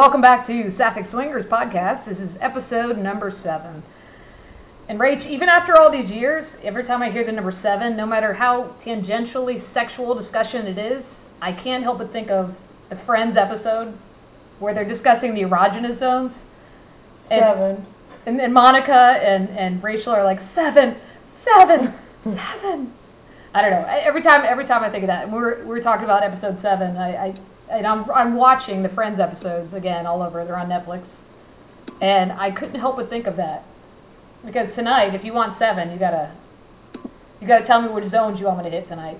Welcome 0.00 0.22
back 0.22 0.46
to 0.46 0.70
Sapphic 0.70 1.04
Swingers 1.04 1.44
podcast. 1.44 2.06
This 2.06 2.20
is 2.20 2.38
episode 2.40 2.96
number 2.96 3.30
seven. 3.30 3.82
And 4.88 4.98
Rach, 4.98 5.26
even 5.26 5.50
after 5.50 5.76
all 5.76 5.90
these 5.90 6.10
years, 6.10 6.56
every 6.62 6.84
time 6.84 7.02
I 7.02 7.10
hear 7.10 7.22
the 7.22 7.32
number 7.32 7.52
seven, 7.52 7.98
no 7.98 8.06
matter 8.06 8.32
how 8.32 8.68
tangentially 8.80 9.60
sexual 9.60 10.14
discussion 10.14 10.66
it 10.66 10.78
is, 10.78 11.26
I 11.42 11.52
can't 11.52 11.82
help 11.82 11.98
but 11.98 12.08
think 12.08 12.30
of 12.30 12.56
the 12.88 12.96
Friends 12.96 13.36
episode 13.36 13.92
where 14.58 14.72
they're 14.72 14.86
discussing 14.86 15.34
the 15.34 15.42
erogenous 15.42 15.96
zones. 15.96 16.44
Seven. 17.12 17.84
And, 18.24 18.40
and 18.40 18.54
Monica 18.54 18.94
and, 19.22 19.50
and 19.50 19.84
Rachel 19.84 20.14
are 20.14 20.24
like, 20.24 20.40
seven, 20.40 20.96
seven, 21.36 21.92
seven. 22.24 22.90
I 23.52 23.60
don't 23.60 23.70
know. 23.70 23.86
I- 23.86 23.98
Every 23.98 24.22
time, 24.22 24.46
every 24.46 24.64
time 24.64 24.82
I 24.82 24.88
think 24.88 25.04
of 25.04 25.08
that, 25.08 25.24
and 25.24 25.32
we 25.34 25.38
were, 25.38 25.58
we 25.58 25.66
were 25.66 25.80
talking 25.82 26.04
about 26.04 26.22
episode 26.22 26.58
seven. 26.58 26.96
I, 26.96 27.26
I 27.26 27.34
and 27.70 27.86
I'm, 27.86 28.10
I'm 28.10 28.34
watching 28.34 28.82
the 28.82 28.88
Friends 28.88 29.20
episodes 29.20 29.72
again 29.72 30.06
all 30.06 30.22
over. 30.22 30.44
They're 30.44 30.58
on 30.58 30.68
Netflix, 30.68 31.20
and 32.00 32.32
I 32.32 32.50
couldn't 32.50 32.80
help 32.80 32.96
but 32.96 33.08
think 33.08 33.26
of 33.26 33.36
that 33.36 33.64
because 34.44 34.74
tonight, 34.74 35.14
if 35.14 35.24
you 35.24 35.32
want 35.32 35.54
seven, 35.54 35.90
you 35.90 35.98
gotta 35.98 36.30
you 37.40 37.46
gotta 37.46 37.64
tell 37.64 37.80
me 37.80 37.88
which 37.88 38.04
zones 38.04 38.40
you 38.40 38.46
want 38.46 38.58
me 38.58 38.64
to 38.64 38.70
hit 38.70 38.88
tonight. 38.88 39.18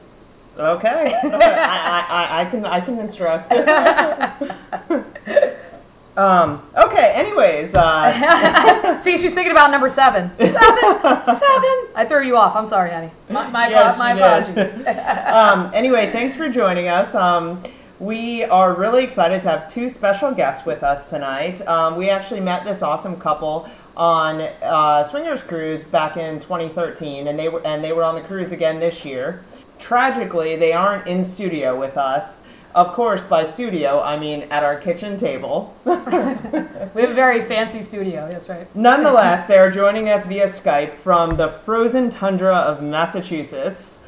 Okay. 0.59 1.15
I, 1.23 1.29
I, 1.29 2.07
I, 2.09 2.41
I 2.41 2.45
can 2.51 2.65
I 2.67 2.81
can 2.81 2.99
instruct. 2.99 3.53
um. 6.17 6.63
Okay. 6.77 7.13
Anyways. 7.15 7.75
Uh, 7.75 9.01
See, 9.03 9.17
she's 9.17 9.33
thinking 9.35 9.53
about 9.53 9.71
number 9.71 9.89
seven. 9.89 10.31
Seven, 10.37 10.53
seven. 10.53 11.79
I 11.95 12.05
threw 12.09 12.27
you 12.27 12.37
off. 12.37 12.57
I'm 12.57 12.67
sorry, 12.67 12.91
honey. 12.91 13.11
My, 13.31 13.49
my, 13.49 13.69
Yes, 13.69 13.97
my 13.97 14.13
apologies. 14.13 14.87
um. 15.33 15.71
Anyway, 15.73 16.11
thanks 16.11 16.35
for 16.35 16.49
joining 16.49 16.89
us. 16.89 17.15
Um. 17.15 17.63
We 18.01 18.45
are 18.45 18.73
really 18.73 19.05
excited 19.05 19.43
to 19.43 19.51
have 19.51 19.69
two 19.69 19.91
special 19.91 20.33
guests 20.33 20.65
with 20.65 20.83
us 20.83 21.11
tonight. 21.11 21.61
Um, 21.69 21.97
we 21.97 22.09
actually 22.09 22.41
met 22.41 22.65
this 22.65 22.81
awesome 22.81 23.21
couple 23.21 23.69
on 23.95 24.41
uh, 24.41 25.05
Swingers 25.05 25.43
Cruise 25.43 25.85
back 25.85 26.17
in 26.17 26.41
2013, 26.41 27.27
and 27.27 27.39
they 27.39 27.51
were 27.51 27.61
and 27.67 27.85
they 27.85 27.93
were 27.93 28.03
on 28.03 28.15
the 28.15 28.23
cruise 28.23 28.53
again 28.53 28.81
this 28.81 29.05
year. 29.05 29.45
Tragically, 29.79 30.57
they 30.57 30.73
aren't 30.73 31.07
in 31.09 31.23
studio 31.23 31.79
with 31.79 31.99
us. 31.99 32.41
Of 32.75 32.95
course, 32.95 33.23
by 33.23 33.45
studio 33.45 34.01
I 34.01 34.19
mean 34.19 34.45
at 34.45 34.65
our 34.65 34.81
kitchen 34.81 35.19
table. 35.19 35.77
We 35.85 37.03
have 37.03 37.11
a 37.11 37.15
very 37.15 37.45
fancy 37.45 37.85
studio. 37.85 38.29
That's 38.31 38.49
right. 38.49 38.67
Nonetheless, 38.75 39.47
they 39.47 39.59
are 39.59 39.71
joining 39.71 40.09
us 40.09 40.27
via 40.27 40.47
Skype 40.47 40.95
from 40.95 41.37
the 41.37 41.49
frozen 41.49 42.09
tundra 42.11 42.57
of 42.57 42.83
Massachusetts. 42.83 43.99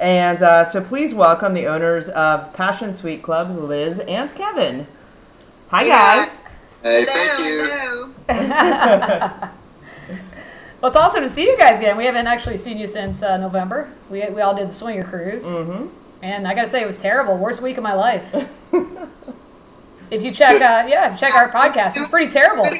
And 0.00 0.42
uh, 0.42 0.64
so 0.64 0.80
please 0.82 1.12
welcome 1.12 1.54
the 1.54 1.66
owners 1.66 2.08
of 2.10 2.52
Passion 2.54 2.94
Suite 2.94 3.22
Club, 3.22 3.50
Liz 3.58 3.98
and 4.00 4.32
Kevin. 4.34 4.86
Hi, 5.70 5.82
Hey, 5.82 5.88
guys. 5.88 6.40
Hey, 6.82 7.04
Hello, 7.08 8.12
thank 8.28 9.48
you. 9.48 9.48
Well, 10.80 10.90
it's 10.90 10.96
awesome 10.96 11.24
to 11.24 11.28
see 11.30 11.42
you 11.42 11.58
guys 11.58 11.80
again. 11.80 11.96
We 11.96 12.04
haven't 12.04 12.28
actually 12.28 12.56
seen 12.56 12.78
you 12.78 12.86
since 12.86 13.20
uh, 13.20 13.36
November. 13.36 13.90
We, 14.08 14.24
we 14.30 14.42
all 14.42 14.54
did 14.54 14.68
the 14.68 14.72
swinger 14.72 15.02
cruise, 15.02 15.44
Mm-hmm. 15.44 15.88
and 16.22 16.46
I 16.46 16.54
gotta 16.54 16.68
say 16.68 16.80
it 16.82 16.86
was 16.86 16.98
terrible. 16.98 17.36
Worst 17.36 17.60
week 17.60 17.78
of 17.78 17.82
my 17.82 17.94
life. 17.94 18.32
if 20.12 20.22
you 20.22 20.30
check, 20.30 20.62
uh, 20.62 20.86
yeah, 20.88 21.16
check 21.16 21.34
our 21.34 21.50
podcast. 21.50 21.96
It's 21.96 22.08
pretty 22.08 22.30
terrible. 22.30 22.70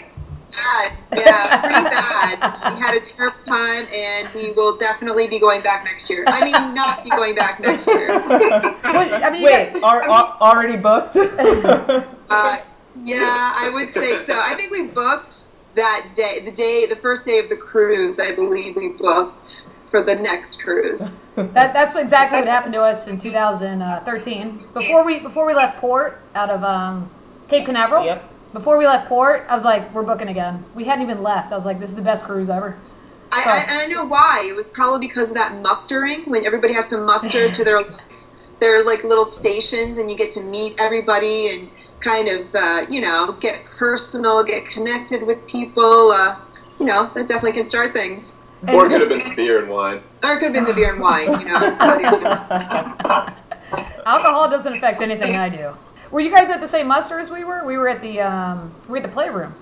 Bad. 0.52 0.92
Yeah, 1.12 1.60
pretty 1.60 1.82
bad. 1.82 2.74
We 2.74 2.80
had 2.80 2.94
a 2.94 3.00
terrible 3.00 3.38
time, 3.42 3.86
and 3.92 4.28
we 4.34 4.52
will 4.52 4.76
definitely 4.76 5.26
be 5.26 5.38
going 5.38 5.62
back 5.62 5.84
next 5.84 6.08
year. 6.10 6.24
I 6.26 6.44
mean, 6.44 6.74
not 6.74 7.04
be 7.04 7.10
going 7.10 7.34
back 7.34 7.60
next 7.60 7.86
year. 7.86 8.08
Well, 8.08 9.24
I 9.24 9.30
mean, 9.30 9.42
Wait, 9.42 9.72
got- 9.74 9.82
are, 9.82 10.10
are 10.10 10.36
already 10.40 10.76
booked? 10.76 11.16
Uh, 12.30 12.58
yeah, 13.04 13.54
I 13.56 13.70
would 13.70 13.90
say 13.90 14.22
so. 14.26 14.38
I 14.38 14.54
think 14.54 14.70
we 14.70 14.82
booked 14.82 15.30
that 15.76 16.10
day, 16.14 16.40
the 16.40 16.50
day, 16.50 16.84
the 16.84 16.96
first 16.96 17.24
day 17.24 17.38
of 17.38 17.48
the 17.48 17.56
cruise. 17.56 18.18
I 18.18 18.34
believe 18.34 18.76
we 18.76 18.88
booked 18.88 19.70
for 19.90 20.02
the 20.02 20.14
next 20.14 20.62
cruise. 20.62 21.16
that, 21.36 21.72
that's 21.72 21.96
exactly 21.96 22.38
what 22.38 22.48
happened 22.48 22.74
to 22.74 22.82
us 22.82 23.06
in 23.06 23.18
2013. 23.18 24.64
Before 24.74 25.04
we 25.04 25.20
before 25.20 25.46
we 25.46 25.54
left 25.54 25.78
port 25.78 26.20
out 26.34 26.50
of 26.50 26.62
um, 26.62 27.08
Cape 27.48 27.64
Canaveral. 27.66 28.04
Yep. 28.04 28.34
Before 28.52 28.78
we 28.78 28.86
left 28.86 29.08
port, 29.08 29.44
I 29.48 29.54
was 29.54 29.64
like, 29.64 29.92
"We're 29.94 30.02
booking 30.02 30.28
again." 30.28 30.64
We 30.74 30.84
hadn't 30.84 31.02
even 31.04 31.22
left. 31.22 31.52
I 31.52 31.56
was 31.56 31.66
like, 31.66 31.78
"This 31.78 31.90
is 31.90 31.96
the 31.96 32.02
best 32.02 32.24
cruise 32.24 32.48
ever." 32.48 32.76
I, 33.30 33.44
So- 33.44 33.50
I, 33.50 33.58
and 33.58 33.78
I 33.78 33.86
know 33.86 34.04
why. 34.04 34.44
It 34.48 34.54
was 34.56 34.68
probably 34.68 35.06
because 35.06 35.28
of 35.30 35.34
that 35.34 35.54
mustering 35.60 36.22
when 36.30 36.46
everybody 36.46 36.72
has 36.72 36.88
to 36.88 36.96
muster 36.98 37.50
to 37.50 37.64
their 37.64 37.80
their 38.60 38.84
like 38.84 39.04
little 39.04 39.24
stations, 39.26 39.98
and 39.98 40.10
you 40.10 40.16
get 40.16 40.30
to 40.32 40.40
meet 40.40 40.74
everybody 40.78 41.48
and 41.50 41.68
kind 42.00 42.28
of 42.28 42.54
uh, 42.54 42.86
you 42.88 43.00
know 43.00 43.32
get 43.40 43.64
personal, 43.76 44.42
get 44.42 44.64
connected 44.66 45.22
with 45.26 45.46
people. 45.46 46.12
Uh, 46.12 46.36
you 46.78 46.86
know 46.86 47.10
that 47.14 47.26
definitely 47.28 47.52
can 47.52 47.64
start 47.66 47.92
things. 47.92 48.36
Or 48.66 48.86
it 48.86 48.88
could 48.88 49.00
have 49.00 49.08
been 49.10 49.20
some 49.20 49.36
beer 49.36 49.60
and 49.60 49.68
wine. 49.70 50.02
Or 50.24 50.32
it 50.32 50.38
could 50.40 50.46
have 50.46 50.52
been 50.52 50.64
the 50.64 50.74
beer 50.74 50.92
and 50.92 51.00
wine. 51.00 51.28
You 51.38 51.46
know. 51.46 51.58
Alcohol 54.06 54.50
doesn't 54.50 54.74
affect 54.74 55.00
anything 55.00 55.36
I 55.36 55.48
do. 55.48 55.74
Were 56.10 56.20
you 56.20 56.30
guys 56.30 56.50
at 56.50 56.60
the 56.60 56.68
same 56.68 56.88
muster 56.88 57.18
as 57.18 57.30
we 57.30 57.44
were? 57.44 57.64
We 57.64 57.76
were 57.76 57.88
at 57.88 58.00
the 58.00 58.20
um, 58.20 58.72
we 58.86 58.92
were 58.92 58.96
at 58.98 59.02
the 59.02 59.08
playroom, 59.08 59.54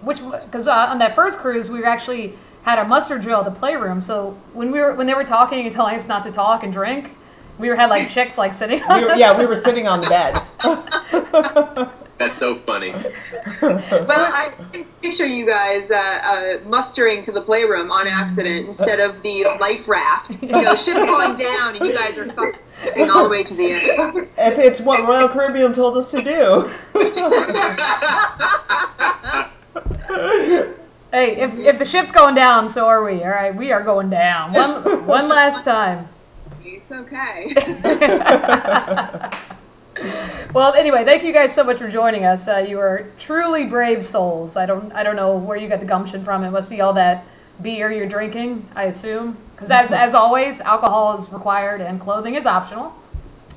which 0.00 0.18
because 0.18 0.66
uh, 0.66 0.72
on 0.72 0.98
that 0.98 1.14
first 1.14 1.38
cruise 1.38 1.68
we 1.68 1.84
actually 1.84 2.34
had 2.62 2.78
our 2.78 2.84
muster 2.86 3.18
drill 3.18 3.40
at 3.40 3.44
the 3.44 3.50
playroom. 3.58 4.00
So 4.00 4.36
when 4.52 4.70
we 4.70 4.80
were 4.80 4.94
when 4.94 5.06
they 5.06 5.14
were 5.14 5.24
talking 5.24 5.66
and 5.66 5.72
telling 5.74 5.96
us 5.96 6.08
not 6.08 6.24
to 6.24 6.30
talk 6.30 6.62
and 6.64 6.72
drink, 6.72 7.10
we 7.58 7.68
were 7.68 7.76
had 7.76 7.90
like 7.90 8.08
chicks 8.08 8.38
like 8.38 8.54
sitting 8.54 8.82
on 8.84 9.00
We 9.00 9.06
were- 9.06 9.14
yeah, 9.14 9.36
we 9.36 9.46
were 9.46 9.56
sitting 9.56 9.86
on 9.86 10.00
the 10.00 10.08
bed. 10.08 10.42
That's 12.20 12.36
so 12.36 12.54
funny. 12.54 12.92
well, 13.62 14.30
I 14.30 14.52
can 14.72 14.84
picture 15.00 15.24
you 15.24 15.46
guys 15.46 15.90
uh, 15.90 15.94
uh, 15.94 16.58
mustering 16.68 17.22
to 17.22 17.32
the 17.32 17.40
playroom 17.40 17.90
on 17.90 18.06
accident 18.06 18.68
instead 18.68 19.00
of 19.00 19.22
the 19.22 19.44
life 19.58 19.88
raft. 19.88 20.42
You 20.42 20.48
know, 20.48 20.74
ship's 20.74 21.06
going 21.06 21.38
down, 21.38 21.76
and 21.76 21.86
you 21.86 21.94
guys 21.94 22.18
are 22.18 22.30
fucking 22.30 23.08
all 23.08 23.22
the 23.22 23.30
way 23.30 23.42
to 23.42 23.54
the 23.54 23.72
end. 23.72 24.28
It's, 24.36 24.58
it's 24.58 24.80
what 24.80 25.00
Royal 25.00 25.30
Caribbean 25.30 25.72
told 25.72 25.96
us 25.96 26.10
to 26.10 26.20
do. 26.20 26.70
Hey, 31.12 31.38
if 31.40 31.56
if 31.56 31.78
the 31.78 31.84
ship's 31.84 32.12
going 32.12 32.34
down, 32.34 32.68
so 32.68 32.86
are 32.86 33.02
we. 33.02 33.22
All 33.24 33.30
right, 33.30 33.52
we 33.54 33.72
are 33.72 33.82
going 33.82 34.10
down. 34.10 34.52
One 34.52 35.06
one 35.06 35.28
last 35.28 35.64
time. 35.64 36.06
It's 36.62 36.92
okay. 36.92 37.54
Well, 40.52 40.74
anyway, 40.74 41.04
thank 41.04 41.22
you 41.22 41.32
guys 41.32 41.54
so 41.54 41.62
much 41.62 41.78
for 41.78 41.88
joining 41.88 42.24
us. 42.24 42.48
Uh, 42.48 42.56
you 42.56 42.80
are 42.80 43.06
truly 43.18 43.66
brave 43.66 44.04
souls. 44.04 44.56
I 44.56 44.66
don't, 44.66 44.92
I 44.92 45.04
don't 45.04 45.14
know 45.14 45.36
where 45.36 45.56
you 45.56 45.68
got 45.68 45.78
the 45.78 45.86
gumption 45.86 46.24
from. 46.24 46.42
It 46.42 46.50
must 46.50 46.68
be 46.68 46.80
all 46.80 46.92
that 46.94 47.24
beer 47.62 47.92
you're 47.92 48.08
drinking, 48.08 48.66
I 48.74 48.84
assume. 48.84 49.36
Because 49.54 49.70
as, 49.70 49.92
as 49.92 50.12
always, 50.12 50.60
alcohol 50.60 51.16
is 51.16 51.32
required 51.32 51.80
and 51.80 52.00
clothing 52.00 52.34
is 52.34 52.46
optional. 52.46 52.92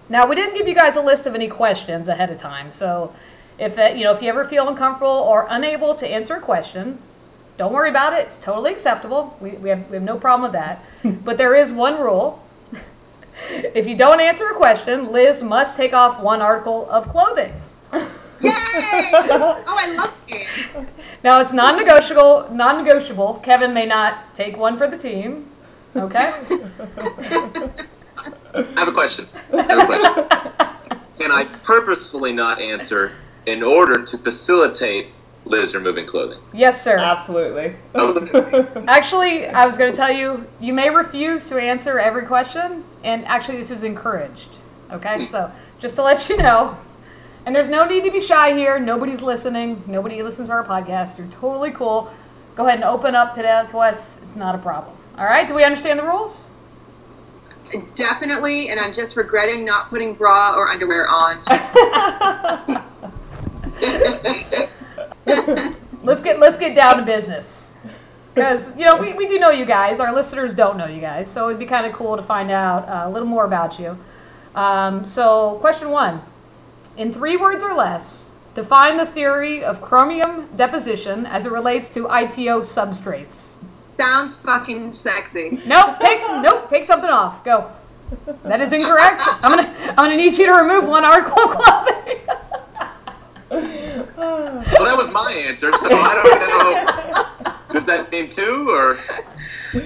Now, 0.08 0.28
we 0.28 0.36
didn't 0.36 0.56
give 0.56 0.68
you 0.68 0.76
guys 0.76 0.96
a 0.96 1.02
list 1.02 1.26
of 1.26 1.34
any 1.34 1.48
questions 1.48 2.08
ahead 2.08 2.30
of 2.30 2.38
time, 2.38 2.72
so 2.72 3.16
if 3.58 3.80
uh, 3.80 3.94
you 3.96 4.03
know 4.03 4.12
if 4.12 4.22
you 4.22 4.30
ever 4.30 4.44
feel 4.46 4.68
uncomfortable 4.68 5.08
or 5.08 5.48
unable 5.50 5.96
to 5.96 6.08
answer 6.08 6.36
a 6.36 6.42
question, 6.42 7.00
don't 7.58 7.72
worry 7.72 7.90
about 7.90 8.14
it. 8.14 8.26
It's 8.26 8.38
totally 8.38 8.72
acceptable. 8.72 9.38
We, 9.40 9.52
we, 9.52 9.70
have, 9.70 9.90
we 9.90 9.96
have 9.96 10.03
no 10.03 10.18
problem 10.18 10.52
with 10.52 10.59
that. 10.59 10.84
but 11.24 11.38
there 11.38 11.56
is 11.56 11.72
one 11.72 12.00
rule. 12.00 12.43
If 13.50 13.88
you 13.88 13.96
don't 13.96 14.20
answer 14.20 14.48
a 14.48 14.56
question, 14.56 15.12
Liz 15.12 15.42
must 15.42 15.78
take 15.78 15.94
off 15.94 16.22
one 16.22 16.41
article 16.41 16.90
of 16.90 17.08
clothing. 17.09 17.53
Yay! 17.94 18.52
Oh, 18.52 19.64
I 19.66 19.94
love 19.96 20.22
it. 20.28 20.47
Now 21.23 21.40
it's 21.40 21.53
non-negotiable. 21.53 22.50
Non-negotiable. 22.52 23.35
Kevin 23.35 23.73
may 23.73 23.85
not 23.85 24.34
take 24.35 24.58
one 24.58 24.78
for 24.78 24.88
the 24.88 24.97
team. 24.97 25.50
Okay. 25.96 26.34
I 28.53 28.64
have 28.76 28.88
a 28.88 28.91
question. 28.91 29.28
I 29.53 29.62
have 29.62 29.79
a 29.79 29.85
question. 29.85 30.26
Can 31.17 31.32
I 31.32 31.46
purposefully 31.46 32.34
not 32.34 32.59
answer 32.59 33.14
in 33.46 33.64
order 33.64 34.03
to 34.03 34.17
facilitate 34.17 35.08
Liz 35.45 35.75
removing 35.75 36.07
clothing? 36.07 36.40
yes, 36.53 36.81
sir. 36.81 36.97
Absolutely. 36.97 37.75
Actually, 38.87 39.47
I 39.47 39.66
was 39.66 39.78
going 39.78 39.91
to 39.91 39.97
tell 39.97 40.11
you, 40.11 40.47
you 40.59 40.73
may 40.73 40.90
refuse 40.90 41.47
to 41.49 41.57
answer 41.57 41.99
every 41.99 42.25
question, 42.25 42.84
and 43.03 43.25
actually, 43.25 43.57
this 43.57 43.72
is 43.72 43.84
encouraged. 43.84 44.57
Okay, 44.91 45.25
so 45.28 45.51
just 45.79 45.95
to 45.95 46.03
let 46.03 46.29
you 46.29 46.37
know, 46.37 46.78
and 47.45 47.53
there's 47.53 47.67
no 47.67 47.85
need 47.85 48.05
to 48.05 48.11
be 48.11 48.22
shy 48.22 48.55
here. 48.55 48.79
Nobody's 48.79 49.22
listening. 49.22 49.84
Nobody 49.85 50.23
listens 50.23 50.47
to 50.47 50.53
our 50.53 50.63
podcast. 50.63 51.17
You're 51.17 51.28
totally 51.28 51.72
cool. 51.72 52.11
Go 52.55 52.66
ahead 52.66 52.75
and 52.75 52.85
open 52.85 53.16
up 53.16 53.34
to, 53.35 53.41
that, 53.41 53.67
to 53.69 53.79
us. 53.79 54.22
It's 54.23 54.35
not 54.35 54.55
a 54.55 54.59
problem. 54.59 54.95
All 55.17 55.25
right, 55.25 55.47
do 55.47 55.53
we 55.53 55.63
understand 55.63 55.99
the 55.99 56.03
rules? 56.03 56.49
Definitely, 57.95 58.69
and 58.69 58.79
I'm 58.79 58.93
just 58.93 59.17
regretting 59.17 59.66
not 59.66 59.90
putting 59.90 60.13
bra 60.13 60.55
or 60.55 60.69
underwear 60.69 61.09
on. 61.09 61.43
let's 66.03 66.22
get 66.22 66.40
let's 66.40 66.58
get 66.58 66.75
down 66.75 66.97
to 66.97 67.05
business 67.05 67.73
because 68.34 68.75
you 68.78 68.85
know 68.85 68.99
we, 68.99 69.14
we 69.14 69.28
do 69.28 69.40
know 69.40 69.49
you 69.49 69.66
guys 69.66 69.99
our 69.99 70.14
listeners 70.14 70.53
don't 70.53 70.78
know 70.78 70.87
you 70.87 70.99
guys 71.02 71.29
so 71.29 71.47
it'd 71.47 71.59
be 71.59 71.66
kind 71.66 71.85
of 71.85 71.93
cool 71.93 72.17
to 72.17 72.23
find 72.23 72.52
out 72.52 72.87
uh, 72.90 73.08
a 73.08 73.09
little 73.09 73.28
more 73.28 73.46
about 73.46 73.79
you 73.79 73.97
um, 74.55 75.05
so 75.05 75.58
question 75.61 75.90
one 75.90 76.22
in 76.97 77.11
three 77.11 77.37
words 77.37 77.64
or 77.64 77.73
less 77.73 78.23
Define 78.55 78.97
the 78.97 79.05
theory 79.05 79.64
of 79.64 79.81
chromium 79.81 80.47
deposition 80.55 81.26
as 81.26 81.47
it 81.47 81.52
relates 81.52 81.90
to 81.90 82.05
ITO 82.05 82.61
substrates. 82.61 83.53
Sounds 83.97 84.35
fucking 84.35 84.93
sexy. 84.93 85.59
Nope, 85.66 85.99
take 85.99 86.22
nope, 86.22 86.69
take 86.69 86.85
something 86.85 87.09
off. 87.09 87.43
Go. 87.43 87.72
That 88.43 88.61
is 88.61 88.72
incorrect. 88.72 89.23
I'm 89.26 89.55
gonna 89.55 89.76
I'm 89.90 89.96
gonna 89.96 90.17
need 90.17 90.37
you 90.37 90.46
to 90.46 90.52
remove 90.52 90.87
one 90.87 91.03
article 91.03 91.41
of 91.41 91.52
clothing. 91.58 92.19
Well, 94.23 94.85
that 94.85 94.97
was 94.97 95.11
my 95.11 95.31
answer, 95.34 95.72
so 95.78 95.90
I 95.91 96.14
don't 96.16 97.43
know. 97.43 97.73
Does 97.73 97.85
that 97.87 98.11
mean 98.11 98.29
two 98.29 98.70
or? 98.70 98.99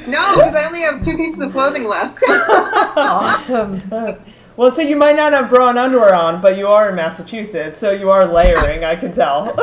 No, 0.08 0.36
because 0.36 0.54
I 0.54 0.66
only 0.66 0.82
have 0.82 1.02
two 1.04 1.16
pieces 1.18 1.42
of 1.42 1.52
clothing 1.54 1.86
left. 1.86 2.22
awesome. 2.28 3.82
Well, 4.58 4.72
so 4.72 4.82
you 4.82 4.96
might 4.96 5.16
not 5.16 5.34
have 5.34 5.50
bra 5.50 5.70
and 5.70 5.78
underwear 5.80 6.14
on, 6.14 6.42
but 6.42 6.58
you 6.58 6.68
are 6.68 6.90
in 6.90 6.96
Massachusetts, 6.96 7.78
so 7.80 7.92
you 7.92 8.10
are 8.10 8.26
layering. 8.26 8.84
I 8.84 8.96
can 8.96 9.12
tell. 9.12 9.54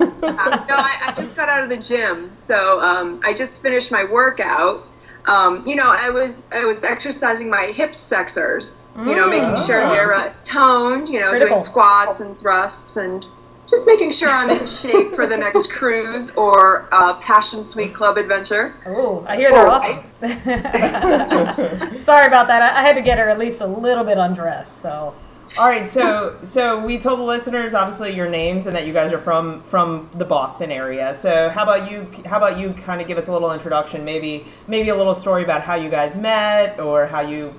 no, 0.00 0.10
I, 0.20 0.98
I 1.02 1.12
just 1.16 1.34
got 1.36 1.48
out 1.48 1.62
of 1.62 1.68
the 1.68 1.76
gym, 1.76 2.30
so 2.34 2.80
um, 2.80 3.20
I 3.24 3.34
just 3.34 3.60
finished 3.62 3.90
my 3.90 4.04
workout. 4.04 4.86
Um, 5.26 5.66
you 5.66 5.74
know, 5.74 5.90
I 5.90 6.10
was 6.10 6.42
I 6.52 6.64
was 6.64 6.82
exercising 6.82 7.48
my 7.50 7.66
hip 7.66 7.92
sexors. 7.92 8.86
You 9.06 9.16
know, 9.16 9.28
making 9.28 9.56
sure 9.66 9.80
they're 9.88 10.14
uh, 10.14 10.32
toned. 10.44 11.08
You 11.08 11.20
know, 11.20 11.30
Critical. 11.30 11.56
doing 11.56 11.64
squats 11.64 12.20
and 12.20 12.38
thrusts 12.38 12.96
and 12.96 13.24
just 13.66 13.86
making 13.86 14.12
sure 14.12 14.28
I'm 14.28 14.50
in 14.50 14.66
shape 14.66 15.14
for 15.14 15.26
the 15.26 15.36
next 15.36 15.70
cruise 15.70 16.30
or 16.32 16.88
uh, 16.92 17.14
Passion 17.14 17.62
Suite 17.62 17.94
Club 17.94 18.16
adventure. 18.18 18.74
Oh, 18.86 19.24
I 19.26 19.36
hear 19.36 19.50
they're 19.50 19.68
awesome. 19.68 20.10
Sorry 22.02 22.26
about 22.26 22.46
that. 22.48 22.62
I, 22.62 22.80
I 22.80 22.82
had 22.82 22.94
to 22.94 23.02
get 23.02 23.18
her 23.18 23.28
at 23.28 23.38
least 23.38 23.60
a 23.60 23.66
little 23.66 24.04
bit 24.04 24.18
undressed. 24.18 24.78
So 24.78 25.14
All 25.56 25.68
right, 25.68 25.86
so 25.86 26.36
so 26.40 26.84
we 26.84 26.98
told 26.98 27.20
the 27.20 27.24
listeners 27.24 27.74
obviously 27.74 28.12
your 28.14 28.28
names 28.28 28.66
and 28.66 28.74
that 28.74 28.86
you 28.86 28.92
guys 28.92 29.12
are 29.12 29.18
from 29.18 29.62
from 29.62 30.10
the 30.14 30.24
Boston 30.24 30.70
area. 30.72 31.14
So 31.14 31.48
how 31.48 31.62
about 31.62 31.90
you? 31.90 32.10
How 32.26 32.38
about 32.38 32.58
you 32.58 32.72
kind 32.74 33.00
of 33.00 33.06
give 33.06 33.18
us 33.18 33.28
a 33.28 33.32
little 33.32 33.52
introduction, 33.52 34.04
maybe 34.04 34.46
maybe 34.66 34.88
a 34.88 34.96
little 34.96 35.14
story 35.14 35.44
about 35.44 35.62
how 35.62 35.76
you 35.76 35.88
guys 35.88 36.16
met 36.16 36.80
or 36.80 37.06
how 37.06 37.20
you 37.20 37.54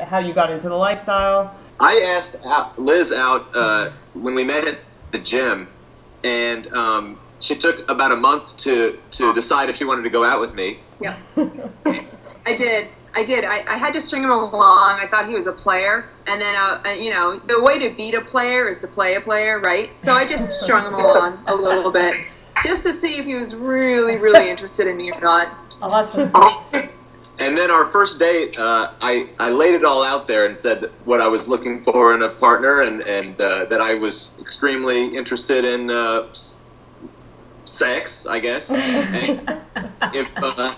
how 0.00 0.18
you 0.18 0.34
got 0.34 0.50
into 0.50 0.68
the 0.68 0.76
lifestyle. 0.76 1.54
I 1.80 2.00
asked 2.00 2.36
Liz 2.78 3.12
out 3.12 3.54
uh, 3.54 3.90
when 4.14 4.34
we 4.34 4.44
met 4.44 4.66
at 4.66 4.78
the 5.16 5.24
gym, 5.24 5.68
and 6.24 6.72
um, 6.72 7.18
she 7.40 7.54
took 7.54 7.88
about 7.88 8.12
a 8.12 8.16
month 8.16 8.56
to 8.58 8.98
to 9.12 9.32
decide 9.32 9.70
if 9.70 9.76
she 9.76 9.84
wanted 9.84 10.02
to 10.02 10.10
go 10.10 10.24
out 10.24 10.40
with 10.40 10.54
me. 10.54 10.78
Yeah. 11.00 11.16
I 12.46 12.54
did. 12.54 12.88
I 13.14 13.24
did. 13.24 13.44
I, 13.44 13.64
I 13.66 13.78
had 13.78 13.94
to 13.94 14.00
string 14.00 14.22
him 14.22 14.30
along. 14.30 15.00
I 15.00 15.06
thought 15.10 15.26
he 15.26 15.34
was 15.34 15.46
a 15.46 15.52
player. 15.52 16.10
And 16.26 16.38
then, 16.38 16.54
uh, 16.54 16.82
uh, 16.84 16.90
you 16.90 17.08
know, 17.08 17.38
the 17.38 17.62
way 17.62 17.78
to 17.78 17.88
beat 17.88 18.12
a 18.12 18.20
player 18.20 18.68
is 18.68 18.78
to 18.80 18.86
play 18.86 19.14
a 19.14 19.20
player, 19.22 19.58
right? 19.58 19.98
So 19.98 20.12
I 20.12 20.26
just 20.26 20.60
strung 20.64 20.86
him 20.86 20.94
along 20.94 21.42
a 21.46 21.54
little 21.54 21.90
bit 21.90 22.26
just 22.62 22.82
to 22.82 22.92
see 22.92 23.16
if 23.16 23.24
he 23.24 23.34
was 23.34 23.54
really, 23.54 24.16
really 24.16 24.50
interested 24.50 24.86
in 24.86 24.98
me 24.98 25.10
or 25.12 25.20
not. 25.20 25.56
awesome. 25.80 26.30
And 27.38 27.56
then 27.56 27.70
our 27.70 27.86
first 27.86 28.18
date, 28.18 28.58
uh, 28.58 28.92
I, 29.00 29.28
I 29.38 29.50
laid 29.50 29.74
it 29.74 29.84
all 29.84 30.02
out 30.02 30.26
there 30.26 30.46
and 30.46 30.58
said 30.58 30.90
what 31.04 31.20
I 31.20 31.28
was 31.28 31.46
looking 31.46 31.84
for 31.84 32.14
in 32.14 32.22
a 32.22 32.30
partner 32.30 32.80
and, 32.80 33.02
and 33.02 33.38
uh, 33.38 33.66
that 33.66 33.80
I 33.80 33.94
was 33.94 34.32
extremely 34.40 35.14
interested 35.14 35.64
in 35.64 35.90
uh, 35.90 36.28
sex, 37.66 38.24
I 38.26 38.40
guess. 38.40 38.70
And 38.70 39.60
if, 40.14 40.30
uh, 40.36 40.74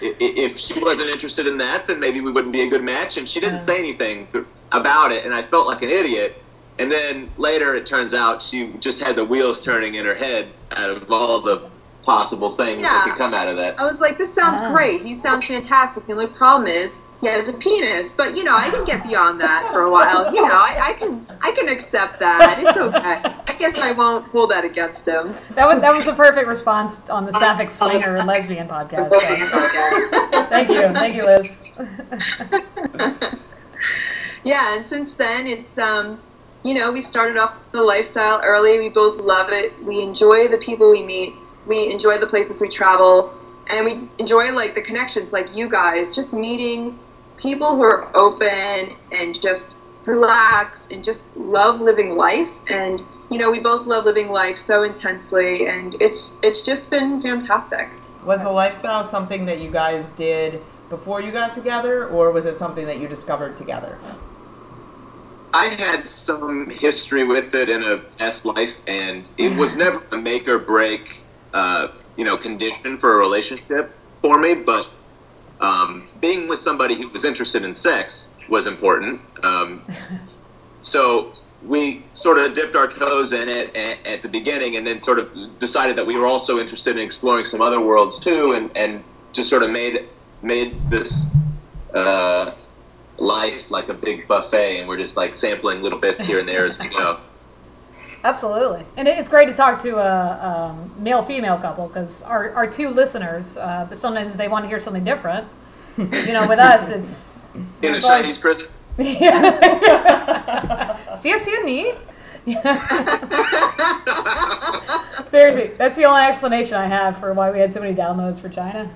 if 0.00 0.58
she 0.58 0.78
wasn't 0.78 1.10
interested 1.10 1.46
in 1.46 1.58
that, 1.58 1.86
then 1.86 2.00
maybe 2.00 2.22
we 2.22 2.32
wouldn't 2.32 2.52
be 2.52 2.62
a 2.62 2.68
good 2.68 2.82
match. 2.82 3.18
And 3.18 3.28
she 3.28 3.38
didn't 3.38 3.60
say 3.60 3.78
anything 3.78 4.28
about 4.72 5.12
it, 5.12 5.26
and 5.26 5.34
I 5.34 5.42
felt 5.42 5.66
like 5.66 5.82
an 5.82 5.90
idiot. 5.90 6.42
And 6.78 6.90
then 6.90 7.30
later, 7.36 7.74
it 7.74 7.84
turns 7.84 8.14
out 8.14 8.42
she 8.42 8.72
just 8.80 9.00
had 9.00 9.14
the 9.16 9.24
wheels 9.24 9.60
turning 9.60 9.96
in 9.96 10.06
her 10.06 10.14
head 10.14 10.48
out 10.70 10.90
of 10.90 11.12
all 11.12 11.40
the 11.42 11.68
possible 12.02 12.50
things 12.52 12.82
that 12.82 13.04
could 13.04 13.16
come 13.16 13.34
out 13.34 13.46
of 13.48 13.56
that. 13.56 13.78
I 13.78 13.84
was 13.84 14.00
like, 14.00 14.16
this 14.18 14.32
sounds 14.32 14.60
Ah. 14.62 14.72
great. 14.74 15.02
He 15.04 15.14
sounds 15.14 15.44
fantastic. 15.46 16.06
The 16.06 16.12
only 16.12 16.26
problem 16.28 16.66
is 16.66 17.00
he 17.20 17.26
has 17.26 17.48
a 17.48 17.52
penis. 17.52 18.12
But, 18.14 18.34
you 18.36 18.42
know, 18.42 18.54
I 18.56 18.70
can 18.70 18.84
get 18.86 19.02
beyond 19.06 19.40
that 19.42 19.70
for 19.70 19.82
a 19.82 19.90
while. 19.90 20.34
You 20.34 20.40
know, 20.46 20.54
I, 20.54 20.78
I 20.88 20.92
can 20.94 21.26
I 21.42 21.52
can 21.52 21.68
accept 21.68 22.18
that. 22.20 22.58
It's 22.62 22.76
okay. 22.76 23.16
I 23.48 23.52
guess 23.58 23.76
I 23.76 23.92
won't 23.92 24.24
hold 24.28 24.50
that 24.50 24.64
against 24.64 25.06
him. 25.06 25.34
That 25.54 25.66
was 25.68 25.80
that 25.82 25.94
was 25.94 26.04
the 26.06 26.14
perfect 26.14 26.46
response 26.48 27.08
on 27.10 27.26
the 27.26 27.32
Sapphic 27.32 27.70
Swinger 27.70 28.16
and 28.16 28.26
Lesbian 28.32 28.66
podcast. 28.68 29.10
So. 29.10 30.46
Thank 30.48 30.68
you, 30.70 30.82
thank 30.94 31.16
you, 31.16 31.24
Liz. 31.24 31.62
Yeah, 34.42 34.74
and 34.76 34.86
since 34.86 35.14
then 35.14 35.46
it's 35.46 35.76
um, 35.76 36.18
you 36.62 36.72
know, 36.74 36.90
we 36.92 37.02
started 37.02 37.36
off 37.36 37.52
the 37.72 37.82
lifestyle 37.82 38.40
early. 38.42 38.78
We 38.78 38.88
both 38.88 39.20
love 39.20 39.50
it. 39.52 39.72
We 39.84 40.00
enjoy 40.00 40.48
the 40.48 40.56
people 40.56 40.90
we 40.90 41.02
meet. 41.02 41.34
We 41.70 41.88
enjoy 41.88 42.18
the 42.18 42.26
places 42.26 42.60
we 42.60 42.68
travel, 42.68 43.32
and 43.68 43.84
we 43.84 44.08
enjoy 44.18 44.52
like 44.52 44.74
the 44.74 44.82
connections, 44.82 45.32
like 45.32 45.54
you 45.54 45.68
guys, 45.68 46.16
just 46.16 46.34
meeting 46.34 46.98
people 47.36 47.76
who 47.76 47.82
are 47.82 48.10
open 48.16 48.96
and 49.12 49.40
just 49.40 49.76
relax 50.04 50.88
and 50.90 51.04
just 51.04 51.36
love 51.36 51.80
living 51.80 52.16
life. 52.16 52.50
And 52.68 53.04
you 53.30 53.38
know, 53.38 53.52
we 53.52 53.60
both 53.60 53.86
love 53.86 54.04
living 54.04 54.30
life 54.30 54.58
so 54.58 54.82
intensely, 54.82 55.68
and 55.68 55.94
it's 56.00 56.38
it's 56.42 56.62
just 56.62 56.90
been 56.90 57.22
fantastic. 57.22 57.88
Was 58.24 58.42
the 58.42 58.50
lifestyle 58.50 59.04
something 59.04 59.46
that 59.46 59.60
you 59.60 59.70
guys 59.70 60.10
did 60.10 60.60
before 60.88 61.20
you 61.20 61.30
got 61.30 61.52
together, 61.52 62.08
or 62.08 62.32
was 62.32 62.46
it 62.46 62.56
something 62.56 62.86
that 62.86 62.98
you 62.98 63.06
discovered 63.06 63.56
together? 63.56 63.96
I 65.54 65.68
had 65.68 66.08
some 66.08 66.70
history 66.70 67.22
with 67.22 67.54
it 67.54 67.68
in 67.68 67.84
a 67.84 67.98
past 68.18 68.44
life, 68.44 68.78
and 68.88 69.28
it 69.38 69.56
was 69.56 69.76
never 69.84 70.02
a 70.10 70.16
make 70.16 70.48
or 70.48 70.58
break, 70.58 71.19
uh, 71.52 71.88
you 72.16 72.24
know, 72.24 72.36
condition 72.36 72.98
for 72.98 73.14
a 73.14 73.16
relationship 73.16 73.94
for 74.20 74.38
me. 74.38 74.54
But 74.54 74.88
um, 75.60 76.08
being 76.20 76.48
with 76.48 76.60
somebody 76.60 76.96
who 76.96 77.08
was 77.08 77.24
interested 77.24 77.64
in 77.64 77.74
sex 77.74 78.28
was 78.48 78.66
important. 78.66 79.20
Um, 79.42 79.84
so 80.82 81.34
we 81.62 82.04
sort 82.14 82.38
of 82.38 82.54
dipped 82.54 82.74
our 82.74 82.88
toes 82.88 83.32
in 83.32 83.48
it 83.48 83.74
at, 83.76 84.04
at 84.06 84.22
the 84.22 84.28
beginning, 84.28 84.76
and 84.76 84.86
then 84.86 85.02
sort 85.02 85.18
of 85.18 85.58
decided 85.58 85.96
that 85.96 86.06
we 86.06 86.16
were 86.16 86.26
also 86.26 86.58
interested 86.58 86.96
in 86.96 87.02
exploring 87.02 87.44
some 87.44 87.60
other 87.60 87.80
worlds 87.80 88.18
too, 88.18 88.52
and, 88.52 88.74
and 88.76 89.04
just 89.32 89.50
sort 89.50 89.62
of 89.62 89.70
made 89.70 90.08
made 90.42 90.90
this. 90.90 91.24
Uh, 91.94 92.54
life 93.18 93.70
like 93.70 93.90
a 93.90 93.94
big 93.94 94.26
buffet 94.26 94.80
and 94.80 94.88
we're 94.88 94.96
just 94.96 95.14
like 95.14 95.36
sampling 95.36 95.82
little 95.82 95.98
bits 95.98 96.24
here 96.24 96.38
and 96.38 96.48
there 96.48 96.64
as 96.64 96.78
we 96.78 96.88
go 96.88 97.20
Absolutely, 98.22 98.84
and 98.96 99.08
it's 99.08 99.28
great 99.28 99.48
to 99.48 99.54
talk 99.54 99.80
to 99.82 99.96
a 99.96 100.46
um, 100.46 100.92
male-female 100.98 101.58
couple 101.58 101.88
because 101.88 102.22
our, 102.22 102.52
our 102.52 102.66
two 102.66 102.90
listeners, 102.90 103.56
uh, 103.56 103.86
but 103.88 103.98
sometimes 103.98 104.36
they 104.36 104.48
want 104.48 104.64
to 104.64 104.68
hear 104.68 104.78
something 104.78 105.04
different. 105.04 105.46
you 105.96 106.32
know, 106.32 106.46
with 106.46 106.58
us, 106.58 106.88
it's 106.88 107.40
in 107.82 107.94
a 107.94 108.00
chinese 108.00 108.38
prison 108.38 108.68
yeah. 109.00 111.14
see, 111.16 111.38
see 111.38 111.56
a 111.56 111.62
need. 111.64 111.94
Seriously, 115.26 115.72
that's 115.76 115.96
the 115.96 116.04
only 116.04 116.22
explanation 116.22 116.76
I 116.76 116.86
have 116.86 117.18
for 117.18 117.34
why 117.34 117.50
we 117.50 117.58
had 117.58 117.72
so 117.72 117.80
many 117.80 117.92
downloads 117.94 118.38
for 118.40 118.48
China. 118.48 118.88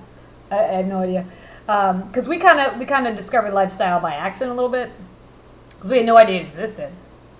I, 0.51 0.59
I 0.59 0.73
had 0.73 0.87
no 0.87 0.99
idea. 0.99 1.25
Because 1.65 2.27
we 2.27 2.37
kind 2.37 2.59
of 2.59 2.77
we 2.77 2.85
kind 2.85 3.07
of 3.07 3.15
discovered 3.15 3.53
lifestyle 3.53 3.99
by 3.99 4.13
accident 4.15 4.51
a 4.51 4.55
little 4.55 4.69
bit, 4.69 4.91
because 5.69 5.89
we 5.89 5.97
had 5.97 6.05
no 6.05 6.17
idea 6.17 6.41
it 6.41 6.43
existed. 6.43 6.91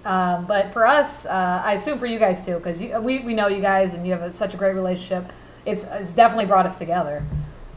Um, 0.06 0.46
but 0.46 0.72
for 0.72 0.86
us, 0.86 1.26
uh, 1.26 1.62
I 1.66 1.74
assume 1.74 1.98
for 1.98 2.06
you 2.06 2.20
guys 2.20 2.46
too, 2.46 2.56
because 2.58 2.80
we, 2.80 3.20
we 3.20 3.34
know 3.34 3.48
you 3.48 3.62
guys 3.62 3.94
and 3.96 4.06
you 4.06 4.12
have 4.14 4.22
a, 4.22 4.32
such 4.32 4.54
a 4.54 4.58
great 4.58 4.76
relationship. 4.76 5.32
It's, 5.66 5.84
it's 5.84 6.14
definitely 6.14 6.46
brought 6.46 6.68
us 6.68 6.78
together. 6.78 7.26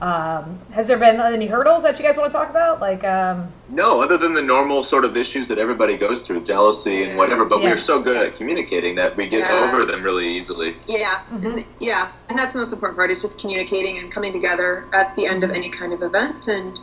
Um, 0.01 0.61
has 0.71 0.87
there 0.87 0.99
been 0.99 1.19
any 1.21 1.49
hurdles 1.49 1.83
that 1.83 1.99
you 1.99 2.05
guys 2.05 2.17
want 2.17 2.31
to 2.31 2.39
talk 2.39 2.51
about? 2.51 2.81
Like, 2.81 3.03
um, 3.03 3.51
no 3.69 4.01
other 4.01 4.17
than 4.17 4.33
the 4.33 4.43
normal 4.43 4.85
sort 4.85 5.05
of 5.05 5.17
issues 5.17 5.49
that 5.49 5.59
everybody 5.59 5.97
goes 5.97 6.25
through 6.25 6.45
jealousy 6.45 7.03
and 7.03 7.19
whatever 7.19 7.45
but 7.45 7.61
Yeah. 7.61 7.71
we're 7.71 7.79
so 7.79 8.01
good 8.01 8.17
at 8.17 8.37
communicating 8.37 8.95
that 8.95 9.17
we 9.17 9.29
get 9.29 9.41
Yeah. 9.41 9.69
over 9.73 9.85
them 9.85 10.03
really 10.05 10.29
easily 10.37 10.77
Yeah, 10.87 11.23
and, 11.33 11.65
yeah, 11.81 12.13
and 12.29 12.39
that's 12.39 12.53
the 12.53 12.61
most 12.61 12.73
important 12.73 12.97
part 12.97 13.11
is 13.11 13.23
just 13.23 13.41
communicating 13.41 13.99
and 13.99 14.13
coming 14.13 14.33
together 14.33 14.85
at 14.93 15.17
the 15.17 15.27
end 15.27 15.43
of 15.43 15.51
any 15.51 15.69
kind 15.69 15.93
of 15.93 16.03
event 16.03 16.47
and 16.47 16.79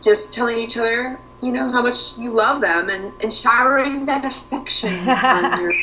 just 0.00 0.32
telling 0.32 0.56
each 0.56 0.76
other, 0.76 1.18
you 1.42 1.52
know, 1.52 1.70
how 1.70 1.82
much 1.82 2.18
you 2.18 2.30
love 2.30 2.60
them 2.60 2.90
and, 2.90 3.12
and 3.22 3.32
showering 3.32 4.06
that 4.06 4.24
affection 4.24 5.08
on 5.08 5.62
your 5.62 5.74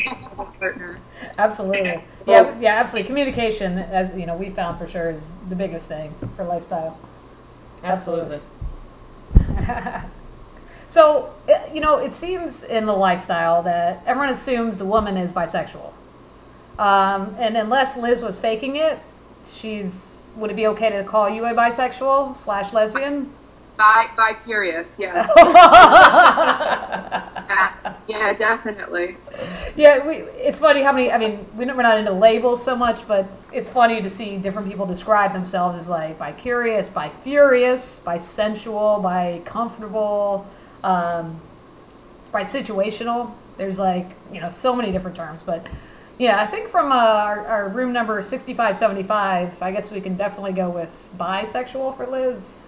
partner. 0.60 1.00
Absolutely. 1.38 2.04
Yeah, 2.28 2.60
yeah, 2.60 2.76
absolutely. 2.76 3.08
Communication, 3.08 3.78
as 3.80 4.16
you 4.16 4.26
know, 4.26 4.36
we 4.36 4.50
found 4.50 4.78
for 4.78 4.88
sure 4.88 5.10
is 5.10 5.32
the 5.50 5.56
biggest 5.56 5.88
thing 5.88 6.14
for 6.36 6.44
lifestyle. 6.44 6.98
Absolutely. 7.84 8.40
So, 10.88 11.34
uh, 11.50 11.60
you 11.74 11.82
know, 11.82 11.98
it 11.98 12.14
seems 12.14 12.64
in 12.64 12.86
the 12.86 12.94
lifestyle 12.94 13.62
that 13.64 14.02
everyone 14.06 14.30
assumes 14.30 14.78
the 14.78 14.86
woman 14.86 15.18
is 15.18 15.32
bisexual. 15.32 15.92
Um, 16.80 17.36
and 17.38 17.58
unless 17.58 17.98
Liz 17.98 18.24
was 18.24 18.38
faking 18.38 18.78
it, 18.78 19.00
she's. 19.46 20.14
Would 20.38 20.52
it 20.52 20.56
be 20.56 20.68
okay 20.68 20.92
to 20.92 21.04
call 21.04 21.30
you 21.30 21.46
a 21.46 21.54
bisexual 21.54 22.38
slash 22.38 22.72
lesbian? 22.72 23.34
Bi, 23.78 24.10
bi 24.18 24.34
curious, 24.44 24.96
yes. 24.98 25.30
yeah, 25.38 25.44
yeah, 28.08 28.34
definitely. 28.34 29.18
Yeah, 29.76 30.06
we, 30.06 30.16
it's 30.16 30.58
funny 30.58 30.82
how 30.82 30.92
many. 30.92 31.12
I 31.12 31.20
mean, 31.20 31.46
we're 31.56 31.66
not 31.66 32.00
into 32.00 32.12
labels 32.12 32.64
so 32.64 32.76
much, 32.76 33.08
but 33.08 33.28
it's 33.54 33.70
funny 33.70 34.02
to 34.02 34.10
see 34.10 34.38
different 34.38 34.68
people 34.68 34.88
describe 34.88 35.32
themselves 35.32 35.78
as 35.78 35.90
like 35.90 36.18
by 36.18 36.32
curious, 36.32 36.90
by 36.90 37.10
furious, 37.10 38.00
by 38.00 38.18
sensual, 38.18 39.00
by 39.00 39.44
comfortable, 39.46 40.48
um, 40.84 41.40
by 42.32 42.42
situational. 42.42 43.32
There's 43.58 43.78
like 43.78 44.08
you 44.32 44.42
know 44.42 44.50
so 44.50 44.76
many 44.76 44.92
different 44.92 45.16
terms, 45.16 45.44
but 45.44 45.68
yeah, 46.18 46.42
I 46.42 46.48
think 46.48 46.68
from 46.68 46.92
uh, 46.92 46.96
our, 46.96 47.46
our 47.46 47.70
room 47.70 47.94
number 47.94 48.24
sixty-five 48.24 48.76
seventy-five, 48.76 49.62
I 49.62 49.72
guess 49.72 49.92
we 49.92 50.02
can 50.02 50.18
definitely 50.18 50.54
go 50.54 50.72
with 50.72 51.08
bisexual 51.20 51.96
for 51.96 52.08
Liz. 52.08 52.64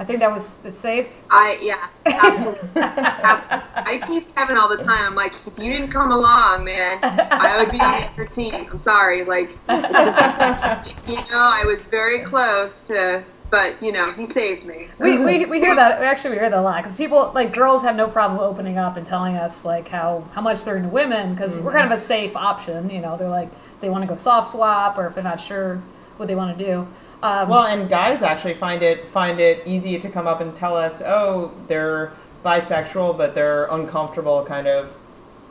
I 0.00 0.04
think 0.04 0.20
that 0.20 0.30
was 0.32 0.64
it's 0.64 0.78
safe. 0.78 1.24
I 1.28 1.58
yeah, 1.60 1.88
absolutely. 2.06 2.68
Ab- 2.76 3.64
I 3.74 3.98
tease 3.98 4.24
Kevin 4.36 4.56
all 4.56 4.68
the 4.68 4.82
time. 4.82 5.02
I'm 5.04 5.14
like, 5.16 5.32
if 5.44 5.58
you 5.58 5.72
didn't 5.72 5.90
come 5.90 6.12
along, 6.12 6.64
man, 6.64 7.00
I 7.02 7.58
would 7.58 7.72
be 7.72 7.80
on 7.80 8.08
your 8.16 8.26
team. 8.26 8.54
I'm 8.70 8.78
sorry, 8.78 9.24
like, 9.24 9.50
it's 9.68 9.68
a- 9.68 10.84
you 11.08 11.16
know, 11.16 11.24
I 11.32 11.64
was 11.66 11.84
very 11.86 12.20
close 12.20 12.80
to, 12.86 13.24
but 13.50 13.82
you 13.82 13.90
know, 13.90 14.12
he 14.12 14.24
saved 14.24 14.64
me. 14.66 14.86
So. 14.92 15.02
we, 15.04 15.18
we, 15.18 15.44
we 15.46 15.58
hear 15.58 15.74
that 15.74 15.96
actually 16.00 16.30
we 16.30 16.36
hear 16.36 16.50
that 16.50 16.58
a 16.58 16.62
lot 16.62 16.82
because 16.84 16.96
people 16.96 17.32
like 17.34 17.52
girls 17.52 17.82
have 17.82 17.96
no 17.96 18.06
problem 18.06 18.38
opening 18.38 18.78
up 18.78 18.96
and 18.96 19.04
telling 19.04 19.34
us 19.34 19.64
like 19.64 19.88
how 19.88 20.24
how 20.32 20.40
much 20.40 20.62
they're 20.64 20.76
into 20.76 20.90
women 20.90 21.34
because 21.34 21.54
we're 21.54 21.72
kind 21.72 21.86
of 21.86 21.92
a 21.92 21.98
safe 22.00 22.36
option 22.36 22.88
you 22.88 23.00
know 23.00 23.16
they're 23.16 23.28
like 23.28 23.48
they 23.80 23.88
want 23.88 24.02
to 24.02 24.08
go 24.08 24.14
soft 24.16 24.50
swap 24.52 24.96
or 24.96 25.06
if 25.08 25.14
they're 25.14 25.24
not 25.24 25.40
sure 25.40 25.76
what 26.18 26.26
they 26.28 26.34
want 26.34 26.56
to 26.56 26.64
do 26.64 26.86
um, 27.22 27.48
Well, 27.48 27.66
and 27.66 27.88
guys 27.88 28.22
actually 28.22 28.54
find 28.54 28.82
it 28.82 29.08
find 29.08 29.40
it 29.40 29.62
easy 29.66 29.98
to 29.98 30.08
come 30.08 30.26
up 30.26 30.40
and 30.40 30.54
tell 30.54 30.76
us, 30.76 31.02
oh, 31.04 31.52
they're 31.66 32.12
bisexual, 32.44 33.16
but 33.16 33.34
they're 33.34 33.66
uncomfortable, 33.66 34.44
kind 34.44 34.68
of, 34.68 34.92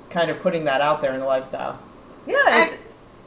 kind 0.10 0.32
of 0.32 0.40
putting 0.40 0.64
that 0.66 0.82
out 0.82 1.02
there 1.02 1.14
in 1.14 1.20
the 1.20 1.26
lifestyle. 1.26 1.80
yeah 2.26 2.64
it's 2.64 2.74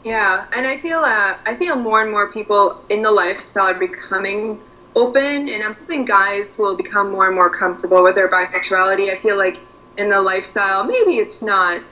Yeah, 0.04 0.46
and 0.56 0.66
I 0.66 0.80
feel 0.80 1.00
uh, 1.00 1.36
I 1.44 1.56
feel 1.56 1.76
more 1.76 2.00
and 2.02 2.10
more 2.10 2.32
people 2.32 2.82
in 2.88 3.02
the 3.02 3.10
lifestyle 3.10 3.66
are 3.66 3.74
becoming 3.74 4.60
open, 4.96 5.48
and 5.48 5.62
I'm 5.62 5.74
hoping 5.74 6.04
guys 6.04 6.58
will 6.58 6.76
become 6.76 7.10
more 7.10 7.26
and 7.26 7.34
more 7.34 7.50
comfortable 7.50 8.02
with 8.02 8.14
their 8.14 8.28
bisexuality. 8.28 9.12
I 9.12 9.18
feel 9.18 9.36
like 9.36 9.58
in 9.98 10.08
the 10.08 10.22
lifestyle, 10.22 10.84
maybe 10.84 11.18
it's 11.18 11.42
not 11.42 11.82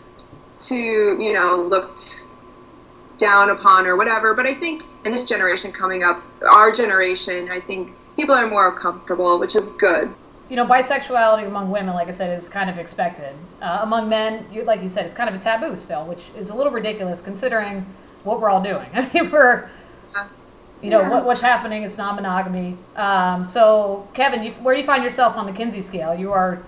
too 0.57 1.17
you 1.21 1.33
know 1.33 1.63
looked 1.63 2.25
down 3.19 3.51
upon 3.51 3.87
or 3.87 3.97
whatever, 3.97 4.35
but 4.35 4.47
I 4.47 4.55
think 4.55 4.85
in 5.05 5.13
this 5.13 5.25
generation 5.25 5.73
coming 5.73 6.03
up, 6.03 6.23
our 6.49 6.73
generation, 6.73 7.51
I 7.51 7.61
think 7.61 7.93
people 8.17 8.35
are 8.35 8.49
more 8.49 8.73
comfortable, 8.79 9.39
which 9.39 9.55
is 9.57 9.69
good. 9.71 10.15
you 10.49 10.57
know 10.57 10.65
bisexuality 10.65 11.47
among 11.47 11.71
women 11.71 11.95
like 11.95 12.09
I 12.09 12.11
said 12.13 12.37
is 12.37 12.49
kind 12.49 12.71
of 12.71 12.79
expected. 12.79 13.35
Uh, 13.61 13.81
among 13.83 14.09
men 14.09 14.47
you, 14.51 14.65
like 14.65 14.83
you 14.83 14.89
said 14.89 15.05
it's 15.05 15.15
kind 15.15 15.29
of 15.29 15.35
a 15.35 15.39
taboo 15.39 15.77
still 15.77 16.07
which 16.07 16.25
is 16.39 16.49
a 16.51 16.55
little 16.55 16.73
ridiculous 16.73 17.21
considering 17.21 17.85
what 18.25 18.41
we're 18.41 18.49
all 18.49 18.63
doing. 18.63 18.89
I 18.95 19.11
mean 19.13 19.31
we're 19.31 19.69
you 20.81 20.91
know 20.91 21.03
what, 21.11 21.25
what's 21.25 21.41
happening 21.43 21.83
is 21.83 21.99
non-monogamy. 21.99 22.79
Um, 22.97 23.45
so 23.45 24.09
kevin 24.15 24.43
you, 24.43 24.53
where 24.53 24.75
do 24.75 24.81
you 24.81 24.87
find 24.87 25.03
yourself 25.05 25.37
on 25.37 25.45
the 25.45 25.53
kinsey 25.53 25.83
scale? 25.83 26.15
You 26.15 26.33
are 26.33 26.63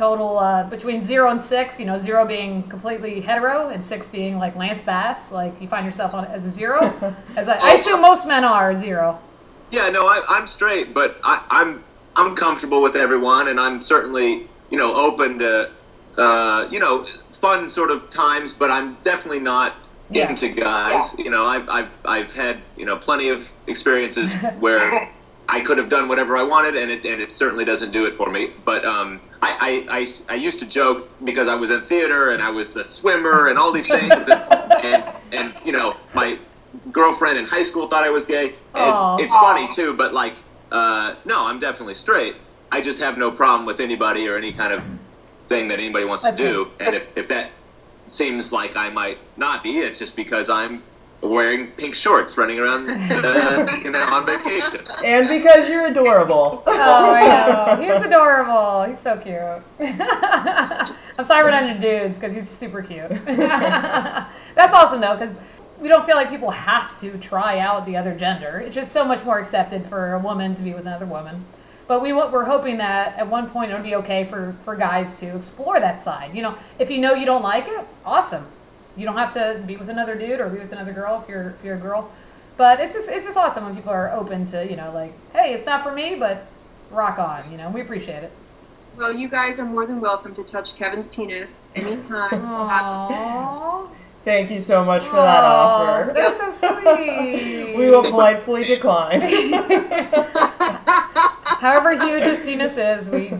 total 0.00 0.38
uh, 0.38 0.64
between 0.64 1.02
zero 1.04 1.28
and 1.30 1.40
six 1.40 1.78
you 1.78 1.84
know 1.84 1.98
zero 1.98 2.24
being 2.24 2.62
completely 2.74 3.20
hetero 3.20 3.68
and 3.68 3.84
six 3.84 4.06
being 4.06 4.38
like 4.38 4.56
lance 4.56 4.80
bass 4.80 5.30
like 5.30 5.52
you 5.60 5.68
find 5.68 5.84
yourself 5.84 6.14
on 6.14 6.24
as 6.24 6.46
a 6.46 6.50
zero 6.50 6.78
as 7.36 7.48
I, 7.50 7.56
I 7.58 7.72
assume 7.74 8.00
most 8.00 8.26
men 8.26 8.42
are 8.42 8.74
zero 8.74 9.18
Yeah, 9.70 9.90
no, 9.90 10.00
I, 10.00 10.24
I'm 10.26 10.46
straight, 10.48 10.94
but 10.94 11.20
I, 11.22 11.44
I'm 11.50 11.84
I'm 12.16 12.34
comfortable 12.34 12.80
with 12.82 12.96
everyone, 12.96 13.46
and 13.48 13.60
I'm 13.60 13.82
certainly 13.82 14.48
you 14.70 14.78
know 14.78 14.90
open 14.94 15.38
to 15.40 15.70
uh, 16.16 16.66
you 16.72 16.80
know 16.80 17.06
fun 17.44 17.68
sort 17.68 17.90
of 17.90 18.08
times, 18.10 18.52
but 18.54 18.68
I'm 18.70 18.96
definitely 19.04 19.44
not 19.54 19.70
Yeah. 20.10 20.30
into 20.30 20.48
guys. 20.48 21.14
You 21.18 21.30
know, 21.30 21.44
I've, 21.54 21.68
I've 21.68 21.92
I've 22.16 22.32
had 22.32 22.56
you 22.80 22.86
know 22.88 22.96
plenty 22.96 23.28
of 23.28 23.48
experiences 23.68 24.32
where 24.64 25.08
I 25.48 25.60
could 25.60 25.78
have 25.78 25.88
done 25.96 26.08
whatever 26.08 26.36
I 26.42 26.42
wanted, 26.54 26.74
and 26.82 26.90
it 26.90 27.04
and 27.04 27.20
it 27.22 27.30
certainly 27.32 27.64
doesn't 27.64 27.92
do 27.92 28.06
it 28.08 28.14
for 28.16 28.28
me. 28.36 28.42
But 28.64 28.82
um, 28.84 29.20
I, 29.42 29.86
I, 29.88 29.98
I, 29.98 30.06
I 30.28 30.34
used 30.34 30.58
to 30.60 30.66
joke 30.66 31.08
because 31.24 31.48
I 31.48 31.54
was 31.54 31.70
in 31.70 31.80
theater 31.82 32.30
and 32.30 32.42
I 32.42 32.50
was 32.50 32.76
a 32.76 32.84
swimmer 32.84 33.48
and 33.48 33.58
all 33.58 33.72
these 33.72 33.86
things, 33.86 34.28
and 34.28 34.42
and, 34.84 35.04
and 35.32 35.54
you 35.64 35.72
know 35.72 35.96
my 36.14 36.38
girlfriend 36.92 37.38
in 37.38 37.46
high 37.46 37.62
school 37.62 37.88
thought 37.88 38.04
I 38.04 38.10
was 38.10 38.26
gay. 38.26 38.54
And 38.74 39.20
it's 39.20 39.34
funny 39.34 39.72
too, 39.74 39.94
but 39.94 40.12
like, 40.14 40.34
uh, 40.70 41.14
no, 41.24 41.44
I'm 41.44 41.60
definitely 41.60 41.94
straight. 41.94 42.36
I 42.72 42.80
just 42.80 43.00
have 43.00 43.18
no 43.18 43.30
problem 43.30 43.66
with 43.66 43.80
anybody 43.80 44.28
or 44.28 44.36
any 44.36 44.52
kind 44.52 44.72
of 44.72 44.82
thing 45.48 45.68
that 45.68 45.78
anybody 45.78 46.04
wants 46.04 46.22
That's 46.22 46.38
to 46.38 46.44
do. 46.44 46.70
And 46.78 46.94
if, 46.94 47.02
if 47.16 47.28
that 47.28 47.50
seems 48.06 48.52
like 48.52 48.76
I 48.76 48.90
might 48.90 49.18
not 49.36 49.62
be, 49.62 49.78
it's 49.78 49.98
just 49.98 50.16
because 50.16 50.48
I'm 50.48 50.82
wearing 51.22 51.66
pink 51.72 51.94
shorts 51.94 52.36
running 52.38 52.58
around 52.58 52.88
uh, 53.12 53.78
you 53.82 53.90
know, 53.90 54.02
on 54.02 54.24
vacation. 54.26 54.80
And 55.04 55.28
because 55.28 55.68
you're 55.68 55.86
adorable. 55.86 56.62
Oh, 56.82 57.10
I 57.12 57.76
know. 57.76 57.82
He's 57.82 58.02
adorable. 58.02 58.84
He's 58.84 58.98
so 58.98 59.16
cute. 59.18 59.36
I'm 61.18 61.24
sorry 61.24 61.44
we're 61.44 61.50
not 61.50 61.64
into 61.64 61.80
dudes 61.80 62.18
because 62.18 62.32
he's 62.32 62.48
super 62.48 62.80
cute. 62.82 63.10
That's 63.26 64.72
awesome 64.74 65.00
though 65.00 65.14
because 65.14 65.38
we 65.78 65.88
don't 65.88 66.04
feel 66.06 66.16
like 66.16 66.30
people 66.30 66.50
have 66.50 66.98
to 67.00 67.16
try 67.18 67.58
out 67.58 67.84
the 67.86 67.96
other 67.96 68.14
gender. 68.14 68.60
It's 68.60 68.74
just 68.74 68.92
so 68.92 69.04
much 69.04 69.24
more 69.24 69.38
accepted 69.38 69.86
for 69.86 70.14
a 70.14 70.18
woman 70.18 70.54
to 70.54 70.62
be 70.62 70.72
with 70.72 70.82
another 70.86 71.06
woman. 71.06 71.44
But 71.86 72.02
we 72.02 72.12
wa- 72.12 72.30
we're 72.30 72.44
hoping 72.44 72.76
that 72.78 73.16
at 73.18 73.28
one 73.28 73.50
point 73.50 73.70
it 73.72 73.74
would 73.74 73.82
be 73.82 73.96
okay 73.96 74.24
for, 74.24 74.54
for 74.64 74.76
guys 74.76 75.12
to 75.20 75.34
explore 75.36 75.80
that 75.80 76.00
side. 76.00 76.34
You 76.34 76.42
know, 76.42 76.54
if 76.78 76.90
you 76.90 76.98
know 76.98 77.14
you 77.14 77.26
don't 77.26 77.42
like 77.42 77.66
it, 77.66 77.84
awesome. 78.06 78.46
You 78.96 79.04
don't 79.06 79.16
have 79.16 79.32
to 79.32 79.62
be 79.66 79.76
with 79.76 79.88
another 79.88 80.16
dude 80.16 80.40
or 80.40 80.48
be 80.48 80.58
with 80.58 80.72
another 80.72 80.92
girl 80.92 81.20
if 81.22 81.28
you're 81.28 81.50
if 81.50 81.64
you're 81.64 81.76
a 81.76 81.80
girl. 81.80 82.10
But 82.56 82.80
it's 82.80 82.92
just 82.92 83.10
it's 83.10 83.24
just 83.24 83.36
awesome 83.36 83.64
when 83.64 83.74
people 83.74 83.92
are 83.92 84.10
open 84.12 84.44
to 84.46 84.68
you 84.68 84.76
know 84.76 84.92
like 84.92 85.12
hey 85.32 85.54
it's 85.54 85.66
not 85.66 85.82
for 85.82 85.92
me 85.92 86.16
but 86.16 86.46
rock 86.90 87.18
on 87.18 87.50
you 87.50 87.58
know 87.58 87.70
we 87.70 87.80
appreciate 87.80 88.22
it. 88.22 88.32
Well, 88.96 89.14
you 89.14 89.28
guys 89.28 89.58
are 89.58 89.64
more 89.64 89.86
than 89.86 90.00
welcome 90.00 90.34
to 90.34 90.42
touch 90.42 90.76
Kevin's 90.76 91.06
penis 91.06 91.68
anytime. 91.74 92.42
Thank 94.24 94.50
you 94.50 94.60
so 94.60 94.84
much 94.84 95.02
for 95.04 95.16
that 95.16 95.44
offer. 95.44 96.12
That's 96.12 96.36
so 96.36 96.50
sweet. 96.82 97.76
We 97.76 97.88
will 97.88 98.02
politely 98.02 98.64
decline. 98.64 99.22
However 101.60 101.92
huge 101.92 102.24
his 102.24 102.40
penis 102.40 102.76
is, 102.76 103.08
we 103.08 103.32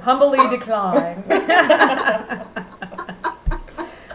humbly 0.00 0.48
decline. 0.48 1.22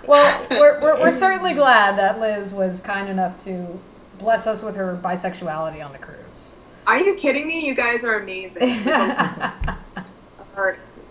well, 0.10 0.46
we're, 0.50 0.82
we're, 0.82 1.00
we're 1.00 1.12
certainly 1.12 1.54
glad 1.54 1.98
that 1.98 2.20
Liz 2.20 2.52
was 2.54 2.80
kind 2.82 3.08
enough 3.10 3.42
to 3.46 3.80
bless 4.18 4.48
us 4.48 4.62
with 4.64 4.76
her 4.76 5.00
bisexuality 5.04 5.86
on 5.86 5.92
the 5.92 5.98
cruise. 6.00 6.56
Are 6.88 7.00
you 7.00 7.14
kidding 7.16 7.48
me? 7.48 7.66
You 7.66 7.76
guys 7.76 8.04
are 8.04 8.20
amazing. 8.20 8.84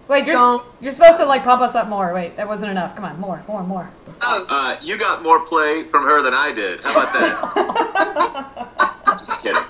Wait, 0.09 0.27
you're, 0.27 0.35
So- 0.37 0.65
you're 0.81 0.93
supposed 0.93 1.19
to 1.19 1.27
like 1.27 1.45
pump 1.45 1.61
us 1.63 1.75
up 1.75 1.89
more. 1.89 2.13
Wait, 2.15 2.37
that 2.37 2.49
wasn't 2.49 2.71
enough. 2.71 2.95
Come 2.97 3.05
on, 3.05 3.21
more, 3.21 3.43
more, 3.47 3.63
more. 3.63 3.91
Oh, 4.23 4.47
Uh, 4.49 4.79
you 4.83 4.97
got 4.99 5.23
more 5.23 5.41
play 5.41 5.85
from 5.85 6.05
her 6.05 6.23
than 6.23 6.33
I 6.35 6.51
did. 6.53 6.81
How 6.81 7.03
about 7.03 7.13
that? 7.13 9.19
Just 9.29 9.43
kidding. 9.43 9.63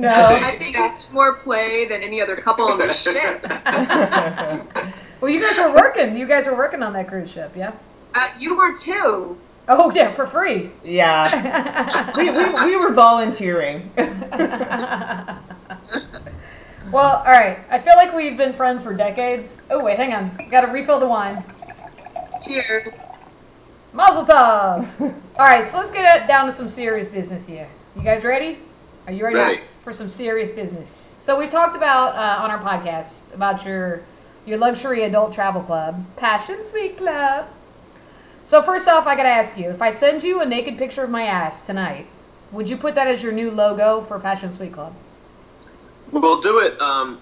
No. 0.00 0.12
I 0.12 0.58
think 0.58 0.76
it's 0.76 1.10
more 1.12 1.34
play 1.34 1.86
than 1.86 2.02
any 2.02 2.20
other 2.20 2.36
couple 2.36 2.66
on 2.66 2.78
the 2.78 2.92
ship. 2.92 3.44
Well, 5.20 5.30
you 5.30 5.38
guys 5.38 5.58
were 5.58 5.70
working. 5.74 6.16
You 6.16 6.26
guys 6.26 6.46
were 6.46 6.56
working 6.56 6.82
on 6.82 6.94
that 6.94 7.06
cruise 7.06 7.30
ship, 7.30 7.52
yeah? 7.54 7.72
Uh, 8.14 8.28
you 8.38 8.56
were 8.56 8.74
too. 8.74 9.38
Oh, 9.68 9.92
yeah, 9.94 10.12
for 10.12 10.26
free. 10.26 10.70
yeah. 10.82 12.10
We, 12.16 12.30
we, 12.30 12.64
we 12.64 12.76
were 12.76 12.92
volunteering. 12.92 13.90
Well, 16.90 17.18
all 17.18 17.24
right. 17.30 17.58
I 17.70 17.78
feel 17.78 17.94
like 17.94 18.12
we've 18.14 18.36
been 18.36 18.52
friends 18.52 18.82
for 18.82 18.92
decades. 18.92 19.62
Oh, 19.70 19.84
wait, 19.84 19.96
hang 19.96 20.12
on. 20.12 20.36
Got 20.50 20.62
to 20.62 20.72
refill 20.72 20.98
the 20.98 21.06
wine. 21.06 21.44
Cheers. 22.44 22.98
Mazel 23.92 24.24
tov. 24.24 24.88
All 25.00 25.46
right, 25.46 25.64
so 25.64 25.78
let's 25.78 25.92
get 25.92 26.20
it 26.22 26.26
down 26.26 26.46
to 26.46 26.52
some 26.52 26.68
serious 26.68 27.06
business 27.08 27.46
here. 27.46 27.68
You 27.94 28.02
guys 28.02 28.24
ready? 28.24 28.58
Are 29.06 29.12
you 29.12 29.24
ready 29.24 29.36
Ready. 29.36 29.60
for 29.84 29.92
some 29.92 30.08
serious 30.08 30.48
business? 30.50 31.14
So 31.20 31.38
we 31.38 31.46
talked 31.46 31.76
about 31.76 32.16
uh, 32.16 32.42
on 32.42 32.50
our 32.50 32.58
podcast 32.60 33.32
about 33.34 33.64
your 33.64 34.02
your 34.46 34.58
luxury 34.58 35.04
adult 35.04 35.32
travel 35.32 35.62
club, 35.62 36.04
Passion 36.16 36.64
Suite 36.64 36.96
Club. 36.96 37.46
So 38.44 38.62
first 38.62 38.88
off, 38.88 39.06
I 39.06 39.14
got 39.14 39.24
to 39.24 39.28
ask 39.28 39.58
you: 39.58 39.70
if 39.70 39.82
I 39.82 39.90
send 39.90 40.22
you 40.22 40.40
a 40.40 40.46
naked 40.46 40.78
picture 40.78 41.04
of 41.04 41.10
my 41.10 41.24
ass 41.24 41.64
tonight, 41.64 42.06
would 42.52 42.68
you 42.68 42.76
put 42.76 42.94
that 42.94 43.06
as 43.06 43.22
your 43.22 43.32
new 43.32 43.50
logo 43.50 44.00
for 44.02 44.18
Passion 44.18 44.52
Suite 44.52 44.72
Club? 44.72 44.94
We'll 46.10 46.40
do 46.40 46.58
it 46.60 46.80
um, 46.80 47.20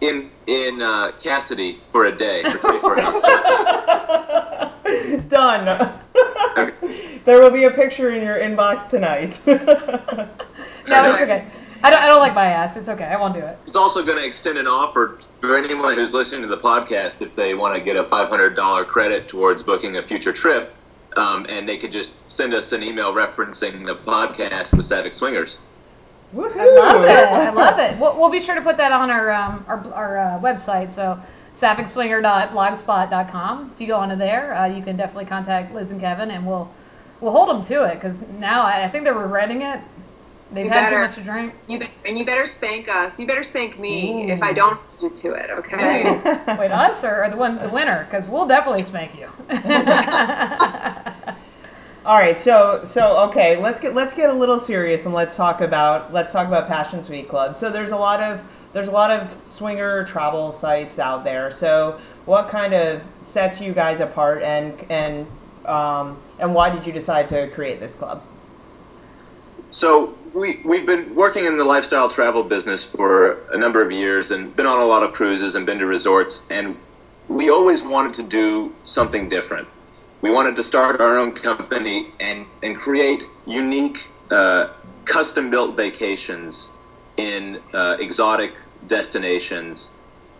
in 0.00 0.30
in 0.46 0.82
uh, 0.82 1.12
Cassidy 1.20 1.80
for 1.92 2.06
a 2.06 2.16
day 2.16 2.42
for 2.42 2.58
24 2.58 3.00
hours. 3.00 3.22
Done. 5.28 5.92
Okay. 6.56 6.74
There 7.24 7.42
will 7.42 7.50
be 7.50 7.64
a 7.64 7.70
picture 7.70 8.10
in 8.10 8.22
your 8.22 8.38
inbox 8.38 8.88
tonight. 8.88 9.38
No, 10.88 11.12
it's 11.12 11.20
okay. 11.20 11.44
I 11.82 11.90
don't, 11.90 12.00
I 12.00 12.08
don't 12.08 12.20
like 12.20 12.34
my 12.34 12.46
ass. 12.46 12.76
It's 12.76 12.88
okay. 12.88 13.04
I 13.04 13.16
won't 13.16 13.34
do 13.34 13.40
it. 13.40 13.58
It's 13.64 13.76
also 13.76 14.04
going 14.04 14.18
to 14.18 14.24
extend 14.24 14.58
an 14.58 14.66
offer 14.66 15.20
for 15.40 15.56
anyone 15.56 15.94
who's 15.94 16.12
listening 16.12 16.42
to 16.42 16.48
the 16.48 16.58
podcast 16.58 17.22
if 17.22 17.36
they 17.36 17.54
want 17.54 17.76
to 17.76 17.80
get 17.80 17.96
a 17.96 18.02
$500 18.04 18.86
credit 18.86 19.28
towards 19.28 19.62
booking 19.62 19.96
a 19.96 20.02
future 20.02 20.32
trip. 20.32 20.74
Um, 21.16 21.46
and 21.48 21.68
they 21.68 21.78
could 21.78 21.92
just 21.92 22.12
send 22.28 22.54
us 22.54 22.72
an 22.72 22.82
email 22.82 23.12
referencing 23.12 23.86
the 23.86 23.94
podcast 23.96 24.76
with 24.76 24.86
Sapphic 24.86 25.14
Swingers. 25.14 25.58
Woohoo! 26.34 26.56
I 26.56 26.66
love 26.66 27.04
it. 27.04 27.10
I 27.10 27.50
love 27.50 27.78
it. 27.78 27.96
We'll, 27.98 28.18
we'll 28.18 28.30
be 28.30 28.40
sure 28.40 28.54
to 28.54 28.60
put 28.60 28.76
that 28.76 28.92
on 28.92 29.10
our 29.10 29.32
um, 29.32 29.64
our, 29.66 29.82
our 29.94 30.18
uh, 30.18 30.38
website. 30.40 30.90
So 30.90 31.18
saphicswinger.blogspot.com. 31.54 33.70
If 33.74 33.80
you 33.80 33.86
go 33.86 33.96
onto 33.96 34.16
there, 34.16 34.52
uh, 34.54 34.66
you 34.66 34.82
can 34.82 34.94
definitely 34.96 35.24
contact 35.24 35.74
Liz 35.74 35.90
and 35.90 35.98
Kevin, 36.00 36.30
and 36.30 36.46
we'll 36.46 36.70
we'll 37.20 37.32
hold 37.32 37.48
them 37.48 37.62
to 37.62 37.84
it 37.84 37.94
because 37.94 38.20
now 38.38 38.62
I, 38.62 38.84
I 38.84 38.88
think 38.88 39.04
they're 39.04 39.14
regretting 39.14 39.62
it. 39.62 39.80
They've 40.50 40.64
You 40.64 40.70
had 40.70 40.84
better. 40.84 40.96
too 40.96 41.02
much 41.02 41.14
to 41.16 41.20
drink. 41.20 41.54
You 41.66 41.78
be- 41.80 41.90
and 42.06 42.16
you 42.18 42.24
better 42.24 42.46
spank 42.46 42.88
us. 42.88 43.20
You 43.20 43.26
better 43.26 43.42
spank 43.42 43.78
me 43.78 44.30
if 44.30 44.42
I 44.42 44.52
don't 44.54 44.78
hold 44.98 45.02
you 45.02 45.30
to 45.30 45.32
it. 45.34 45.50
Okay. 45.50 46.04
Wait, 46.58 46.70
us 46.70 47.04
or, 47.04 47.24
or 47.24 47.28
the 47.30 47.36
one 47.36 47.58
the 47.58 47.68
winner? 47.68 48.04
Because 48.04 48.26
we'll 48.28 48.46
definitely 48.48 48.84
spank 48.84 49.12
you. 49.18 49.28
All 52.06 52.16
right, 52.16 52.38
so 52.38 52.82
so 52.84 53.18
okay, 53.28 53.58
let's 53.58 53.78
get 53.78 53.94
let's 53.94 54.14
get 54.14 54.30
a 54.30 54.32
little 54.32 54.58
serious 54.58 55.04
and 55.04 55.14
let's 55.14 55.36
talk 55.36 55.60
about 55.60 56.10
let's 56.12 56.32
talk 56.32 56.46
about 56.46 56.66
Passion 56.66 57.02
Suite 57.02 57.28
Club. 57.28 57.54
So 57.54 57.70
there's 57.70 57.90
a 57.90 57.96
lot 57.98 58.20
of 58.22 58.42
there's 58.72 58.88
a 58.88 58.92
lot 58.92 59.10
of 59.10 59.42
swinger 59.46 60.04
travel 60.04 60.50
sites 60.52 60.98
out 60.98 61.24
there. 61.24 61.50
So 61.50 62.00
what 62.24 62.48
kind 62.48 62.72
of 62.72 63.02
sets 63.22 63.60
you 63.60 63.74
guys 63.74 64.00
apart 64.00 64.42
and 64.42 64.82
and 64.88 65.26
um, 65.66 66.16
and 66.38 66.54
why 66.54 66.70
did 66.70 66.86
you 66.86 66.92
decide 66.94 67.28
to 67.30 67.48
create 67.50 67.78
this 67.80 67.94
club? 67.94 68.22
So 69.70 70.16
we 70.38 70.60
we've 70.64 70.86
been 70.86 71.14
working 71.14 71.44
in 71.44 71.58
the 71.58 71.64
lifestyle 71.64 72.08
travel 72.08 72.42
business 72.42 72.84
for 72.84 73.42
a 73.52 73.58
number 73.58 73.82
of 73.82 73.90
years 73.90 74.30
and 74.30 74.54
been 74.54 74.66
on 74.66 74.80
a 74.80 74.86
lot 74.86 75.02
of 75.02 75.12
cruises 75.12 75.54
and 75.54 75.66
been 75.66 75.78
to 75.78 75.86
resorts 75.86 76.46
and 76.50 76.76
we 77.28 77.50
always 77.50 77.82
wanted 77.82 78.14
to 78.14 78.22
do 78.22 78.74
something 78.84 79.28
different. 79.28 79.68
We 80.22 80.30
wanted 80.30 80.56
to 80.56 80.62
start 80.62 81.00
our 81.00 81.18
own 81.18 81.32
company 81.32 82.12
and 82.20 82.46
and 82.62 82.76
create 82.76 83.24
unique 83.46 84.06
uh, 84.30 84.68
custom 85.04 85.50
built 85.50 85.76
vacations 85.76 86.68
in 87.16 87.60
uh, 87.74 87.96
exotic 87.98 88.54
destinations 88.86 89.90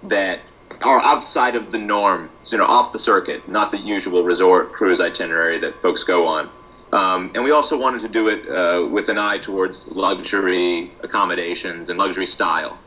that 0.03 0.41
are 0.83 1.01
outside 1.01 1.57
of 1.57 1.73
the 1.73 1.79
norm, 1.79 2.31
you 2.47 2.59
know, 2.59 2.67
off 2.67 2.93
the 2.93 2.99
circuit, 2.99 3.49
not 3.49 3.71
the 3.73 3.79
usual 3.79 4.23
resort 4.23 4.73
cruise 4.73 5.01
itinerary 5.01 5.59
that 5.59 5.81
folks 5.83 6.05
go 6.05 6.27
on. 6.27 6.49
Um, 6.93 7.33
and 7.35 7.45
we 7.45 7.51
also 7.51 7.79
wanted 7.79 8.01
to 8.03 8.09
do 8.09 8.29
it 8.29 8.49
uh, 8.49 8.87
with 8.87 9.09
an 9.09 9.19
eye 9.19 9.39
towards 9.39 9.89
luxury 9.89 10.93
accommodations 11.03 11.89
and 11.89 11.99
luxury 11.99 12.27
style. 12.27 12.79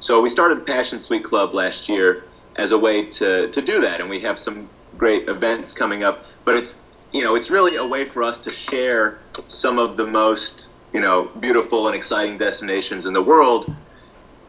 So 0.00 0.20
we 0.20 0.30
started 0.30 0.66
Passion 0.66 1.02
Suite 1.02 1.24
Club 1.24 1.54
last 1.54 1.88
year 1.88 2.24
as 2.56 2.72
a 2.72 2.78
way 2.78 3.04
to, 3.04 3.48
to 3.48 3.62
do 3.62 3.80
that, 3.82 4.00
and 4.00 4.08
we 4.08 4.20
have 4.20 4.38
some 4.38 4.68
great 4.96 5.28
events 5.28 5.74
coming 5.74 6.02
up. 6.02 6.24
But 6.44 6.56
it's 6.56 6.76
you 7.12 7.22
know 7.22 7.34
it's 7.34 7.50
really 7.50 7.76
a 7.76 7.86
way 7.86 8.06
for 8.06 8.22
us 8.22 8.38
to 8.40 8.50
share 8.50 9.18
some 9.48 9.78
of 9.78 9.96
the 9.96 10.06
most 10.06 10.66
you 10.92 11.00
know 11.00 11.30
beautiful 11.38 11.86
and 11.86 11.94
exciting 11.94 12.38
destinations 12.38 13.06
in 13.06 13.12
the 13.12 13.22
world, 13.22 13.74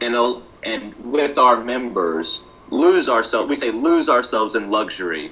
and 0.01 0.15
uh, 0.15 0.39
and 0.63 0.95
with 1.12 1.38
our 1.38 1.62
members 1.63 2.41
lose 2.69 3.10
ourselves. 3.10 3.50
We 3.50 3.55
say 3.55 3.69
lose 3.69 4.07
ourselves 4.10 4.55
in 4.55 4.72
luxury 4.72 5.31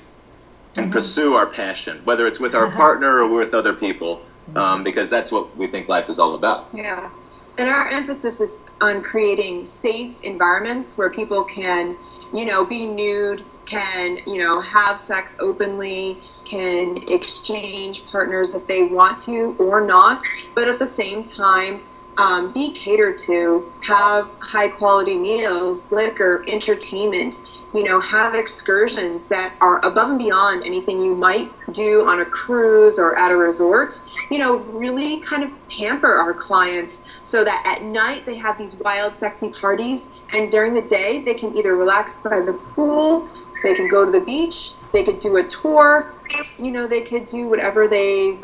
and 0.76 0.92
pursue 0.92 1.34
our 1.34 1.48
passion, 1.48 2.02
whether 2.06 2.28
it's 2.28 2.40
with 2.40 2.56
our 2.56 2.72
partner 2.72 3.20
or 3.20 3.28
with 3.28 3.54
other 3.54 3.74
people, 3.74 4.22
um, 4.56 4.84
because 4.84 5.10
that's 5.10 5.32
what 5.32 5.56
we 5.58 5.68
think 5.68 5.88
life 5.88 6.10
is 6.10 6.20
all 6.20 6.36
about. 6.36 6.70
Yeah. 6.74 7.10
And 7.58 7.70
our 7.70 7.90
emphasis 7.90 8.40
is 8.40 8.60
on 8.80 9.04
creating 9.04 9.66
safe 9.66 10.20
environments 10.22 10.98
where 10.98 11.10
people 11.10 11.44
can, 11.44 11.98
you 12.34 12.46
know, 12.46 12.66
be 12.66 12.86
nude, 12.86 13.44
can, 13.66 14.20
you 14.26 14.38
know, 14.38 14.62
have 14.62 15.00
sex 15.00 15.36
openly, 15.40 16.18
can 16.46 16.98
exchange 17.10 18.06
partners 18.08 18.56
if 18.56 18.66
they 18.68 18.84
want 18.84 19.20
to 19.20 19.56
or 19.60 19.82
not, 19.82 20.24
but 20.56 20.68
at 20.68 20.80
the 20.80 20.88
same 20.88 21.24
time, 21.24 21.82
um, 22.18 22.52
be 22.54 22.72
catered 22.72 23.18
to, 23.18 23.72
have 23.82 24.30
high 24.40 24.68
quality 24.68 25.18
meals, 25.18 25.92
liquor, 25.92 26.44
entertainment, 26.48 27.50
you 27.74 27.84
know, 27.84 28.00
have 28.02 28.36
excursions 28.36 29.28
that 29.30 29.54
are 29.62 29.84
above 29.86 30.10
and 30.10 30.20
beyond 30.20 30.64
anything 30.64 31.02
you 31.02 31.16
might 31.16 31.52
do 31.72 32.08
on 32.08 32.22
a 32.22 32.26
cruise 32.26 33.00
or 33.00 33.18
at 33.18 33.32
a 33.32 33.36
resort. 33.36 34.00
You 34.30 34.40
know, 34.40 34.58
really 34.58 35.20
kind 35.22 35.44
of 35.44 35.52
pamper 35.70 36.14
our 36.14 36.34
clients 36.34 37.06
so 37.24 37.44
that 37.44 37.64
at 37.66 37.84
night 37.84 38.26
they 38.26 38.36
have 38.36 38.58
these 38.58 38.76
wild, 38.76 39.16
sexy 39.18 39.50
parties, 39.50 40.10
and 40.34 40.52
during 40.52 40.74
the 40.74 40.82
day 40.82 41.22
they 41.22 41.34
can 41.34 41.56
either 41.56 41.76
relax 41.76 42.18
by 42.18 42.42
the 42.42 42.54
pool, 42.54 43.30
they 43.64 43.74
can 43.74 43.88
go 43.88 44.06
to 44.06 44.12
the 44.12 44.20
beach, 44.20 44.72
they 44.92 45.04
could 45.04 45.20
do 45.20 45.38
a 45.38 45.44
tour, 45.44 46.14
you 46.58 46.72
know, 46.72 46.88
they 46.88 47.02
could 47.02 47.26
do 47.26 47.48
whatever 47.48 47.88
they 47.88 48.38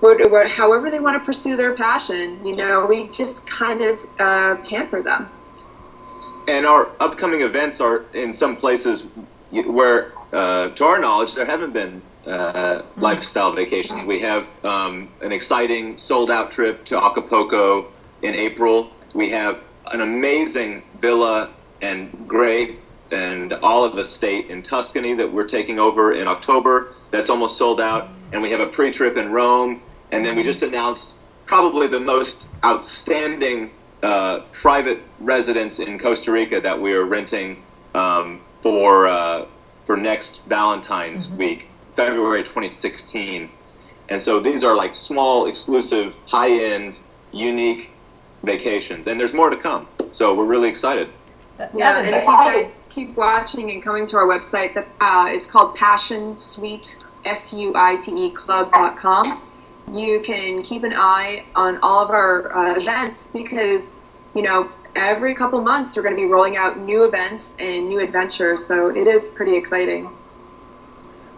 would. 0.00 0.50
However, 0.50 0.90
they 0.90 1.00
want 1.00 1.20
to 1.20 1.24
pursue 1.24 1.56
their 1.56 1.74
passion, 1.74 2.44
you 2.46 2.56
know, 2.56 2.86
we 2.86 3.08
just 3.08 3.48
kind 3.48 3.82
of 3.82 4.06
uh, 4.18 4.56
pamper 4.56 5.02
them. 5.02 5.28
And 6.50 6.66
our 6.66 6.90
upcoming 6.98 7.42
events 7.42 7.80
are 7.80 8.04
in 8.12 8.34
some 8.34 8.56
places 8.56 9.04
where, 9.52 10.12
uh, 10.32 10.70
to 10.70 10.84
our 10.84 10.98
knowledge, 10.98 11.34
there 11.36 11.44
haven't 11.44 11.72
been 11.72 12.02
uh, 12.26 12.82
lifestyle 12.96 13.52
vacations. 13.52 14.02
We 14.02 14.18
have 14.22 14.48
um, 14.64 15.10
an 15.22 15.30
exciting 15.30 15.96
sold 15.96 16.28
out 16.28 16.50
trip 16.50 16.84
to 16.86 16.96
Acapulco 17.00 17.92
in 18.22 18.34
April. 18.34 18.90
We 19.14 19.30
have 19.30 19.60
an 19.92 20.00
amazing 20.00 20.82
villa 21.00 21.50
and 21.82 22.26
great 22.26 22.80
and 23.12 23.52
all 23.52 23.84
of 23.84 23.94
the 23.94 24.04
state 24.04 24.50
in 24.50 24.64
Tuscany 24.64 25.14
that 25.14 25.32
we're 25.32 25.46
taking 25.46 25.78
over 25.78 26.12
in 26.12 26.26
October. 26.26 26.94
That's 27.12 27.30
almost 27.30 27.58
sold 27.58 27.80
out. 27.80 28.08
And 28.32 28.42
we 28.42 28.50
have 28.50 28.60
a 28.60 28.66
pre 28.66 28.90
trip 28.90 29.16
in 29.16 29.30
Rome. 29.30 29.82
And 30.10 30.26
then 30.26 30.34
we 30.34 30.42
just 30.42 30.62
announced 30.62 31.12
probably 31.46 31.86
the 31.86 32.00
most 32.00 32.38
outstanding 32.64 33.70
uh, 34.02 34.40
private 34.52 35.02
residence 35.18 35.78
in 35.78 35.98
Costa 35.98 36.32
Rica 36.32 36.60
that 36.60 36.80
we 36.80 36.92
are 36.92 37.04
renting 37.04 37.62
um, 37.94 38.40
for 38.62 39.06
uh, 39.06 39.46
for 39.86 39.96
next 39.96 40.44
Valentine's 40.46 41.28
week, 41.28 41.66
February 41.96 42.42
2016. 42.42 43.50
And 44.08 44.22
so 44.22 44.40
these 44.40 44.64
are 44.64 44.74
like 44.74 44.94
small, 44.94 45.46
exclusive, 45.46 46.16
high-end, 46.26 46.98
unique 47.32 47.90
vacations, 48.42 49.06
and 49.06 49.20
there's 49.20 49.32
more 49.32 49.50
to 49.50 49.56
come. 49.56 49.86
So 50.12 50.34
we're 50.34 50.44
really 50.44 50.68
excited. 50.68 51.10
Yeah, 51.74 51.98
and 51.98 52.08
if 52.08 52.22
you 52.22 52.26
guys 52.26 52.88
keep 52.90 53.16
watching 53.16 53.70
and 53.70 53.82
coming 53.82 54.06
to 54.06 54.16
our 54.16 54.26
website, 54.26 54.74
that 54.74 54.88
uh, 55.00 55.26
it's 55.28 55.46
called 55.46 55.76
Passion 55.76 56.36
Suite 56.36 57.04
S 57.24 57.52
U 57.52 57.72
I 57.76 57.96
T 57.96 58.12
E 58.12 58.30
Club.com. 58.30 59.42
You 59.92 60.20
can 60.20 60.62
keep 60.62 60.84
an 60.84 60.94
eye 60.94 61.44
on 61.54 61.78
all 61.82 62.04
of 62.04 62.10
our 62.10 62.54
uh, 62.54 62.78
events 62.78 63.26
because 63.28 63.90
you 64.34 64.42
know 64.42 64.70
every 64.94 65.34
couple 65.34 65.60
months 65.60 65.96
we're 65.96 66.02
going 66.02 66.14
to 66.14 66.20
be 66.20 66.26
rolling 66.26 66.56
out 66.56 66.78
new 66.78 67.04
events 67.04 67.54
and 67.58 67.88
new 67.88 68.00
adventures. 68.00 68.64
So 68.64 68.88
it 68.88 69.06
is 69.06 69.30
pretty 69.30 69.56
exciting. 69.56 70.10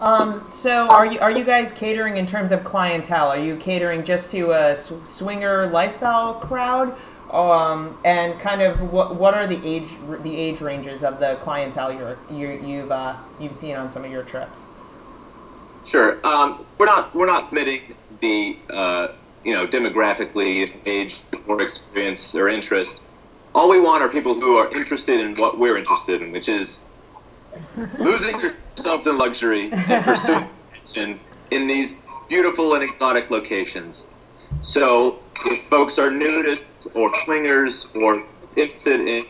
Um, 0.01 0.45
so 0.49 0.89
are 0.91 1.07
you 1.07 1.21
are 1.21 1.31
you 1.31 1.47
guys 1.47 1.71
catering 1.71 2.17
in 2.17 2.27
terms 2.27 2.51
of 2.51 2.65
clientele? 2.65 3.29
Are 3.29 3.39
you 3.39 3.57
catering 3.57 4.03
just 4.03 4.33
to 4.33 4.51
a 4.51 4.75
sw- 4.75 4.95
swinger 5.05 5.69
lifestyle 5.69 6.35
crowd? 6.35 6.97
Um, 7.31 7.97
and 8.05 8.39
kind 8.41 8.63
of 8.63 8.93
what 8.93 9.15
what 9.15 9.33
are 9.35 9.47
the 9.47 9.65
age 9.65 9.89
the 10.23 10.37
age 10.37 10.61
ranges 10.61 11.05
of 11.05 11.21
the 11.21 11.37
clientele 11.37 11.93
you're, 11.93 12.19
you 12.29 12.61
you've 12.67 12.91
uh, 12.91 13.17
you've 13.39 13.55
seen 13.55 13.77
on 13.77 13.91
some 13.91 14.05
of 14.05 14.11
your 14.11 14.25
trips? 14.25 14.63
Sure. 15.85 16.19
Um, 16.27 16.67
we're 16.79 16.87
not 16.87 17.15
we're 17.15 17.27
not 17.27 17.49
committing 17.49 17.95
the 18.23 18.57
uh, 18.71 19.09
you 19.45 19.53
know 19.53 19.67
demographically 19.67 20.73
age 20.87 21.21
or 21.47 21.61
experience 21.61 22.35
or 22.35 22.49
interest. 22.49 23.03
All 23.55 23.69
we 23.69 23.79
want 23.79 24.03
are 24.03 24.09
people 24.09 24.33
who 24.41 24.57
are 24.57 24.75
interested 24.75 25.21
in 25.21 25.37
what 25.37 25.59
we're 25.59 25.77
interested 25.77 26.23
in, 26.23 26.33
which 26.33 26.49
is 26.49 26.81
losing 27.99 28.41
yourselves 28.41 29.07
in 29.07 29.19
luxury 29.19 29.71
and 29.71 30.05
pursuing 30.05 30.49
passion 30.73 31.21
in 31.51 31.67
these 31.67 32.01
beautiful 32.31 32.73
and 32.75 32.83
exotic 32.83 33.31
locations. 33.31 34.07
So, 34.63 35.19
if 35.45 35.69
folks 35.69 35.99
are 35.99 36.09
nudists 36.09 36.89
or 36.95 37.11
swingers 37.25 37.89
or 37.95 38.25
interested 38.57 39.01
in 39.01 39.27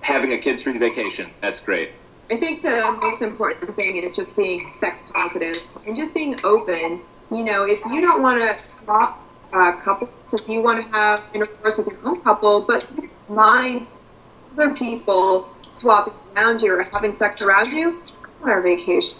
having 0.00 0.32
a 0.32 0.38
kids-free 0.38 0.78
vacation, 0.78 1.30
that's 1.40 1.60
great. 1.60 1.90
I 2.30 2.36
think 2.36 2.62
the 2.62 2.96
most 3.00 3.22
important 3.22 3.76
thing 3.76 3.98
is 3.98 4.16
just 4.16 4.34
being 4.34 4.60
sex 4.60 5.04
positive 5.12 5.58
and 5.86 5.94
just 5.94 6.14
being 6.14 6.40
open. 6.44 7.00
You 7.30 7.42
know, 7.44 7.64
if 7.64 7.84
you 7.86 8.00
don't 8.00 8.22
want 8.22 8.40
to 8.40 8.62
swap 8.62 9.20
uh, 9.52 9.72
couples, 9.80 10.10
if 10.32 10.48
you 10.48 10.60
want 10.62 10.84
to 10.84 10.92
have 10.92 11.22
intercourse 11.34 11.78
with 11.78 11.88
your 11.88 11.98
own 12.04 12.20
couple, 12.22 12.62
but 12.62 12.86
mind 13.28 13.86
other 14.52 14.74
people 14.74 15.48
swapping 15.66 16.14
around 16.36 16.62
you 16.62 16.72
or 16.74 16.82
having 16.84 17.12
sex 17.12 17.42
around 17.42 17.72
you, 17.72 18.00
it's 18.24 18.32
not 18.40 18.50
our 18.50 18.60
vacation. 18.62 19.16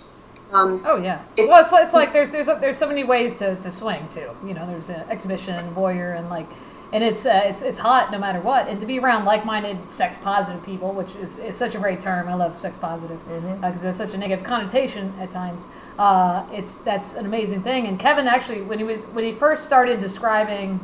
Um, 0.53 0.83
Oh 0.87 0.97
yeah. 0.97 1.23
It- 1.37 1.49
well, 1.49 1.61
it's, 1.63 1.73
it's 1.73 1.93
like 1.95 2.13
there's 2.13 2.31
there's 2.31 2.47
there's 2.47 2.79
so 2.79 2.87
many 2.87 3.03
ways 3.03 3.35
to, 3.37 3.57
to 3.57 3.73
swing 3.73 4.09
too. 4.09 4.31
You 4.47 4.55
know, 4.55 4.67
there's 4.67 4.89
an 4.89 5.05
exhibition, 5.11 5.75
voyeur, 5.75 6.17
and 6.17 6.31
like 6.31 6.47
and 6.93 7.03
it's 7.03 7.27
uh, 7.27 7.43
it's 7.45 7.63
it's 7.63 7.79
hot 7.79 8.13
no 8.13 8.19
matter 8.19 8.41
what. 8.41 8.69
And 8.69 8.79
to 8.81 8.87
be 8.87 8.99
around 8.99 9.25
like-minded, 9.25 9.91
sex-positive 9.91 10.65
people, 10.65 10.93
which 10.93 11.15
is, 11.17 11.39
is 11.39 11.57
such 11.57 11.75
a 11.75 11.79
great 11.79 12.01
term. 12.01 12.29
I 12.29 12.35
love 12.35 12.57
sex-positive 12.57 13.21
because 13.61 13.83
there's 13.83 13.97
such 13.97 14.15
a 14.15 14.19
negative 14.19 14.45
connotation 14.45 15.13
at 15.21 15.31
times. 15.31 15.65
Uh, 15.99 16.47
it's 16.53 16.77
that's 16.77 17.15
an 17.15 17.27
amazing 17.27 17.63
thing. 17.63 17.87
And 17.87 17.99
Kevin 17.99 18.29
actually, 18.29 18.63
when 18.63 18.79
he 18.79 18.85
was 18.85 19.05
when 19.05 19.25
he 19.25 19.33
first 19.33 19.65
started 19.65 20.01
describing 20.01 20.79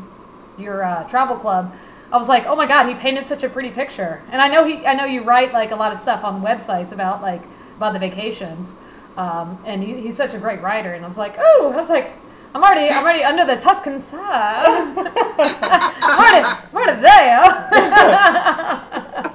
your 0.59 0.85
uh, 0.85 1.05
travel 1.05 1.37
club, 1.37 1.75
I 2.11 2.17
was 2.17 2.29
like, 2.29 2.47
oh 2.47 2.57
my 2.57 2.67
god, 2.67 2.89
he 2.89 2.95
painted 2.95 3.27
such 3.27 3.43
a 3.43 3.49
pretty 3.49 3.71
picture. 3.71 4.23
And 4.31 4.41
I 4.41 4.49
know 4.49 4.65
he, 4.65 4.85
I 4.87 4.95
know 4.95 5.05
you 5.05 5.23
write 5.23 5.53
like 5.53 5.71
a 5.71 5.77
lot 5.77 5.93
of 5.93 5.99
stuff 5.99 6.25
on 6.25 6.43
websites 6.43 6.93
about 6.93 7.23
like 7.23 7.43
about 7.77 7.93
the 7.93 7.99
vacations, 7.99 8.75
um, 9.17 9.59
and 9.65 9.83
he, 9.83 10.01
he's 10.01 10.17
such 10.17 10.35
a 10.35 10.39
great 10.39 10.61
writer. 10.61 10.95
And 10.95 11.05
I 11.05 11.09
was 11.09 11.17
like, 11.17 11.37
oh, 11.39 11.73
I 11.73 11.77
was 11.77 11.89
like, 11.89 12.13
I'm 12.55 12.63
already, 12.63 12.91
I'm 12.91 13.03
already 13.03 13.25
under 13.25 13.47
the 13.47 13.57
Tuscan 13.57 14.03
side. 14.03 14.67
I'm 14.67 16.19
already, 16.19 16.45
I'm 16.45 16.75
already 16.75 17.01
there. 17.01 17.43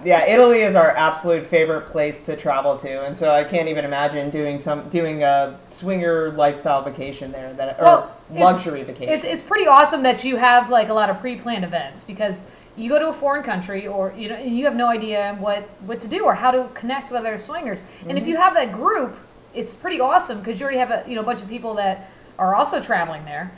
Yeah, 0.07 0.23
Italy 0.25 0.61
is 0.61 0.75
our 0.75 0.91
absolute 0.91 1.45
favorite 1.45 1.87
place 1.87 2.23
to 2.25 2.37
travel 2.37 2.77
to, 2.77 3.03
and 3.03 3.15
so 3.17 3.31
I 3.31 3.43
can't 3.43 3.67
even 3.67 3.83
imagine 3.83 4.29
doing 4.29 4.57
some 4.57 4.87
doing 4.87 5.23
a 5.23 5.59
swinger 5.69 6.31
lifestyle 6.31 6.81
vacation 6.81 7.31
there 7.31 7.51
that 7.53 7.77
or 7.79 7.83
Well, 7.83 8.15
it's- 8.29 8.41
luxury 8.41 8.83
vacation. 8.83 9.13
It's, 9.13 9.25
it's 9.25 9.41
pretty 9.41 9.67
awesome 9.67 10.03
that 10.03 10.23
you 10.23 10.37
have 10.37 10.69
like 10.69 10.87
a 10.89 10.93
lot 10.93 11.09
of 11.09 11.19
pre-planned 11.19 11.65
events 11.65 12.03
because 12.03 12.41
you 12.77 12.89
go 12.89 12.99
to 12.99 13.09
a 13.09 13.13
foreign 13.13 13.43
country 13.43 13.87
or 13.87 14.13
you 14.15 14.29
know 14.29 14.37
you 14.39 14.63
have 14.63 14.75
no 14.75 14.87
idea 14.87 15.35
what 15.39 15.63
what 15.81 15.99
to 16.01 16.07
do 16.07 16.23
or 16.23 16.33
how 16.33 16.51
to 16.51 16.69
connect 16.73 17.11
with 17.11 17.19
other 17.19 17.37
swingers. 17.37 17.81
And 18.07 18.11
if 18.11 18.23
mm-hmm. 18.23 18.29
you 18.29 18.37
have 18.37 18.53
that 18.53 18.71
group, 18.71 19.17
it's 19.53 19.73
pretty 19.73 19.99
awesome 19.99 20.39
because 20.39 20.59
you 20.59 20.63
already 20.63 20.79
have 20.79 20.91
a 20.91 21.03
you 21.05 21.15
know 21.15 21.21
a 21.21 21.25
bunch 21.25 21.41
of 21.41 21.49
people 21.49 21.73
that 21.73 22.09
are 22.37 22.55
also 22.55 22.81
traveling 22.81 23.25
there, 23.25 23.51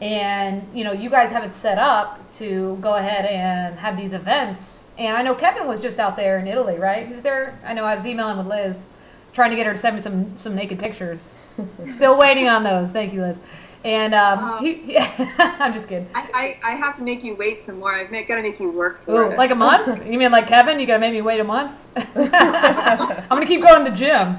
and 0.00 0.66
you 0.74 0.84
know 0.84 0.92
you 0.92 1.10
guys 1.10 1.30
have 1.30 1.44
it 1.44 1.52
set 1.52 1.78
up 1.78 2.18
to 2.34 2.78
go 2.80 2.94
ahead 2.94 3.26
and 3.26 3.78
have 3.78 3.96
these 3.96 4.12
events. 4.12 4.84
And 4.98 5.16
I 5.16 5.22
know 5.22 5.34
Kevin 5.34 5.66
was 5.66 5.80
just 5.80 5.98
out 5.98 6.16
there 6.16 6.38
in 6.38 6.46
Italy, 6.46 6.78
right? 6.78 7.06
He 7.06 7.14
was 7.14 7.22
there. 7.22 7.58
I 7.64 7.72
know 7.72 7.84
I 7.84 7.94
was 7.94 8.04
emailing 8.04 8.36
with 8.36 8.46
Liz, 8.46 8.86
trying 9.32 9.50
to 9.50 9.56
get 9.56 9.66
her 9.66 9.72
to 9.72 9.78
send 9.78 9.96
me 9.96 10.02
some 10.02 10.36
some 10.36 10.54
naked 10.54 10.78
pictures. 10.78 11.34
Still 11.84 12.18
waiting 12.18 12.48
on 12.48 12.62
those. 12.62 12.92
Thank 12.92 13.12
you, 13.12 13.22
Liz. 13.22 13.40
And 13.84 14.14
um, 14.14 14.62
he, 14.62 14.74
he 14.82 14.98
I'm 14.98 15.72
just 15.72 15.88
kidding. 15.88 16.08
I, 16.14 16.58
I, 16.62 16.72
I 16.72 16.74
have 16.74 16.96
to 16.96 17.02
make 17.02 17.24
you 17.24 17.34
wait 17.34 17.62
some 17.62 17.78
more. 17.78 17.94
I've 17.94 18.10
got 18.10 18.36
to 18.36 18.42
make 18.42 18.60
you 18.60 18.70
work 18.70 19.04
for 19.04 19.28
Ooh, 19.28 19.30
it. 19.30 19.38
like 19.38 19.50
a 19.50 19.54
month? 19.54 19.88
You 20.10 20.18
mean 20.18 20.32
like 20.32 20.46
Kevin? 20.46 20.80
You 20.80 20.86
gotta 20.86 20.98
make 20.98 21.12
me 21.12 21.22
wait 21.22 21.40
a 21.40 21.44
month? 21.44 21.72
I'm 21.96 23.28
gonna 23.28 23.46
keep 23.46 23.62
going 23.62 23.84
to 23.84 23.90
the 23.90 23.96
gym. 23.96 24.36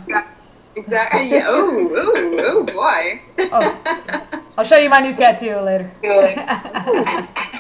Exactly. 0.75 1.29
Yeah. 1.29 1.49
Ooh, 1.49 1.95
ooh, 1.95 2.39
ooh, 2.39 2.63
boy. 2.63 3.21
Oh, 3.39 4.41
I'll 4.57 4.63
show 4.63 4.77
you 4.77 4.89
my 4.89 4.99
new 4.99 5.15
tattoo 5.15 5.57
later. 5.57 5.91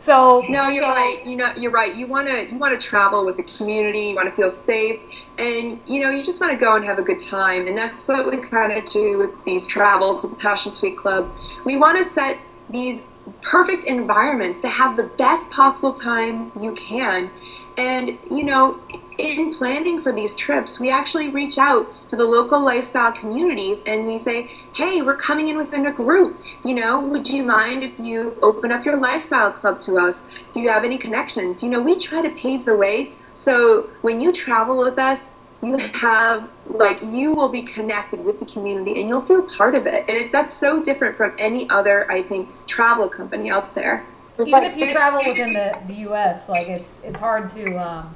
So 0.00 0.42
No, 0.48 0.68
you're 0.68 0.88
right. 0.88 1.20
You 1.26 1.36
know, 1.36 1.52
you're 1.54 1.70
right. 1.70 1.94
You 1.94 2.06
want 2.06 2.26
to 2.28 2.50
you 2.50 2.56
want 2.56 2.78
to 2.78 2.84
travel 2.84 3.26
with 3.26 3.36
the 3.36 3.42
community. 3.42 4.06
You 4.06 4.14
want 4.16 4.30
to 4.30 4.34
feel 4.34 4.48
safe, 4.48 4.98
and 5.36 5.78
you 5.86 6.00
know, 6.00 6.08
you 6.08 6.22
just 6.24 6.40
want 6.40 6.54
to 6.54 6.58
go 6.58 6.74
and 6.74 6.84
have 6.86 6.98
a 6.98 7.02
good 7.02 7.20
time. 7.20 7.66
And 7.66 7.76
that's 7.76 8.08
what 8.08 8.26
we 8.26 8.38
kind 8.38 8.72
of 8.72 8.88
do 8.88 9.18
with 9.18 9.44
these 9.44 9.66
travels, 9.66 10.22
with 10.22 10.32
the 10.32 10.38
Passion 10.38 10.72
Suite 10.72 10.96
Club. 10.96 11.30
We 11.66 11.76
want 11.76 11.98
to 11.98 12.04
set 12.04 12.38
these 12.70 13.02
perfect 13.42 13.84
environments 13.84 14.60
to 14.60 14.68
have 14.68 14.96
the 14.96 15.02
best 15.02 15.50
possible 15.50 15.92
time 15.92 16.50
you 16.58 16.72
can. 16.72 17.30
And 17.76 18.18
you 18.30 18.44
know, 18.44 18.80
in 19.18 19.54
planning 19.54 20.00
for 20.00 20.12
these 20.12 20.32
trips, 20.34 20.80
we 20.80 20.90
actually 20.90 21.28
reach 21.28 21.58
out 21.58 21.92
to 22.10 22.16
the 22.16 22.24
local 22.24 22.62
lifestyle 22.64 23.12
communities 23.12 23.82
and 23.86 24.06
we 24.06 24.18
say, 24.18 24.50
hey, 24.74 25.02
we're 25.02 25.16
coming 25.16 25.48
in 25.48 25.56
within 25.56 25.86
a 25.86 25.92
group. 25.92 26.38
You 26.64 26.74
know, 26.74 27.00
would 27.00 27.28
you 27.28 27.42
mind 27.42 27.82
if 27.82 27.98
you 27.98 28.36
open 28.42 28.70
up 28.70 28.84
your 28.84 28.98
lifestyle 28.98 29.52
club 29.52 29.80
to 29.80 29.98
us? 29.98 30.24
Do 30.52 30.60
you 30.60 30.68
have 30.68 30.84
any 30.84 30.98
connections? 30.98 31.62
You 31.62 31.70
know, 31.70 31.80
we 31.80 31.98
try 31.98 32.22
to 32.22 32.30
pave 32.30 32.64
the 32.64 32.76
way 32.76 33.12
so 33.32 33.88
when 34.02 34.20
you 34.20 34.32
travel 34.32 34.78
with 34.78 34.98
us, 34.98 35.32
you 35.62 35.76
have 35.76 36.48
like 36.66 37.00
you 37.02 37.34
will 37.34 37.48
be 37.48 37.62
connected 37.62 38.24
with 38.24 38.38
the 38.38 38.46
community 38.46 38.98
and 38.98 39.08
you'll 39.08 39.20
feel 39.20 39.42
part 39.42 39.74
of 39.74 39.86
it. 39.86 40.04
And 40.08 40.16
it, 40.16 40.32
that's 40.32 40.54
so 40.54 40.82
different 40.82 41.16
from 41.16 41.34
any 41.38 41.68
other, 41.68 42.10
I 42.10 42.22
think, 42.22 42.48
travel 42.66 43.08
company 43.08 43.50
out 43.50 43.74
there. 43.74 44.06
even 44.38 44.64
if 44.64 44.76
you 44.76 44.90
travel 44.90 45.22
within 45.24 45.52
the, 45.52 45.78
the 45.86 45.94
U.S., 46.08 46.48
like 46.48 46.68
it's 46.68 47.00
it's 47.04 47.18
hard 47.18 47.48
to, 47.50 47.76
um, 47.76 48.14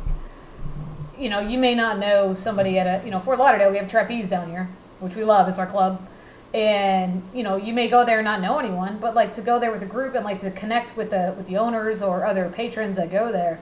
you 1.18 1.28
know, 1.28 1.40
you 1.40 1.58
may 1.58 1.74
not 1.74 1.98
know 1.98 2.34
somebody 2.34 2.78
at 2.78 2.86
a, 2.86 3.04
you 3.04 3.10
know, 3.10 3.20
Fort 3.20 3.38
Lauderdale. 3.38 3.70
We 3.70 3.78
have 3.78 3.88
trapeze 3.88 4.28
down 4.28 4.50
here, 4.50 4.68
which 5.00 5.14
we 5.16 5.24
love. 5.24 5.48
It's 5.48 5.58
our 5.58 5.66
club, 5.66 6.06
and 6.52 7.22
you 7.34 7.42
know, 7.42 7.56
you 7.56 7.72
may 7.72 7.88
go 7.88 8.04
there 8.04 8.18
and 8.18 8.24
not 8.24 8.40
know 8.40 8.58
anyone, 8.58 8.98
but 8.98 9.14
like 9.14 9.32
to 9.34 9.40
go 9.42 9.58
there 9.58 9.72
with 9.72 9.82
a 9.82 9.86
group 9.86 10.14
and 10.14 10.24
like 10.24 10.38
to 10.40 10.50
connect 10.52 10.96
with 10.96 11.10
the 11.10 11.34
with 11.36 11.46
the 11.46 11.56
owners 11.56 12.02
or 12.02 12.24
other 12.24 12.48
patrons 12.48 12.96
that 12.96 13.10
go 13.10 13.30
there. 13.32 13.58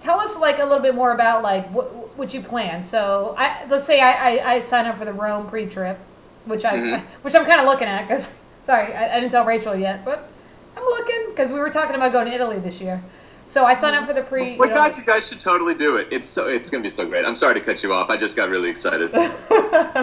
Tell 0.00 0.20
us 0.20 0.36
like 0.38 0.58
a 0.58 0.64
little 0.64 0.82
bit 0.82 0.94
more 0.94 1.12
about 1.12 1.42
like 1.42 1.66
what 1.70 2.16
what 2.18 2.34
you 2.34 2.40
plan. 2.42 2.82
So 2.82 3.34
I 3.38 3.64
let's 3.68 3.84
say 3.84 4.00
I 4.00 4.36
I, 4.38 4.54
I 4.54 4.60
sign 4.60 4.86
up 4.86 4.98
for 4.98 5.04
the 5.04 5.12
Rome 5.12 5.48
pre-trip, 5.48 5.98
which 6.44 6.64
I 6.64 6.76
Mhm. 6.76 7.00
which 7.22 7.34
I'm 7.34 7.44
kind 7.46 7.60
of 7.60 7.66
looking 7.66 7.88
at 7.88 8.02
because 8.06 8.32
sorry 8.62 8.92
I, 8.94 9.16
I 9.16 9.20
didn't 9.20 9.32
tell 9.32 9.44
Rachel 9.44 9.74
yet, 9.74 10.04
but 10.04 10.28
I'm 10.76 10.84
looking 10.84 11.26
because 11.30 11.50
we 11.50 11.58
were 11.60 11.70
talking 11.70 11.94
about 11.94 12.12
going 12.12 12.26
to 12.26 12.32
Italy 12.34 12.58
this 12.58 12.80
year. 12.80 13.02
So 13.46 13.64
I 13.66 13.74
signed 13.74 13.94
up 13.96 14.06
for 14.06 14.14
the 14.14 14.22
pre. 14.22 14.56
Well, 14.56 14.68
you 14.68 14.74
know- 14.74 14.88
guys, 14.88 14.96
you 14.96 15.04
guys 15.04 15.28
should 15.28 15.40
totally 15.40 15.74
do 15.74 15.96
it. 15.96 16.08
It's 16.10 16.28
so 16.28 16.48
it's 16.48 16.70
gonna 16.70 16.82
be 16.82 16.90
so 16.90 17.06
great. 17.06 17.24
I'm 17.24 17.36
sorry 17.36 17.54
to 17.54 17.60
cut 17.60 17.82
you 17.82 17.92
off. 17.92 18.10
I 18.10 18.16
just 18.16 18.36
got 18.36 18.48
really 18.48 18.70
excited. 18.70 19.12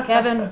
Kevin, 0.06 0.52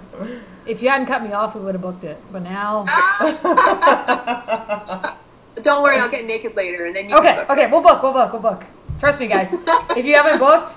if 0.65 0.81
you 0.81 0.89
hadn't 0.89 1.07
cut 1.07 1.23
me 1.23 1.31
off, 1.33 1.55
we 1.55 1.61
would 1.61 1.75
have 1.75 1.81
booked 1.81 2.03
it. 2.03 2.17
But 2.31 2.43
now, 2.43 2.85
Don't 5.61 5.83
worry, 5.83 5.99
I'll 5.99 6.09
get 6.09 6.25
naked 6.25 6.55
later 6.55 6.85
and 6.85 6.95
then 6.95 7.09
you 7.09 7.15
okay, 7.17 7.27
can 7.27 7.47
book. 7.47 7.49
okay, 7.49 7.67
we'll 7.69 7.81
book, 7.81 8.01
we'll 8.01 8.13
book, 8.13 8.31
we'll 8.31 8.41
book. 8.41 8.63
Trust 8.99 9.19
me, 9.19 9.27
guys. 9.27 9.53
if 9.95 10.05
you 10.05 10.15
haven't 10.15 10.39
booked, 10.39 10.75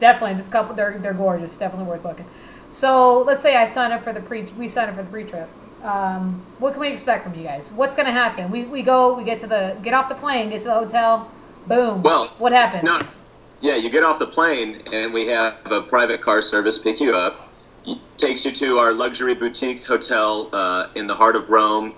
definitely 0.00 0.36
this 0.36 0.48
couple, 0.48 0.74
they're 0.74 0.98
they're 0.98 1.14
gorgeous. 1.14 1.56
Definitely 1.56 1.88
worth 1.88 2.02
booking. 2.02 2.26
So 2.70 3.20
let's 3.20 3.40
say 3.40 3.56
I 3.56 3.64
sign 3.64 3.92
up 3.92 4.02
for 4.04 4.12
the 4.12 4.20
pre. 4.20 4.42
We 4.58 4.68
sign 4.68 4.88
up 4.88 4.96
for 4.96 5.02
the 5.02 5.08
pre-trip. 5.08 5.48
Um, 5.82 6.42
what 6.58 6.72
can 6.72 6.80
we 6.80 6.88
expect 6.88 7.24
from 7.24 7.34
you 7.34 7.44
guys? 7.44 7.70
What's 7.72 7.94
going 7.94 8.06
to 8.06 8.12
happen? 8.12 8.50
We, 8.50 8.64
we 8.64 8.82
go, 8.82 9.16
we 9.16 9.22
get 9.22 9.38
to 9.40 9.46
the 9.46 9.76
get 9.82 9.94
off 9.94 10.08
the 10.08 10.14
plane, 10.16 10.50
get 10.50 10.60
to 10.60 10.66
the 10.66 10.74
hotel, 10.74 11.30
boom. 11.68 12.02
Well, 12.02 12.32
what 12.38 12.52
happens? 12.52 13.20
Yeah, 13.60 13.74
you 13.74 13.90
get 13.90 14.04
off 14.04 14.18
the 14.18 14.26
plane, 14.26 14.82
and 14.92 15.12
we 15.12 15.26
have 15.26 15.54
a 15.64 15.82
private 15.82 16.22
car 16.22 16.42
service 16.42 16.78
pick 16.78 17.00
you 17.00 17.14
up. 17.14 17.50
It 17.86 17.98
takes 18.16 18.44
you 18.44 18.52
to 18.52 18.78
our 18.78 18.92
luxury 18.92 19.34
boutique 19.34 19.84
hotel 19.84 20.48
uh, 20.52 20.88
in 20.94 21.06
the 21.06 21.16
heart 21.16 21.34
of 21.36 21.48
Rome 21.48 21.94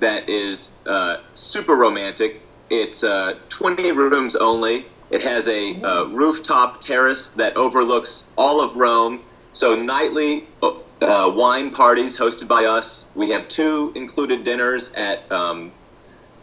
that 0.00 0.28
is 0.28 0.70
uh, 0.86 1.18
super 1.34 1.74
romantic. 1.74 2.42
It's 2.70 3.02
uh, 3.02 3.38
20 3.48 3.92
rooms 3.92 4.36
only. 4.36 4.86
It 5.10 5.22
has 5.22 5.48
a 5.48 5.80
uh, 5.82 6.04
rooftop 6.04 6.80
terrace 6.80 7.28
that 7.30 7.56
overlooks 7.56 8.24
all 8.36 8.60
of 8.60 8.76
Rome. 8.76 9.22
So, 9.52 9.74
nightly 9.74 10.46
uh, 10.62 11.32
wine 11.34 11.70
parties 11.70 12.18
hosted 12.18 12.46
by 12.46 12.64
us. 12.66 13.06
We 13.14 13.30
have 13.30 13.48
two 13.48 13.92
included 13.94 14.44
dinners 14.44 14.92
at 14.92 15.30
um, 15.32 15.72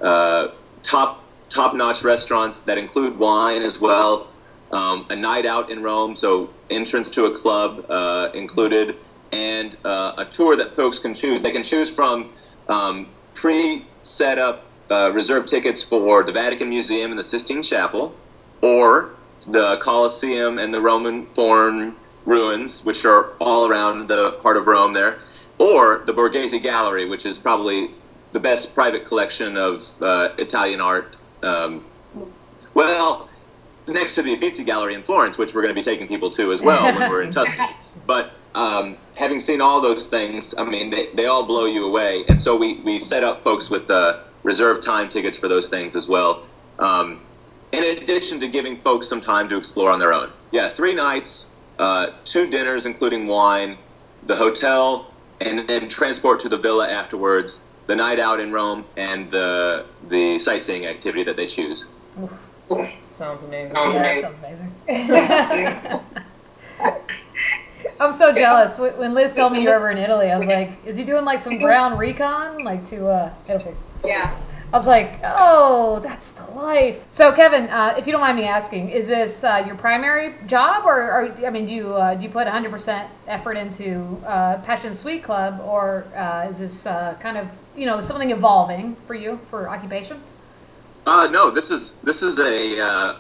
uh, 0.02 0.50
top 0.82 1.24
top 1.56 1.74
notch 1.74 2.04
restaurants 2.04 2.60
that 2.60 2.78
include 2.78 3.18
wine 3.18 3.62
as 3.62 3.80
well. 3.80 4.28
Um, 4.72 5.06
a 5.10 5.15
night 5.15 5.46
out 5.46 5.70
in 5.70 5.82
Rome, 5.82 6.18
so 6.18 6.50
entrance 6.70 7.10
to 7.12 7.26
a 7.26 7.38
club 7.38 7.89
uh, 7.89 8.30
included, 8.34 8.98
and 9.32 9.78
uh, 9.86 10.13
a 10.18 10.26
tour 10.26 10.58
that 10.58 10.76
folks 10.76 11.00
can 11.00 11.13
choose. 11.13 11.41
They 11.41 11.52
can 11.52 11.63
choose 11.63 11.89
from 11.89 12.34
um, 12.68 13.08
pre 13.34 13.86
set 14.04 14.38
up 14.38 14.65
uh, 14.91 15.12
reserved 15.13 15.48
tickets 15.48 15.82
for 15.82 16.24
the 16.24 16.34
Vatican 16.34 16.68
Museum 16.70 17.12
and 17.12 17.18
the 17.18 17.24
Sistine 17.24 17.63
Chapel, 17.63 18.13
or 18.62 19.12
the 19.48 19.78
Colosseum 19.78 20.60
and 20.60 20.74
the 20.74 20.82
Roman 20.82 21.28
Forum 21.28 21.96
ruins, 22.26 22.84
which 22.84 23.06
are 23.06 23.32
all 23.39 23.68
around 23.68 24.10
the 24.10 24.38
heart 24.41 24.58
of 24.58 24.68
Rome 24.68 24.94
there, 24.94 25.20
or 25.58 26.04
the 26.06 26.13
Borghese 26.13 26.62
Gallery, 26.62 27.08
which 27.08 27.26
is 27.26 27.38
probably 27.38 27.91
the 28.34 28.39
best 28.41 28.76
private 28.76 29.08
collection 29.08 29.56
of 29.56 30.02
uh, 30.02 30.34
Italian 30.38 30.82
art. 30.82 31.15
Um, 31.43 31.86
well, 32.74 33.30
next 33.88 34.15
to 34.15 34.21
the 34.21 34.34
Uffizi 34.34 34.63
Gallery 34.63 34.93
in 34.93 35.04
Florence, 35.04 35.38
which 35.38 35.54
we're 35.54 35.62
going 35.62 35.74
to 35.74 35.80
be 35.80 35.84
taking 35.84 36.08
people 36.08 36.30
to 36.32 36.52
as 36.52 36.62
well 36.62 36.84
when 36.84 37.10
we're 37.10 37.21
in 37.21 37.32
Tuscany. 37.32 37.76
But 38.06 38.32
um, 38.54 38.98
having 39.15 39.39
seen 39.39 39.62
all 39.62 39.82
those 39.82 40.08
things, 40.08 40.54
I 40.58 40.63
mean, 40.63 40.89
they, 40.89 41.10
they 41.13 41.26
all 41.26 41.45
blow 41.45 41.65
you 41.65 41.86
away. 41.86 42.26
And 42.28 42.41
so 42.41 42.56
we, 42.56 42.76
we 42.82 43.00
set 43.00 43.24
up 43.24 43.43
folks 43.43 43.69
with 43.69 43.89
uh, 43.89 44.21
reserved 44.43 44.84
time 44.84 45.10
tickets 45.10 45.38
for 45.38 45.48
those 45.48 45.67
things 45.67 45.95
as 45.95 46.08
well. 46.08 46.45
Um, 46.80 47.21
in 47.71 47.84
addition 47.84 48.39
to 48.39 48.48
giving 48.48 48.80
folks 48.82 49.08
some 49.08 49.21
time 49.21 49.50
to 49.50 49.58
explore 49.58 49.91
on 49.91 50.00
their 50.00 50.13
own. 50.13 50.32
Yeah, 50.52 50.69
three 50.69 50.93
nights, 50.93 51.48
uh, 51.80 52.12
two 52.24 52.48
dinners, 52.50 52.86
including 52.86 53.28
wine, 53.28 53.78
the 54.26 54.36
hotel, 54.36 55.12
and 55.41 55.67
then 55.67 55.89
transport 55.89 56.39
to 56.41 56.50
the 56.50 56.58
villa 56.58 56.89
afterwards, 56.89 57.60
the 57.88 57.95
night 57.95 58.19
out 58.19 58.39
in 58.39 58.52
Rome, 58.52 58.86
and 58.98 59.30
the, 59.32 59.86
the 60.10 60.39
sightseeing 60.39 60.86
activity 60.86 61.24
that 61.24 61.36
they 61.36 61.48
choose. 61.48 61.86
Sounds 63.12 63.43
amazing. 63.43 63.76
Yeah, 63.76 63.91
that 63.93 64.21
sounds 64.21 64.38
amazing. 64.39 66.21
I'm 68.00 68.12
so 68.12 68.34
jealous. 68.34 68.78
When 68.78 69.13
Liz 69.13 69.34
told 69.34 69.54
me 69.54 69.62
you 69.62 69.69
were 69.69 69.76
over 69.76 69.89
in 69.89 69.98
Italy, 69.98 70.30
I 70.32 70.38
was 70.38 70.48
like, 70.48 70.86
"Is 70.86 70.98
he 70.98 71.06
doing 71.06 71.24
like 71.24 71.39
some 71.39 71.58
ground 71.60 71.98
recon, 71.98 72.63
like 72.63 72.84
to 72.86 73.08
uh, 73.08 73.34
Italy?" 73.48 73.74
Yeah. 74.04 74.36
I 74.74 74.78
was 74.78 74.88
like, 74.88 75.19
oh, 75.24 76.00
that's 76.00 76.30
the 76.32 76.43
life. 76.52 77.06
So, 77.08 77.32
Kevin, 77.32 77.69
uh, 77.69 77.95
if 77.98 78.06
you 78.06 78.12
don't 78.12 78.19
mind 78.19 78.38
me 78.38 78.45
asking, 78.45 78.89
is 78.89 79.08
this 79.08 79.43
uh, 79.43 79.63
your 79.65 79.76
primary 79.76 80.36
job, 80.48 80.84
or, 80.86 81.00
or 81.00 81.45
I 81.45 81.50
mean, 81.50 81.65
do 81.65 81.71
you 81.71 81.93
uh, 81.93 82.15
do 82.15 82.24
you 82.24 82.30
put 82.30 82.48
100% 82.48 83.08
effort 83.28 83.56
into 83.56 84.19
uh, 84.26 84.58
Passion 84.63 84.93
Suite 84.93 85.24
Club, 85.24 85.62
or 85.63 86.08
uh, 86.15 86.48
is 86.50 86.58
this 86.60 86.86
uh, 86.86 87.15
kind 87.21 87.38
of 87.38 87.48
you 87.76 87.86
know 87.86 88.02
something 88.02 88.32
evolving 88.32 88.96
for 89.08 89.16
you 89.16 89.40
for 89.50 89.70
occupation? 89.70 90.22
Uh, 91.06 91.28
no, 91.28 91.52
this 91.52 91.70
is 91.72 91.94
this 92.04 92.22
is 92.22 92.40
a 92.40 92.80
uh, 92.80 93.16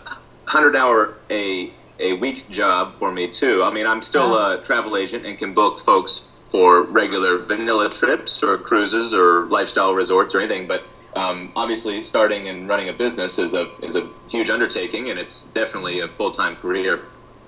hundred 0.45 0.75
hour 0.75 1.15
a 1.29 1.71
a 1.99 2.13
week 2.13 2.49
job 2.49 2.95
for 2.97 3.11
me 3.11 3.31
too. 3.31 3.63
I 3.63 3.71
mean, 3.71 3.87
I'm 3.87 4.01
still 4.01 4.37
a 4.37 4.61
travel 4.63 4.97
agent 4.97 5.25
and 5.25 5.37
can 5.37 5.53
book 5.53 5.83
folks 5.85 6.21
for 6.51 6.83
regular 6.83 7.37
vanilla 7.37 7.89
trips 7.89 8.41
or 8.43 8.57
cruises 8.57 9.13
or 9.13 9.45
lifestyle 9.45 9.93
resorts 9.93 10.33
or 10.33 10.39
anything. 10.39 10.67
But 10.67 10.83
um, 11.15 11.51
obviously, 11.55 12.03
starting 12.03 12.49
and 12.49 12.67
running 12.67 12.89
a 12.89 12.93
business 12.93 13.39
is 13.39 13.53
a 13.53 13.71
is 13.83 13.95
a 13.95 14.09
huge 14.27 14.49
undertaking, 14.49 15.09
and 15.09 15.19
it's 15.19 15.43
definitely 15.43 15.99
a 15.99 16.07
full 16.07 16.31
time 16.31 16.55
career 16.57 17.03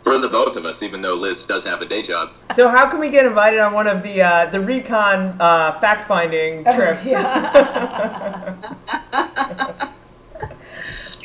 for 0.07 0.17
the 0.17 0.29
both 0.29 0.55
of 0.55 0.65
us. 0.65 0.81
Even 0.81 1.01
though 1.01 1.15
Liz 1.15 1.45
does 1.45 1.63
have 1.65 1.81
a 1.81 1.85
day 1.85 2.01
job. 2.01 2.31
So 2.55 2.69
how 2.69 2.89
can 2.89 2.99
we 2.99 3.09
get 3.09 3.25
invited 3.25 3.59
on 3.59 3.73
one 3.73 3.87
of 3.87 4.03
the 4.03 4.21
uh, 4.21 4.45
the 4.47 4.59
recon 4.59 5.35
uh, 5.39 5.79
fact 5.79 6.07
finding 6.07 6.63
trips? 6.63 7.05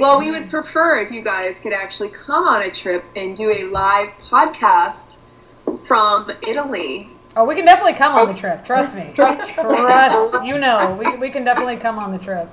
Well, 0.01 0.19
we 0.19 0.33
would 0.33 0.51
prefer 0.51 1.01
if 1.01 1.13
you 1.13 1.23
guys 1.23 1.61
could 1.61 1.73
actually 1.73 2.09
come 2.09 2.49
on 2.49 2.63
a 2.63 2.71
trip 2.73 3.05
and 3.15 3.37
do 3.37 3.53
a 3.53 3.65
live 3.67 4.09
podcast 4.25 5.17
from 5.87 6.29
Italy. 6.45 7.09
Oh, 7.37 7.45
we 7.45 7.55
can 7.55 7.65
definitely 7.65 7.93
come 7.93 8.17
on 8.17 8.27
the 8.27 8.35
trip. 8.35 8.65
Trust 8.65 8.97
me. 8.97 9.13
Trust. 9.15 10.45
You 10.45 10.59
know, 10.59 10.97
we, 10.99 11.17
we 11.19 11.31
can 11.31 11.45
definitely 11.45 11.77
come 11.77 12.01
on 12.01 12.11
the 12.11 12.19
trip. 12.19 12.51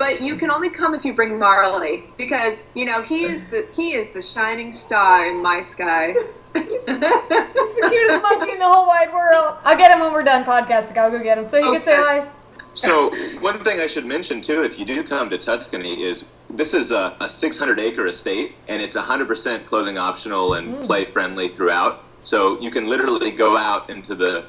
But 0.00 0.22
you 0.22 0.36
can 0.36 0.50
only 0.50 0.70
come 0.70 0.94
if 0.94 1.04
you 1.04 1.12
bring 1.12 1.38
Marley 1.38 2.04
because 2.16 2.62
you 2.72 2.86
know 2.86 3.02
he 3.02 3.24
is 3.24 3.44
the 3.50 3.68
he 3.76 3.92
is 3.92 4.08
the 4.14 4.22
shining 4.22 4.72
star 4.72 5.26
in 5.26 5.42
my 5.42 5.60
sky. 5.60 6.14
He's 6.54 6.86
the 6.86 7.86
cutest 7.90 8.22
monkey 8.22 8.54
in 8.54 8.58
the 8.58 8.64
whole 8.64 8.86
wide 8.86 9.12
world. 9.12 9.58
I'll 9.62 9.76
get 9.76 9.92
him 9.92 10.00
when 10.00 10.14
we're 10.14 10.22
done 10.22 10.42
podcasting. 10.42 10.96
I'll 10.96 11.10
go 11.10 11.22
get 11.22 11.36
him 11.36 11.44
so 11.44 11.58
you 11.58 11.70
can 11.70 11.82
say 11.82 11.98
Okay. 12.00 12.20
hi. 12.22 12.28
So 12.72 13.14
one 13.40 13.62
thing 13.62 13.78
I 13.78 13.86
should 13.86 14.06
mention 14.06 14.40
too, 14.40 14.64
if 14.64 14.78
you 14.78 14.86
do 14.86 15.04
come 15.04 15.28
to 15.28 15.36
Tuscany, 15.36 16.02
is 16.02 16.24
this 16.48 16.72
is 16.72 16.90
a, 16.90 17.14
a 17.20 17.28
600 17.28 17.78
acre 17.78 18.06
estate, 18.06 18.54
and 18.68 18.80
it's 18.80 18.96
100% 18.96 19.66
clothing 19.66 19.98
optional 19.98 20.54
and 20.54 20.74
mm. 20.74 20.86
play 20.86 21.04
friendly 21.04 21.50
throughout. 21.50 22.02
So 22.24 22.58
you 22.58 22.70
can 22.70 22.88
literally 22.88 23.30
go 23.30 23.58
out 23.58 23.90
into 23.90 24.14
the 24.14 24.46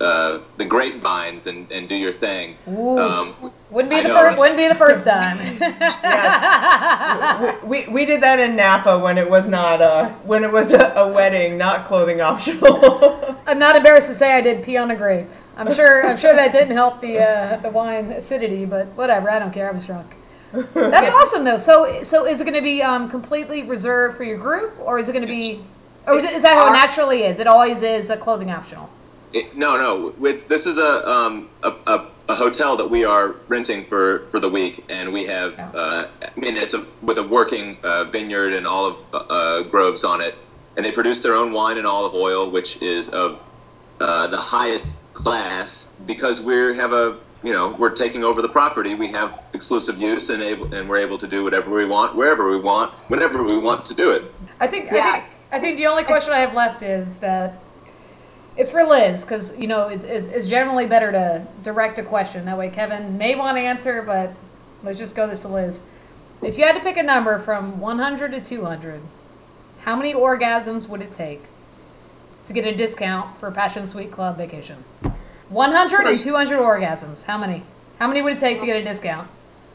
uh, 0.00 0.40
the 0.56 0.64
grapevines 0.64 1.46
and, 1.46 1.70
and 1.70 1.88
do 1.88 1.94
your 1.94 2.12
thing. 2.12 2.56
Um, 2.66 3.52
Wouldn't 3.70 3.90
be 3.90 3.96
I 3.96 4.02
the 4.02 4.08
first. 4.08 4.38
Wouldn't 4.38 4.56
be 4.56 4.66
the 4.68 4.74
first 4.74 5.04
time. 5.06 5.38
we, 7.68 7.86
we 7.88 8.04
did 8.04 8.20
that 8.22 8.40
in 8.40 8.56
Napa 8.56 8.98
when 8.98 9.18
it 9.18 9.28
was 9.30 9.46
not 9.46 9.80
uh, 9.80 10.10
when 10.24 10.42
it 10.44 10.50
was 10.50 10.72
a, 10.72 10.92
a 10.94 11.06
wedding, 11.12 11.56
not 11.56 11.86
clothing 11.86 12.20
optional. 12.20 13.36
I'm 13.46 13.58
not 13.58 13.76
embarrassed 13.76 14.08
to 14.08 14.14
say 14.14 14.32
I 14.32 14.40
did 14.40 14.64
pee 14.64 14.76
on 14.76 14.90
a 14.90 14.96
grape. 14.96 15.28
I'm 15.56 15.72
sure. 15.72 16.06
I'm 16.06 16.16
sure 16.16 16.34
that 16.34 16.52
didn't 16.52 16.76
help 16.76 17.00
the 17.00 17.20
uh, 17.20 17.58
the 17.58 17.70
wine 17.70 18.12
acidity, 18.12 18.64
but 18.64 18.86
whatever. 18.88 19.30
I 19.30 19.38
don't 19.38 19.52
care. 19.52 19.68
I 19.68 19.72
was 19.72 19.84
drunk. 19.84 20.16
That's 20.52 21.10
awesome 21.14 21.44
though. 21.44 21.58
So 21.58 22.02
so 22.02 22.26
is 22.26 22.40
it 22.40 22.44
going 22.44 22.54
to 22.54 22.62
be 22.62 22.82
um, 22.82 23.08
completely 23.10 23.62
reserved 23.62 24.16
for 24.16 24.24
your 24.24 24.38
group, 24.38 24.74
or 24.80 24.98
is 24.98 25.08
it 25.08 25.12
going 25.12 25.26
to 25.26 25.32
be, 25.32 25.62
or 26.06 26.16
is, 26.16 26.24
it, 26.24 26.32
is 26.32 26.42
that 26.42 26.54
how 26.54 26.68
it 26.68 26.72
naturally 26.72 27.22
is? 27.24 27.38
It 27.38 27.46
always 27.46 27.82
is 27.82 28.10
a 28.10 28.16
clothing 28.16 28.50
optional. 28.50 28.90
It, 29.32 29.56
no, 29.56 29.76
no. 29.76 30.14
With 30.18 30.48
this 30.48 30.66
is 30.66 30.78
a, 30.78 31.08
um, 31.08 31.48
a, 31.62 31.72
a 31.86 32.08
a 32.28 32.34
hotel 32.34 32.76
that 32.76 32.88
we 32.88 33.04
are 33.04 33.36
renting 33.48 33.84
for, 33.84 34.26
for 34.30 34.40
the 34.40 34.48
week, 34.48 34.84
and 34.88 35.12
we 35.12 35.26
have. 35.26 35.58
Uh, 35.58 36.08
I 36.22 36.40
mean, 36.40 36.56
it's 36.56 36.74
a 36.74 36.84
with 37.02 37.18
a 37.18 37.22
working 37.22 37.78
uh, 37.82 38.04
vineyard 38.04 38.52
and 38.52 38.66
olive 38.66 38.96
uh, 39.12 39.62
groves 39.62 40.04
on 40.04 40.20
it, 40.20 40.36
and 40.76 40.84
they 40.84 40.92
produce 40.92 41.22
their 41.22 41.34
own 41.34 41.52
wine 41.52 41.78
and 41.78 41.86
olive 41.86 42.14
oil, 42.14 42.50
which 42.50 42.80
is 42.80 43.08
of 43.08 43.42
uh, 44.00 44.26
the 44.28 44.38
highest 44.38 44.86
class 45.14 45.86
because 46.06 46.40
we 46.40 46.76
have 46.76 46.92
a 46.92 47.18
you 47.42 47.52
know 47.52 47.76
we're 47.78 47.90
taking 47.90 48.24
over 48.24 48.40
the 48.40 48.48
property 48.48 48.94
we 48.94 49.08
have 49.08 49.42
exclusive 49.52 49.98
use 49.98 50.30
and 50.30 50.42
able 50.42 50.72
and 50.72 50.88
we're 50.88 50.96
able 50.96 51.18
to 51.18 51.26
do 51.26 51.44
whatever 51.44 51.70
we 51.70 51.84
want 51.84 52.16
wherever 52.16 52.50
we 52.50 52.58
want 52.58 52.92
whenever 53.10 53.42
we 53.42 53.58
want 53.58 53.84
to 53.84 53.94
do 53.94 54.10
it 54.10 54.32
I 54.58 54.66
think, 54.66 54.90
I 54.90 55.20
think 55.20 55.36
I 55.52 55.60
think 55.60 55.76
the 55.76 55.86
only 55.86 56.04
question 56.04 56.32
I 56.32 56.38
have 56.38 56.54
left 56.54 56.82
is 56.82 57.18
that 57.18 57.60
it's 58.56 58.70
for 58.70 58.84
Liz 58.84 59.22
because 59.24 59.56
you 59.58 59.66
know 59.66 59.88
it's, 59.88 60.04
it's, 60.04 60.26
it's 60.26 60.48
generally 60.48 60.86
better 60.86 61.10
to 61.12 61.46
direct 61.62 61.98
a 61.98 62.02
question 62.02 62.44
that 62.44 62.58
way. 62.58 62.70
Kevin 62.70 63.16
may 63.18 63.34
want 63.34 63.56
to 63.56 63.60
answer, 63.60 64.02
but 64.02 64.32
let's 64.82 64.98
just 64.98 65.14
go 65.14 65.26
this 65.26 65.40
to 65.40 65.48
Liz. 65.48 65.82
If 66.42 66.58
you 66.58 66.64
had 66.64 66.74
to 66.74 66.80
pick 66.80 66.96
a 66.96 67.02
number 67.02 67.38
from 67.38 67.78
100 67.80 68.32
to 68.32 68.40
200, 68.40 69.00
how 69.80 69.96
many 69.96 70.12
orgasms 70.12 70.88
would 70.88 71.00
it 71.00 71.12
take 71.12 71.42
to 72.46 72.52
get 72.52 72.66
a 72.66 72.74
discount 72.74 73.36
for 73.38 73.50
Passion 73.50 73.86
Suite 73.86 74.10
Club 74.10 74.36
vacation? 74.36 74.84
100 75.48 76.06
and 76.06 76.18
200 76.20 76.58
orgasms. 76.58 77.22
How 77.24 77.38
many? 77.38 77.62
How 77.98 78.08
many 78.08 78.22
would 78.22 78.32
it 78.32 78.38
take 78.38 78.58
to 78.58 78.66
get 78.66 78.76
a 78.76 78.84
discount? 78.84 79.28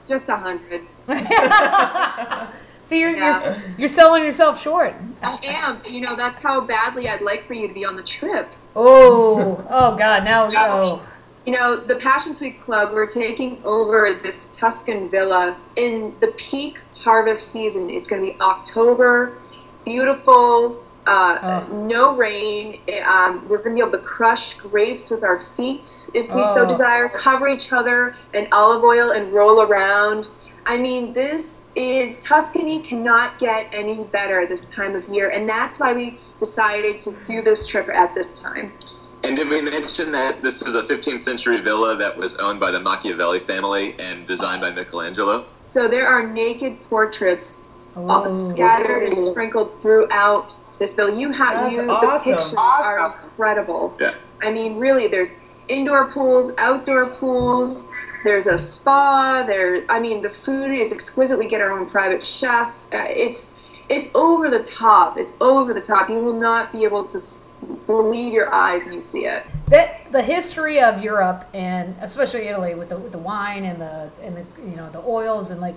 Just 0.08 0.28
a 0.30 0.36
hundred. 0.36 0.82
See, 2.84 3.00
you're, 3.00 3.10
Yeah. 3.10 3.44
you're 3.44 3.64
you're 3.78 3.90
selling 3.90 4.24
yourself 4.24 4.62
short. 4.62 4.94
I 5.22 5.38
am. 5.44 5.82
You 5.86 6.02
know, 6.02 6.16
that's 6.16 6.42
how 6.42 6.62
badly 6.62 7.10
I'd 7.10 7.22
like 7.22 7.46
for 7.46 7.54
you 7.54 7.68
to 7.68 7.74
be 7.74 7.84
on 7.86 7.96
the 7.96 8.04
trip. 8.04 8.50
Oh, 8.76 9.66
oh 9.70 9.96
God! 9.98 10.24
Now, 10.24 10.50
oh, 10.56 11.02
You 11.46 11.54
know, 11.54 11.78
the 11.78 11.96
Passion 11.96 12.36
Suite 12.36 12.62
Club, 12.62 12.92
we're 12.94 13.08
taking 13.08 13.60
over 13.64 14.14
this 14.14 14.50
Tuscan 14.56 15.10
villa 15.10 15.56
in 15.76 16.14
the 16.20 16.28
peak 16.38 16.80
harvest 16.96 17.48
season. 17.52 17.90
It's 17.90 18.08
going 18.08 18.26
to 18.26 18.34
be 18.34 18.40
October, 18.42 19.38
beautiful, 19.86 20.84
uh, 21.08 21.64
Oh. 21.70 21.74
no 21.74 22.16
rain. 22.16 22.82
Um, 23.06 23.48
we're 23.48 23.60
going 23.60 23.76
to 23.78 23.82
be 23.84 23.88
able 23.88 23.98
to 23.98 24.04
crush 24.04 24.56
grapes 24.56 25.10
with 25.10 25.24
our 25.24 25.40
feet 25.56 26.10
if 26.14 26.30
we 26.34 26.44
so 26.44 26.66
Oh. 26.66 26.68
desire, 26.68 27.08
cover 27.10 27.48
each 27.48 27.72
other 27.72 28.16
in 28.34 28.48
olive 28.52 28.84
oil 28.84 29.12
and 29.12 29.32
roll 29.32 29.62
around. 29.62 30.28
I 30.66 30.76
mean, 30.76 31.14
this 31.14 31.64
is 31.76 32.18
Tuscany 32.20 32.82
cannot 32.82 33.40
get 33.40 33.70
any 33.72 34.04
better 34.04 34.46
this 34.46 34.70
time 34.70 34.96
of 34.96 35.08
year, 35.08 35.30
and 35.30 35.48
that's 35.48 35.80
why 35.80 35.94
we 35.94 36.20
decided 36.40 37.02
to 37.02 37.16
do 37.26 37.42
this 37.42 37.66
trip 37.66 37.90
at 37.90 38.14
this 38.14 38.40
time. 38.40 38.72
and 39.24 39.36
did 39.36 39.50
we 39.50 39.62
mention 39.62 40.12
that 40.12 40.42
this 40.42 40.62
is 40.62 40.76
a 40.76 40.84
15th 40.84 41.24
century 41.24 41.60
villa 41.60 41.96
that 41.96 42.16
was 42.16 42.36
owned 42.36 42.60
by 42.60 42.72
the 42.72 42.80
machiavelli 42.80 43.40
family 43.40 43.96
and 44.00 44.28
designed 44.28 44.62
by 44.62 44.70
michelangelo 44.72 45.46
So 45.64 45.88
there 45.88 46.08
are 46.08 46.26
naked 46.26 46.82
portraits 46.90 47.64
uh, 47.96 48.24
oh. 48.24 48.28
scattered 48.28 49.10
and 49.10 49.20
sprinkled 49.20 49.82
throughout 49.82 50.54
this 50.78 50.94
villa. 50.94 51.16
You 51.16 51.32
have 51.32 51.56
That's 51.56 51.76
you. 51.76 51.86
The 51.88 51.92
awesome. 51.92 52.34
pictures 52.34 52.54
are 52.56 53.16
incredible. 53.24 53.98
yeah 54.00 54.16
I 54.42 54.52
mean, 54.52 54.78
really, 54.78 55.08
there's 55.08 55.34
indoor 55.68 56.12
pools, 56.12 56.52
outdoor 56.58 57.08
pools. 57.08 57.90
There's 58.24 58.48
a 58.48 58.58
spa. 58.58 59.44
There, 59.46 59.84
I 59.90 60.00
mean, 60.00 60.22
the 60.22 60.30
food 60.30 60.72
is 60.72 60.92
exquisite. 60.92 61.38
We 61.40 61.48
get 61.48 61.62
our 61.62 61.72
own 61.72 61.88
private 61.90 62.26
chef. 62.26 62.70
Uh, 62.94 63.06
it's 63.08 63.56
it's 63.90 64.08
over 64.14 64.50
the 64.50 64.64
top. 64.64 65.18
It's 65.18 65.34
over 65.40 65.74
the 65.74 65.82
top. 65.82 66.10
You 66.10 66.20
will 66.20 66.40
not 66.40 66.72
be 66.72 66.84
able 66.84 67.06
to 67.06 67.20
believe 67.86 68.34
your 68.34 68.54
eyes 68.54 68.84
when 68.84 68.94
you 68.94 69.02
see 69.02 69.26
it. 69.26 69.46
that 69.70 70.12
the 70.12 70.22
history 70.22 70.80
of 70.80 71.04
Europe 71.04 71.48
and 71.54 71.96
especially 72.02 72.48
Italy 72.48 72.76
with 72.76 72.90
the 72.90 72.98
with 72.98 73.12
the 73.12 73.18
wine 73.18 73.64
and 73.64 73.82
the 73.82 74.10
and 74.22 74.38
the 74.38 74.46
you 74.62 74.76
know 74.76 74.90
the 74.92 75.00
oils 75.00 75.50
and 75.50 75.60
like 75.60 75.76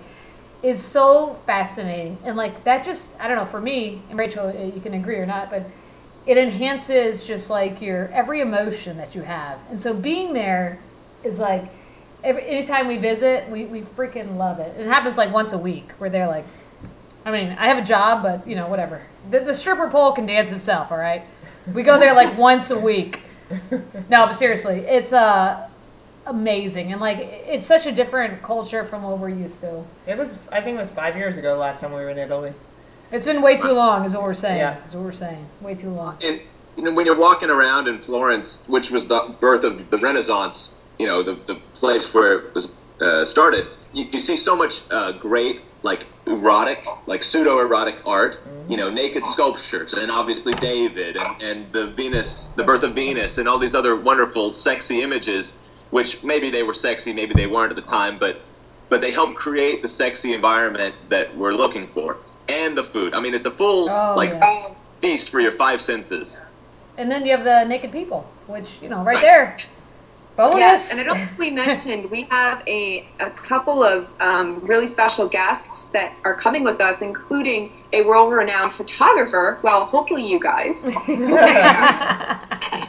is 0.62 0.82
so 0.82 1.34
fascinating 1.46 2.18
and 2.24 2.36
like 2.36 2.64
that 2.64 2.84
just 2.84 3.18
I 3.18 3.28
don't 3.28 3.36
know 3.36 3.46
for 3.46 3.60
me 3.60 4.02
and 4.10 4.18
Rachel 4.18 4.48
uh, 4.48 4.52
you 4.52 4.80
can 4.80 4.94
agree 4.94 5.16
or 5.16 5.26
not 5.26 5.50
but 5.50 5.64
it 6.26 6.36
enhances 6.36 7.24
just 7.24 7.48
like 7.48 7.80
your 7.80 8.08
every 8.08 8.40
emotion 8.40 8.96
that 8.98 9.14
you 9.14 9.22
have 9.22 9.58
and 9.70 9.80
so 9.80 9.94
being 9.94 10.34
there 10.34 10.78
is 11.24 11.38
like 11.38 11.64
every, 12.22 12.46
anytime 12.46 12.86
we 12.88 12.98
visit 12.98 13.48
we, 13.48 13.64
we 13.64 13.80
freaking 13.80 14.36
love 14.36 14.58
it 14.58 14.78
it 14.78 14.86
happens 14.86 15.16
like 15.16 15.32
once 15.32 15.52
a 15.52 15.58
week 15.58 15.90
where 15.98 16.10
they're 16.10 16.28
like 16.28 16.44
I 17.24 17.30
mean 17.30 17.56
I 17.58 17.66
have 17.66 17.78
a 17.78 17.86
job 17.86 18.22
but 18.22 18.46
you 18.46 18.56
know 18.56 18.68
whatever 18.68 19.02
the, 19.30 19.40
the 19.40 19.54
stripper 19.54 19.88
pole 19.88 20.12
can 20.12 20.26
dance 20.26 20.50
itself 20.50 20.90
all 20.90 20.98
right 20.98 21.22
we 21.74 21.82
go 21.82 21.98
there 21.98 22.14
like 22.14 22.38
once 22.38 22.70
a 22.70 22.78
week 22.78 23.20
no, 23.70 24.26
but 24.26 24.32
seriously, 24.32 24.80
it's 24.80 25.12
uh 25.12 25.68
amazing 26.26 26.92
and 26.92 27.00
like 27.00 27.18
it's 27.18 27.64
such 27.64 27.86
a 27.86 27.92
different 27.92 28.42
culture 28.42 28.84
from 28.84 29.02
what 29.02 29.18
we're 29.18 29.28
used 29.28 29.60
to. 29.60 29.82
it 30.06 30.16
was 30.16 30.38
I 30.52 30.60
think 30.60 30.76
it 30.76 30.80
was 30.80 30.90
five 30.90 31.16
years 31.16 31.36
ago 31.38 31.54
the 31.54 31.60
last 31.60 31.80
time 31.80 31.92
we 31.92 31.98
were 31.98 32.10
in 32.10 32.18
Italy. 32.18 32.52
It's 33.10 33.24
been 33.24 33.42
way 33.42 33.56
too 33.56 33.72
long, 33.72 34.04
is 34.04 34.14
what 34.14 34.22
we're 34.22 34.34
saying. 34.34 34.58
Yeah. 34.58 34.86
Is 34.86 34.94
what 34.94 35.02
we're 35.02 35.10
saying. 35.12 35.44
Way 35.60 35.74
too 35.74 35.90
long. 35.90 36.16
and 36.22 36.40
you 36.76 36.84
know 36.84 36.92
when 36.92 37.06
you're 37.06 37.18
walking 37.18 37.50
around 37.50 37.88
in 37.88 37.98
Florence, 37.98 38.62
which 38.68 38.90
was 38.90 39.08
the 39.08 39.34
birth 39.40 39.64
of 39.64 39.90
the 39.90 39.98
Renaissance, 39.98 40.76
you 40.98 41.06
know 41.06 41.22
the, 41.22 41.34
the 41.46 41.56
place 41.74 42.14
where 42.14 42.38
it 42.38 42.54
was 42.54 42.68
uh, 43.00 43.24
started, 43.24 43.66
you, 43.92 44.04
you 44.12 44.20
see 44.20 44.36
so 44.36 44.54
much 44.54 44.82
uh, 44.90 45.12
great 45.12 45.62
like 45.82 46.06
erotic, 46.26 46.84
like 47.06 47.22
pseudo 47.22 47.58
erotic 47.60 47.96
art. 48.06 48.38
You 48.68 48.76
know, 48.76 48.88
naked 48.90 49.26
sculptures, 49.26 49.92
and 49.94 50.12
obviously 50.12 50.54
David, 50.54 51.16
and, 51.16 51.42
and 51.42 51.72
the 51.72 51.88
Venus, 51.88 52.48
the 52.50 52.62
birth 52.62 52.84
of 52.84 52.94
Venus, 52.94 53.36
and 53.38 53.48
all 53.48 53.58
these 53.58 53.74
other 53.74 53.96
wonderful, 53.96 54.52
sexy 54.52 55.02
images. 55.02 55.54
Which 55.90 56.22
maybe 56.22 56.50
they 56.50 56.62
were 56.62 56.74
sexy, 56.74 57.12
maybe 57.12 57.34
they 57.34 57.48
weren't 57.48 57.70
at 57.70 57.76
the 57.76 57.82
time, 57.82 58.16
but 58.18 58.40
but 58.88 59.00
they 59.00 59.10
help 59.10 59.34
create 59.34 59.82
the 59.82 59.88
sexy 59.88 60.32
environment 60.32 60.94
that 61.08 61.36
we're 61.36 61.52
looking 61.52 61.88
for, 61.88 62.18
and 62.48 62.76
the 62.78 62.84
food. 62.84 63.12
I 63.12 63.18
mean, 63.20 63.34
it's 63.34 63.46
a 63.46 63.50
full 63.50 63.88
Oh, 63.90 64.14
like 64.16 64.30
yeah. 64.30 64.68
feast 65.00 65.30
for 65.30 65.40
your 65.40 65.50
five 65.50 65.80
senses. 65.80 66.38
And 66.96 67.10
then 67.10 67.24
you 67.26 67.32
have 67.36 67.42
the 67.44 67.64
naked 67.64 67.90
people, 67.90 68.30
which 68.46 68.78
you 68.80 68.88
know, 68.88 68.98
right 69.02 69.16
Right. 69.16 69.22
there. 69.22 69.58
Bonus. 70.40 70.58
Yes, 70.58 70.90
and 70.90 70.98
I 70.98 71.04
don't 71.04 71.18
think 71.18 71.38
we 71.38 71.50
mentioned 71.50 72.10
we 72.10 72.22
have 72.30 72.66
a, 72.66 73.06
a 73.18 73.28
couple 73.28 73.84
of 73.84 74.08
um, 74.20 74.60
really 74.60 74.86
special 74.86 75.28
guests 75.28 75.88
that 75.88 76.14
are 76.24 76.34
coming 76.34 76.64
with 76.64 76.80
us, 76.80 77.02
including 77.02 77.70
a 77.92 78.00
world 78.04 78.32
renowned 78.32 78.72
photographer. 78.72 79.58
Well, 79.62 79.84
hopefully 79.84 80.26
you 80.26 80.40
guys, 80.40 80.84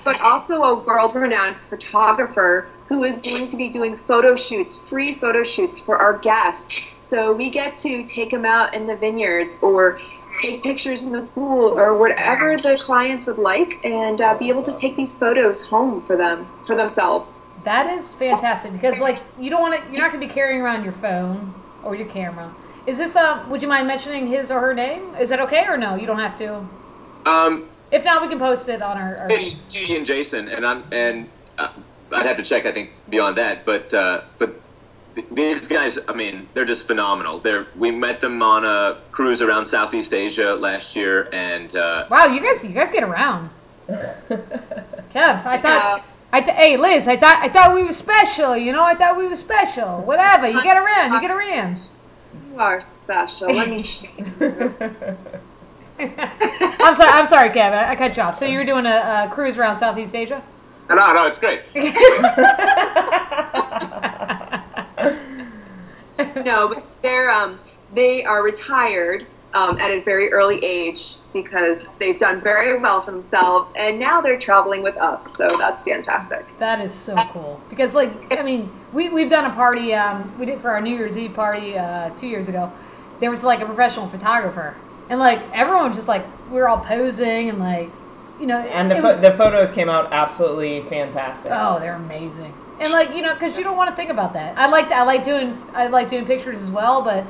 but 0.06 0.22
also 0.22 0.64
a 0.64 0.76
world 0.76 1.14
renowned 1.14 1.58
photographer 1.70 2.70
who 2.88 3.04
is 3.04 3.18
going 3.18 3.50
to 3.50 3.58
be 3.58 3.68
doing 3.68 3.98
photo 3.98 4.38
shoots, 4.38 4.88
free 4.88 5.16
photo 5.16 5.44
shoots 5.44 5.78
for 5.78 5.98
our 5.98 6.20
guests. 6.20 6.80
So 7.02 7.34
we 7.34 7.50
get 7.50 7.76
to 7.78 8.06
take 8.06 8.32
them 8.32 8.46
out 8.46 8.74
in 8.74 8.88
the 8.88 8.96
vineyards 8.96 9.58
or 9.62 10.00
take 10.40 10.64
pictures 10.64 11.04
in 11.04 11.12
the 11.12 11.22
pool 11.22 11.78
or 11.80 11.98
whatever 11.98 12.58
the 12.58 12.78
clients 12.82 13.28
would 13.28 13.38
like 13.38 13.84
and 13.84 14.22
uh, 14.22 14.38
be 14.38 14.50
able 14.50 14.64
to 14.64 14.76
take 14.76 14.96
these 14.96 15.14
photos 15.16 15.66
home 15.66 16.02
for 16.04 16.16
them 16.18 16.48
for 16.66 16.76
themselves 16.76 17.42
That 17.64 17.88
is 17.90 18.14
fantastic 18.14 18.72
because 18.72 19.00
like 19.00 19.18
you 19.40 19.50
don't 19.50 19.62
want 19.62 19.76
to. 19.84 19.92
You're 19.92 20.02
not 20.02 20.12
going 20.12 20.22
to 20.22 20.28
be 20.28 20.34
carrying 20.34 20.62
around 20.62 20.84
your 20.84 20.94
phone 20.94 21.54
or 21.84 21.96
your 21.96 22.08
camera. 22.08 22.54
Is 22.88 22.98
this 22.98 23.16
uh? 23.16 23.46
Would 23.50 23.62
you 23.62 23.68
mind 23.68 23.88
mentioning 23.88 24.26
his 24.28 24.50
or 24.50 24.60
her 24.60 24.74
name? 24.74 25.14
Is 25.16 25.30
that 25.30 25.40
okay 25.42 25.66
or 25.68 25.78
no? 25.78 25.96
You 25.96 26.08
don't 26.08 26.20
have 26.20 26.38
to. 26.40 26.68
Um, 27.26 27.70
If 27.92 28.04
not, 28.06 28.22
we 28.24 28.28
can 28.30 28.40
post 28.40 28.68
it 28.70 28.82
on 28.82 28.98
our. 28.98 29.16
our 29.16 29.28
Katie, 29.28 29.58
Katie 29.70 29.96
and 29.96 30.06
Jason, 30.06 30.48
and 30.48 30.66
I'm 30.66 30.84
and 30.92 31.30
uh, 31.60 31.70
I'd 32.12 32.26
have 32.26 32.38
to 32.38 32.44
check. 32.44 32.66
I 32.66 32.72
think 32.72 32.90
beyond 33.10 33.38
that, 33.38 33.64
but 33.66 33.94
uh, 33.94 34.22
but 34.40 34.48
th- 34.48 34.62
these 35.32 35.68
guys, 35.68 36.00
I 36.08 36.14
mean, 36.14 36.48
they're 36.54 36.66
just 36.66 36.88
phenomenal. 36.88 37.40
They're 37.40 37.68
we 37.76 37.92
met 37.92 38.22
them 38.22 38.42
on 38.42 38.66
a 38.66 38.98
cruise 39.12 39.42
around 39.42 39.66
Southeast 39.66 40.14
Asia 40.14 40.56
last 40.56 40.96
year, 40.96 41.30
and 41.34 41.76
uh, 41.76 42.08
wow, 42.10 42.26
you 42.26 42.42
guys, 42.42 42.64
you 42.64 42.74
guys 42.74 42.90
get 42.90 43.04
around. 43.04 43.52
Kev, 43.90 45.46
I 45.46 45.58
thought. 45.58 46.00
Yeah. 46.00 46.04
I 46.34 46.40
th- 46.40 46.56
hey 46.56 46.78
Liz, 46.78 47.10
I 47.10 47.18
thought 47.18 47.44
I 47.44 47.50
thought 47.50 47.76
we 47.76 47.84
were 47.84 47.92
special. 47.92 48.56
You 48.56 48.72
know, 48.72 48.84
I 48.84 48.96
thought 48.96 49.18
we 49.18 49.28
were 49.28 49.36
special. 49.36 50.02
Whatever, 50.02 50.48
you 50.48 50.64
get 50.64 50.78
around, 50.78 51.12
you 51.12 51.20
get 51.20 51.32
around. 51.32 51.78
you 52.50 52.58
are 52.58 52.80
special 52.80 53.50
let 53.54 53.70
me 53.70 53.84
I'm 56.00 56.96
sorry, 56.96 57.12
I'm 57.12 57.26
sorry, 57.26 57.50
Kev. 57.50 57.72
I, 57.74 57.92
I 57.92 57.96
cut 57.96 58.16
you 58.16 58.24
off. 58.24 58.36
So 58.36 58.46
you 58.46 58.58
were 58.58 58.66
doing 58.66 58.86
a, 58.86 58.90
a 58.90 59.30
cruise 59.32 59.58
around 59.58 59.76
Southeast 59.76 60.16
Asia? 60.16 60.42
no, 60.90 61.14
no, 61.14 61.28
it's 61.28 61.38
great. 61.38 61.62
no 66.46 66.70
but 66.70 66.84
they're 67.02 67.30
um 67.30 67.60
they 67.94 68.24
are 68.24 68.44
retired 68.44 69.26
um, 69.54 69.78
at 69.80 69.92
a 69.92 70.00
very 70.02 70.32
early 70.32 70.64
age 70.64 71.16
because 71.34 71.90
they've 72.00 72.18
done 72.18 72.40
very 72.40 72.80
well 72.80 73.02
for 73.02 73.12
themselves 73.12 73.68
and 73.76 74.00
now 74.00 74.22
they're 74.22 74.40
traveling 74.40 74.82
with 74.82 74.96
us 74.96 75.36
so 75.36 75.50
that's 75.58 75.84
fantastic 75.84 76.46
That 76.60 76.80
is 76.80 76.94
so 76.94 77.16
cool 77.34 77.60
because, 77.70 77.94
like, 77.94 78.12
I 78.32 78.44
mean, 78.44 78.72
we 78.94 79.10
we've 79.10 79.30
done 79.30 79.44
a 79.44 79.54
party. 79.54 79.94
Um, 79.94 80.34
we 80.40 80.46
did 80.46 80.62
for 80.62 80.70
our 80.70 80.80
New 80.80 80.96
Year's 80.96 81.18
Eve 81.18 81.34
party 81.34 81.78
uh, 81.78 82.12
two 82.12 82.28
years 82.28 82.48
ago. 82.48 82.72
There 83.20 83.30
was 83.30 83.44
like 83.44 83.60
a 83.60 83.66
professional 83.66 84.08
photographer, 84.08 84.74
and 85.10 85.20
like 85.20 85.42
everyone 85.54 85.94
just 85.94 86.08
like 86.08 86.26
we 86.50 86.58
were 86.58 86.70
all 86.70 86.80
posing 86.80 87.50
and 87.50 87.60
like, 87.60 87.90
you 88.40 88.46
know, 88.48 88.58
And 88.60 88.90
the, 88.90 88.96
it 88.96 89.02
pho- 89.02 89.08
was- 89.10 89.20
the 89.22 89.32
photos 89.34 89.70
came 89.72 89.90
out 89.90 90.14
absolutely 90.14 90.82
fantastic. 90.84 91.52
oh, 91.54 91.78
they're 91.80 91.96
amazing. 91.96 92.54
And 92.82 92.92
like 92.92 93.16
you 93.16 93.22
know, 93.22 93.34
because 93.36 93.58
you 93.58 93.64
don't 93.64 93.78
want 93.78 93.92
to 93.92 93.96
think 93.96 94.10
about 94.10 94.34
that. 94.34 94.58
I 94.58 94.68
like 94.68 94.92
I 94.92 95.04
like 95.04 95.24
doing 95.24 95.56
I 95.76 95.86
like 95.88 96.10
doing 96.10 96.26
pictures 96.26 96.58
as 96.64 96.72
well, 96.72 97.04
but 97.04 97.24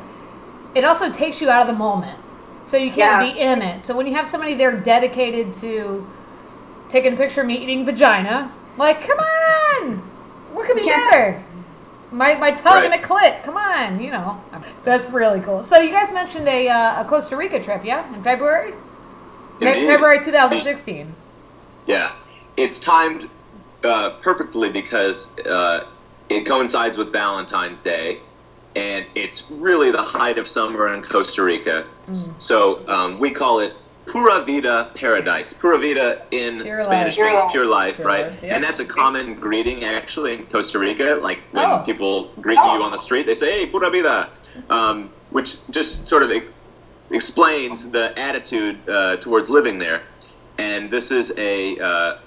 it 0.74 0.86
also 0.86 1.12
takes 1.12 1.42
you 1.42 1.50
out 1.50 1.62
of 1.62 1.68
the 1.68 1.78
moment, 1.78 2.18
so 2.64 2.78
you 2.78 2.90
can't 2.90 3.34
be 3.36 3.38
in 3.38 3.62
it. 3.62 3.84
So 3.84 3.96
when 3.96 4.08
you 4.08 4.14
have 4.14 4.30
somebody 4.30 4.54
there 4.56 4.72
dedicated 4.78 5.54
to 5.56 6.08
taking 6.88 7.14
a 7.14 7.18
picture 7.18 7.42
of 7.42 7.48
me 7.48 7.58
eating 7.62 7.84
vagina, 7.86 8.50
like 8.78 9.06
come 9.06 9.20
on, 9.20 9.98
what 10.54 10.68
could 10.68 10.78
be 10.78 10.86
better? 10.86 11.44
My 12.14 12.36
my 12.36 12.52
tongue 12.52 12.86
and 12.86 12.94
a 12.94 12.98
clit. 12.98 13.44
Come 13.44 13.58
on, 13.58 14.02
you 14.02 14.10
know 14.10 14.42
that's 14.86 15.04
really 15.12 15.42
cool. 15.42 15.66
So 15.66 15.80
you 15.80 15.92
guys 15.92 16.14
mentioned 16.14 16.48
a 16.48 16.70
uh, 16.70 17.02
a 17.02 17.06
Costa 17.06 17.36
Rica 17.36 17.62
trip, 17.62 17.84
yeah, 17.84 18.14
in 18.16 18.24
February, 18.24 18.72
Fe- 19.60 19.74
Indeed. 19.74 19.88
February 19.88 20.24
2016. 20.24 21.14
Yeah, 21.88 22.14
it's 22.56 22.80
timed 22.80 23.30
uh, 23.84 24.12
perfectly 24.22 24.70
because 24.70 25.36
uh, 25.40 25.86
it 26.30 26.46
coincides 26.46 26.98
with 26.98 27.12
Valentine's 27.12 27.82
Day, 27.82 28.20
and 28.76 29.06
it's 29.16 29.50
really 29.52 29.92
the 29.92 30.02
height 30.04 30.38
of 30.38 30.48
summer 30.48 30.94
in 30.94 31.02
Costa 31.04 31.44
Rica. 31.44 31.86
So 32.38 32.88
um, 32.88 33.20
we 33.20 33.32
call 33.32 33.60
it 33.60 33.74
Pura 34.06 34.42
Vida 34.44 34.92
Paradise. 34.96 35.54
Pura 35.54 35.78
Vida 35.78 36.26
in 36.32 36.62
Pure 36.62 36.82
Spanish 36.82 37.18
life. 37.18 37.34
means 37.40 37.52
pure 37.52 37.66
life, 37.66 37.96
Pure 37.98 38.08
right? 38.08 38.26
life, 38.28 38.40
yeah. 38.44 38.56
And 38.56 38.64
that's 38.64 38.80
a 38.80 38.86
common 38.86 39.36
greeting 39.36 39.84
actually 39.84 40.34
in 40.36 40.46
Costa 40.48 40.80
Rica. 40.80 41.20
Like 41.22 41.40
when 41.52 41.66
Oh. 41.70 41.84
people 41.86 42.32
greet 42.42 42.56
you 42.58 42.64
on 42.84 42.92
the 42.92 42.98
street, 42.98 43.26
they 43.26 43.36
say, 43.36 43.60
"Hey, 43.60 43.66
Pura 43.68 43.90
Vida," 43.90 44.30
um, 44.70 45.10
which 45.30 45.56
just 45.70 46.08
sort 46.10 46.24
of 46.24 46.32
e- 46.32 46.44
explains 47.12 47.92
the 47.92 48.18
attitude 48.18 48.78
uh, 48.90 49.18
towards 49.18 49.50
living 49.50 49.80
there. 49.80 50.02
And 50.58 50.92
this 50.92 51.12
is 51.12 51.34
a 51.38 51.78
uh, 51.80 52.18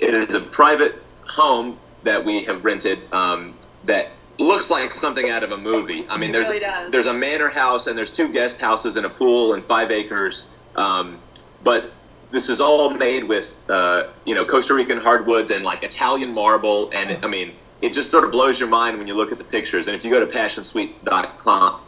it 0.00 0.14
is 0.14 0.34
a 0.34 0.40
private 0.40 1.02
home 1.26 1.78
that 2.04 2.24
we 2.24 2.44
have 2.44 2.64
rented 2.64 3.00
um, 3.12 3.54
that 3.84 4.08
looks 4.38 4.70
like 4.70 4.94
something 4.94 5.28
out 5.30 5.42
of 5.42 5.50
a 5.50 5.56
movie. 5.56 6.06
I 6.08 6.16
mean, 6.16 6.30
It 6.30 6.32
there's 6.34 6.48
really 6.48 6.60
does. 6.60 6.92
there's 6.92 7.06
a 7.06 7.12
manor 7.14 7.48
house 7.48 7.86
and 7.86 7.98
there's 7.98 8.12
two 8.12 8.28
guest 8.32 8.60
houses 8.60 8.96
and 8.96 9.04
a 9.04 9.10
pool 9.10 9.54
and 9.54 9.64
five 9.64 9.90
acres. 9.90 10.44
Um, 10.76 11.18
but 11.64 11.90
this 12.30 12.48
is 12.48 12.60
all 12.60 12.90
made 12.90 13.24
with 13.24 13.54
uh, 13.68 14.08
you 14.24 14.34
know 14.34 14.44
Costa 14.44 14.74
Rican 14.74 14.98
hardwoods 14.98 15.50
and 15.50 15.64
like 15.64 15.82
Italian 15.82 16.32
marble, 16.32 16.90
and 16.92 17.10
it, 17.10 17.24
I 17.24 17.26
mean 17.26 17.52
it 17.80 17.92
just 17.92 18.10
sort 18.10 18.24
of 18.24 18.30
blows 18.30 18.58
your 18.60 18.68
mind 18.68 18.98
when 18.98 19.06
you 19.08 19.14
look 19.14 19.32
at 19.32 19.38
the 19.38 19.44
pictures. 19.44 19.86
And 19.88 19.96
if 19.96 20.04
you 20.04 20.10
go 20.10 20.20
to 20.20 20.26
passionsuite.com, 20.26 21.80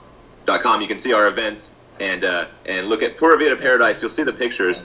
.com, 0.46 0.80
you 0.80 0.88
can 0.88 0.98
see 0.98 1.12
our 1.12 1.28
events 1.28 1.72
and 2.00 2.24
uh, 2.24 2.46
and 2.66 2.88
look 2.88 3.02
at 3.02 3.16
Pura 3.16 3.36
Vida 3.38 3.56
Paradise. 3.56 4.00
You'll 4.02 4.10
see 4.10 4.22
the 4.24 4.32
pictures. 4.32 4.82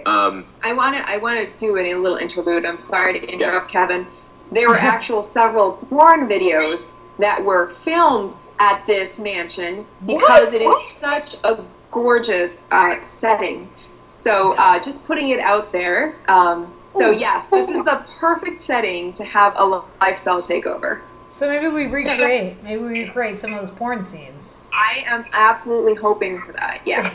Okay. 0.00 0.10
Um, 0.10 0.44
I 0.62 0.72
want 0.72 0.96
to. 0.96 1.08
I 1.08 1.16
want 1.18 1.38
to 1.38 1.58
do 1.58 1.76
a 1.76 1.94
little 1.94 2.18
interlude. 2.18 2.64
I'm 2.64 2.78
sorry 2.78 3.18
to 3.20 3.26
interrupt, 3.26 3.70
Kevin. 3.70 4.06
There 4.52 4.68
were 4.68 4.76
actual 4.78 5.22
several 5.22 5.72
porn 5.72 6.28
videos 6.28 6.94
that 7.18 7.44
were 7.44 7.70
filmed 7.70 8.34
at 8.58 8.84
this 8.86 9.18
mansion 9.18 9.86
because 10.04 10.52
it 10.52 10.62
is 10.62 10.88
such 10.90 11.36
a 11.44 11.62
gorgeous 11.90 12.62
uh, 12.70 13.02
setting. 13.04 13.68
So 14.04 14.54
uh, 14.54 14.80
just 14.82 15.04
putting 15.04 15.28
it 15.30 15.40
out 15.40 15.70
there. 15.72 16.16
Um, 16.28 16.72
so 16.90 17.10
yes, 17.10 17.48
this 17.48 17.68
is 17.68 17.84
the 17.84 18.02
perfect 18.18 18.58
setting 18.58 19.12
to 19.14 19.24
have 19.24 19.52
a 19.56 19.64
lifestyle 20.00 20.42
takeover. 20.42 21.00
So 21.30 21.48
maybe 21.48 21.68
we 21.68 21.86
recreate. 21.86 22.56
Maybe 22.64 22.82
we 22.82 23.04
recreate 23.04 23.36
some 23.36 23.52
of 23.52 23.68
those 23.68 23.78
porn 23.78 24.02
scenes. 24.02 24.57
I 24.78 25.02
am 25.06 25.24
absolutely 25.32 25.94
hoping 25.96 26.40
for 26.42 26.52
that. 26.52 26.80
Yeah. 26.84 27.06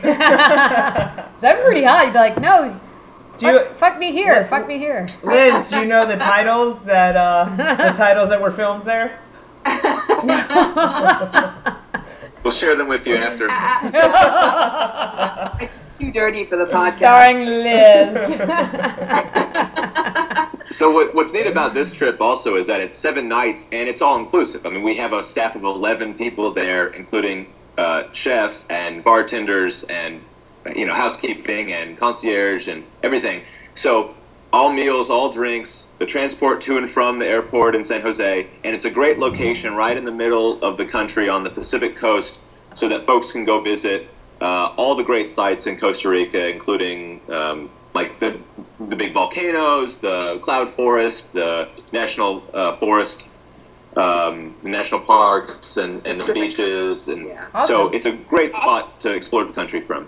Is 1.36 1.41
That'd 1.41 1.60
be 1.60 1.63
pretty 1.65 1.84
hot. 1.84 2.06
You'd 2.06 2.13
be 2.13 2.19
like, 2.19 2.39
no, 2.39 2.80
Do 3.38 3.47
you, 3.47 3.60
fuck, 3.60 3.76
fuck 3.76 3.99
me 3.99 4.12
here, 4.12 4.45
fuck 4.47 4.67
me 4.67 4.78
here. 4.78 5.08
Liz, 5.23 5.67
do 5.69 5.80
you 5.80 5.86
know 5.86 6.06
the 6.06 6.17
titles 6.17 6.80
that 6.84 7.15
uh, 7.15 7.45
the 7.56 7.63
titles 7.97 8.30
that 8.30 8.41
were 8.41 8.52
filmed 8.52 8.84
there? 8.84 9.19
we'll 12.43 12.52
share 12.52 12.76
them 12.76 12.89
with 12.89 13.08
you 13.08 13.15
after. 13.15 13.47
It's 15.64 15.80
too 15.97 16.11
dirty 16.11 16.43
for 16.45 16.57
the 16.57 16.66
podcast. 16.66 16.97
Starring 16.97 17.45
Liz. 17.45 18.39
So 20.74 20.89
what, 20.89 21.13
what's 21.13 21.32
neat 21.32 21.45
about 21.45 21.76
this 21.76 21.91
trip 21.91 22.19
also 22.19 22.55
is 22.55 22.65
that 22.65 22.82
it's 22.82 22.95
seven 22.95 23.28
nights 23.28 23.67
and 23.71 23.88
it's 23.88 24.01
all 24.01 24.17
inclusive. 24.17 24.65
I 24.65 24.69
mean, 24.69 24.82
we 24.82 24.97
have 24.97 25.13
a 25.13 25.24
staff 25.24 25.55
of 25.55 25.63
eleven 25.63 26.15
people 26.15 26.51
there, 26.51 26.88
including 26.88 27.53
uh, 27.78 28.05
chef 28.11 28.65
and 28.71 29.03
bartenders 29.03 29.84
and 29.84 30.24
you 30.76 30.88
know 30.88 30.95
housekeeping 30.95 31.71
and 31.71 31.95
concierge 31.95 32.67
and 32.67 32.84
everything. 33.03 33.43
So 33.76 34.15
all 34.51 34.74
meals, 34.74 35.11
all 35.11 35.32
drinks, 35.32 35.89
the 35.99 36.07
transport 36.07 36.59
to 36.61 36.80
and 36.80 36.89
from 36.89 37.19
the 37.19 37.28
airport 37.28 37.76
in 37.76 37.84
San 37.84 38.01
Jose, 38.01 38.47
and 38.63 38.76
it's 38.76 38.86
a 38.86 38.91
great 38.91 39.19
location 39.19 39.76
right 39.76 39.95
in 39.95 40.05
the 40.05 40.11
middle 40.11 40.63
of 40.63 40.78
the 40.78 40.86
country 40.86 41.30
on 41.30 41.43
the 41.43 41.51
Pacific 41.51 41.95
coast, 41.95 42.39
so 42.74 42.89
that 42.89 43.05
folks 43.05 43.32
can 43.32 43.45
go 43.45 43.61
visit 43.61 44.07
uh, 44.41 44.74
all 44.76 44.95
the 44.95 45.03
great 45.03 45.30
sites 45.30 45.67
in 45.67 45.80
Costa 45.80 46.09
Rica, 46.09 46.49
including 46.49 47.21
um, 47.30 47.69
like 47.94 48.20
the 48.20 48.39
the 48.80 48.96
big 48.96 49.14
volcanoes, 49.14 49.98
the 49.98 50.39
cloud 50.41 50.70
forest, 50.70 51.34
the 51.34 51.70
national 51.91 52.44
uh, 52.54 52.76
forest, 52.78 53.28
um, 53.96 54.56
national 54.64 55.02
parks, 55.02 55.78
and, 55.78 56.06
and 56.06 56.20
the 56.20 56.34
beaches, 56.34 57.08
and 57.08 57.28
Yeah. 57.28 57.64
so 57.64 57.89
it's 57.89 58.06
a 58.06 58.12
great 58.12 58.54
spot 58.54 59.00
to 59.02 59.14
explore 59.14 59.44
the 59.44 59.54
country 59.54 59.82
from. 59.82 60.08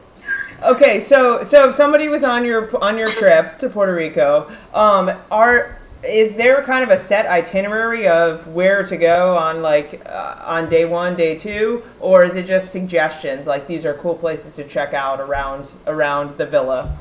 Okay, 0.64 1.00
so 1.00 1.44
so 1.44 1.70
if 1.70 1.76
somebody 1.76 2.10
was 2.10 2.24
on 2.24 2.46
your 2.46 2.76
on 2.84 2.98
your 2.98 3.10
trip 3.10 3.58
to 3.60 3.70
Puerto 3.70 3.94
Rico, 3.94 4.52
um, 4.74 5.12
are 5.30 5.78
is 6.04 6.36
there 6.36 6.62
kind 6.64 6.84
of 6.84 6.90
a 6.92 6.98
set 6.98 7.26
itinerary 7.26 8.08
of 8.08 8.48
where 8.48 8.84
to 8.86 8.96
go 8.96 9.36
on 9.38 9.62
like 9.62 10.02
uh, 10.06 10.36
on 10.46 10.70
day 10.70 10.86
one, 10.86 11.16
day 11.16 11.36
two, 11.36 11.84
or 12.00 12.24
is 12.24 12.36
it 12.36 12.46
just 12.46 12.72
suggestions 12.72 13.48
like 13.48 13.68
these 13.68 13.86
are 13.86 13.94
cool 13.96 14.16
places 14.16 14.56
to 14.56 14.64
check 14.64 14.94
out 14.94 15.20
around 15.20 15.72
around 15.88 16.38
the 16.38 16.46
villa? 16.46 16.98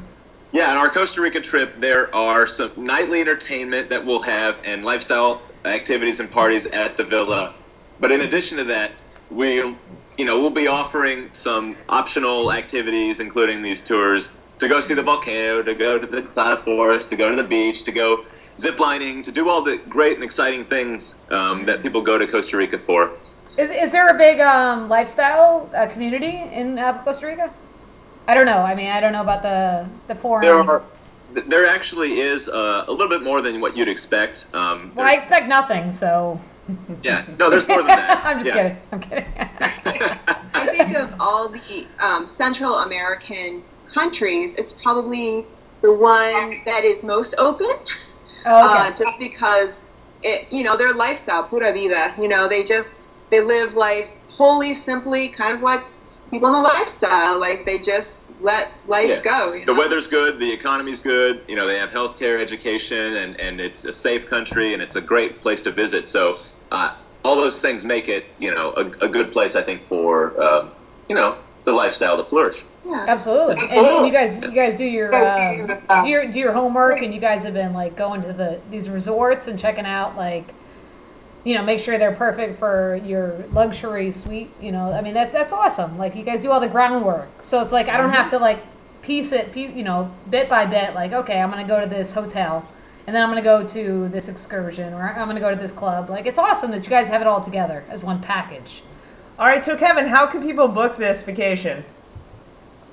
Yeah, 0.54 0.70
on 0.70 0.76
our 0.76 0.88
Costa 0.88 1.20
Rica 1.20 1.40
trip, 1.40 1.80
there 1.80 2.14
are 2.14 2.46
some 2.46 2.70
nightly 2.76 3.20
entertainment 3.20 3.88
that 3.88 4.06
we'll 4.06 4.22
have 4.22 4.56
and 4.62 4.84
lifestyle 4.84 5.42
activities 5.64 6.20
and 6.20 6.30
parties 6.30 6.64
at 6.66 6.96
the 6.96 7.02
villa. 7.02 7.54
But 7.98 8.12
in 8.12 8.20
addition 8.20 8.58
to 8.58 8.64
that, 8.64 8.92
we'll 9.30 9.76
you 10.16 10.24
know 10.24 10.38
we'll 10.38 10.50
be 10.50 10.68
offering 10.68 11.28
some 11.32 11.76
optional 11.88 12.52
activities, 12.52 13.18
including 13.18 13.62
these 13.62 13.80
tours 13.80 14.36
to 14.60 14.68
go 14.68 14.80
see 14.80 14.94
the 14.94 15.02
volcano, 15.02 15.60
to 15.64 15.74
go 15.74 15.98
to 15.98 16.06
the 16.06 16.22
cloud 16.22 16.62
forest, 16.62 17.10
to 17.10 17.16
go 17.16 17.30
to 17.30 17.34
the 17.34 17.48
beach, 17.48 17.82
to 17.82 17.90
go 17.90 18.24
ziplining, 18.56 19.24
to 19.24 19.32
do 19.32 19.48
all 19.48 19.60
the 19.60 19.78
great 19.88 20.14
and 20.14 20.22
exciting 20.22 20.64
things 20.64 21.16
um, 21.32 21.66
that 21.66 21.82
people 21.82 22.00
go 22.00 22.16
to 22.16 22.28
Costa 22.28 22.56
Rica 22.56 22.78
for. 22.78 23.10
Is, 23.58 23.70
is 23.70 23.90
there 23.90 24.06
a 24.06 24.16
big 24.16 24.38
um, 24.38 24.88
lifestyle 24.88 25.68
uh, 25.74 25.88
community 25.88 26.44
in 26.52 26.78
uh, 26.78 27.02
Costa 27.02 27.26
Rica? 27.26 27.52
I 28.26 28.34
don't 28.34 28.46
know. 28.46 28.58
I 28.58 28.74
mean, 28.74 28.90
I 28.90 29.00
don't 29.00 29.12
know 29.12 29.22
about 29.22 29.42
the 29.42 29.88
the 30.08 30.14
foreign. 30.14 30.46
There 30.46 30.58
are. 30.58 30.82
There 31.48 31.66
actually 31.66 32.20
is 32.20 32.48
uh, 32.48 32.84
a 32.86 32.92
little 32.92 33.08
bit 33.08 33.22
more 33.24 33.42
than 33.42 33.60
what 33.60 33.76
you'd 33.76 33.88
expect. 33.88 34.46
Um, 34.54 34.92
well, 34.94 35.04
I 35.06 35.14
expect 35.14 35.48
nothing, 35.48 35.90
so. 35.90 36.40
Yeah, 37.02 37.24
no, 37.38 37.50
there's 37.50 37.66
more 37.66 37.78
than 37.78 37.88
that. 37.88 38.22
I'm 38.24 38.38
just 38.38 38.48
Yeah. 38.48 38.54
kidding. 38.54 38.78
I'm 38.92 39.00
kidding. 39.00 39.26
I 40.54 40.66
think 40.68 40.96
of 40.96 41.14
all 41.18 41.48
the 41.48 41.86
um, 41.98 42.28
Central 42.28 42.74
American 42.74 43.64
countries, 43.92 44.54
it's 44.54 44.72
probably 44.72 45.44
the 45.82 45.92
one 45.92 46.60
that 46.64 46.84
is 46.84 47.02
most 47.02 47.34
open. 47.36 47.66
oh, 48.46 48.70
okay. 48.70 48.88
uh, 48.88 48.90
just 48.92 49.18
because 49.18 49.88
it, 50.22 50.50
you 50.52 50.62
know, 50.62 50.76
their 50.76 50.94
lifestyle, 50.94 51.44
pura 51.44 51.72
vida. 51.72 52.14
You 52.18 52.28
know, 52.28 52.48
they 52.48 52.62
just 52.62 53.10
they 53.30 53.40
live 53.40 53.74
life 53.74 54.08
wholly, 54.30 54.72
simply, 54.72 55.28
kind 55.28 55.54
of 55.54 55.62
like 55.62 55.82
people 56.30 56.48
in 56.48 56.54
the 56.54 56.60
lifestyle. 56.60 57.38
Like 57.38 57.64
they 57.64 57.78
just 57.78 58.30
let 58.40 58.72
life 58.86 59.08
Yeah. 59.08 59.22
go. 59.22 59.52
You 59.52 59.64
The 59.66 59.74
weather's 59.74 60.06
good, 60.06 60.38
the 60.38 60.50
economy's 60.52 61.00
good. 61.00 61.42
You 61.48 61.56
know, 61.56 61.66
they 61.66 61.78
have 61.78 61.90
healthcare, 61.90 62.40
education, 62.40 63.16
and, 63.16 63.38
and 63.40 63.60
it's 63.60 63.84
a 63.84 63.92
safe 63.92 64.28
country, 64.28 64.74
and 64.74 64.82
it's 64.82 64.96
a 64.96 65.00
great 65.00 65.40
place 65.40 65.62
to 65.62 65.70
visit. 65.70 66.08
So 66.08 66.38
uh, 66.72 66.94
all 67.24 67.36
those 67.36 67.60
things 67.60 67.84
make 67.84 68.08
it, 68.08 68.26
you 68.38 68.54
know, 68.54 68.72
a, 68.76 69.04
a 69.04 69.08
good 69.08 69.32
place, 69.32 69.54
I 69.56 69.62
think, 69.62 69.86
for 69.86 70.40
um, 70.42 70.70
you 71.08 71.14
know 71.14 71.36
the 71.64 71.72
lifestyle 71.72 72.16
to 72.18 72.24
flourish. 72.24 72.62
Yeah. 72.86 73.04
Absolutely. 73.08 73.66
And, 73.70 73.86
and 73.86 74.06
you 74.06 74.12
guys, 74.12 74.42
you 74.42 74.50
guys 74.50 74.76
do 74.76 74.84
your 74.84 75.14
um, 75.14 76.02
do 76.02 76.08
your 76.08 76.30
do 76.30 76.38
your 76.38 76.52
homework, 76.52 77.00
and 77.00 77.12
you 77.14 77.20
guys 77.20 77.42
have 77.44 77.54
been 77.54 77.72
like 77.72 77.96
going 77.96 78.20
to 78.22 78.32
the 78.34 78.60
these 78.70 78.90
resorts 78.90 79.46
and 79.46 79.58
checking 79.58 79.86
out 79.86 80.16
like, 80.16 80.52
you 81.44 81.54
know, 81.54 81.62
make 81.62 81.78
sure 81.78 81.98
they're 81.98 82.14
perfect 82.14 82.58
for 82.58 83.00
your 83.04 83.44
luxury 83.52 84.10
suite. 84.10 84.50
You 84.60 84.72
know, 84.72 84.92
I 84.92 85.00
mean 85.02 85.14
that's 85.14 85.32
that's 85.32 85.52
awesome. 85.52 85.98
Like 85.98 86.16
you 86.16 86.24
guys 86.24 86.42
do 86.42 86.50
all 86.50 86.60
the 86.60 86.68
groundwork, 86.68 87.28
so 87.42 87.60
it's 87.60 87.72
like 87.72 87.88
I 87.88 87.96
don't 87.96 88.10
have 88.10 88.30
to 88.30 88.38
like 88.38 88.60
piece 89.02 89.32
it, 89.32 89.52
piece, 89.52 89.74
you 89.74 89.84
know, 89.84 90.10
bit 90.30 90.48
by 90.48 90.66
bit. 90.66 90.94
Like 90.94 91.12
okay, 91.12 91.40
I'm 91.40 91.50
gonna 91.50 91.66
go 91.66 91.80
to 91.80 91.86
this 91.86 92.12
hotel. 92.12 92.66
And 93.06 93.14
then 93.14 93.22
I'm 93.22 93.28
gonna 93.28 93.42
go 93.42 93.66
to 93.68 94.08
this 94.08 94.28
excursion, 94.28 94.94
or 94.94 95.02
I'm 95.02 95.28
gonna 95.28 95.38
go 95.38 95.50
to 95.50 95.60
this 95.60 95.72
club. 95.72 96.08
Like 96.08 96.24
it's 96.24 96.38
awesome 96.38 96.70
that 96.70 96.84
you 96.84 96.90
guys 96.90 97.08
have 97.08 97.20
it 97.20 97.26
all 97.26 97.42
together 97.42 97.84
as 97.90 98.02
one 98.02 98.22
package. 98.22 98.82
All 99.38 99.46
right, 99.46 99.64
so 99.64 99.76
Kevin, 99.76 100.06
how 100.06 100.26
can 100.26 100.42
people 100.42 100.68
book 100.68 100.96
this 100.96 101.20
vacation? 101.20 101.84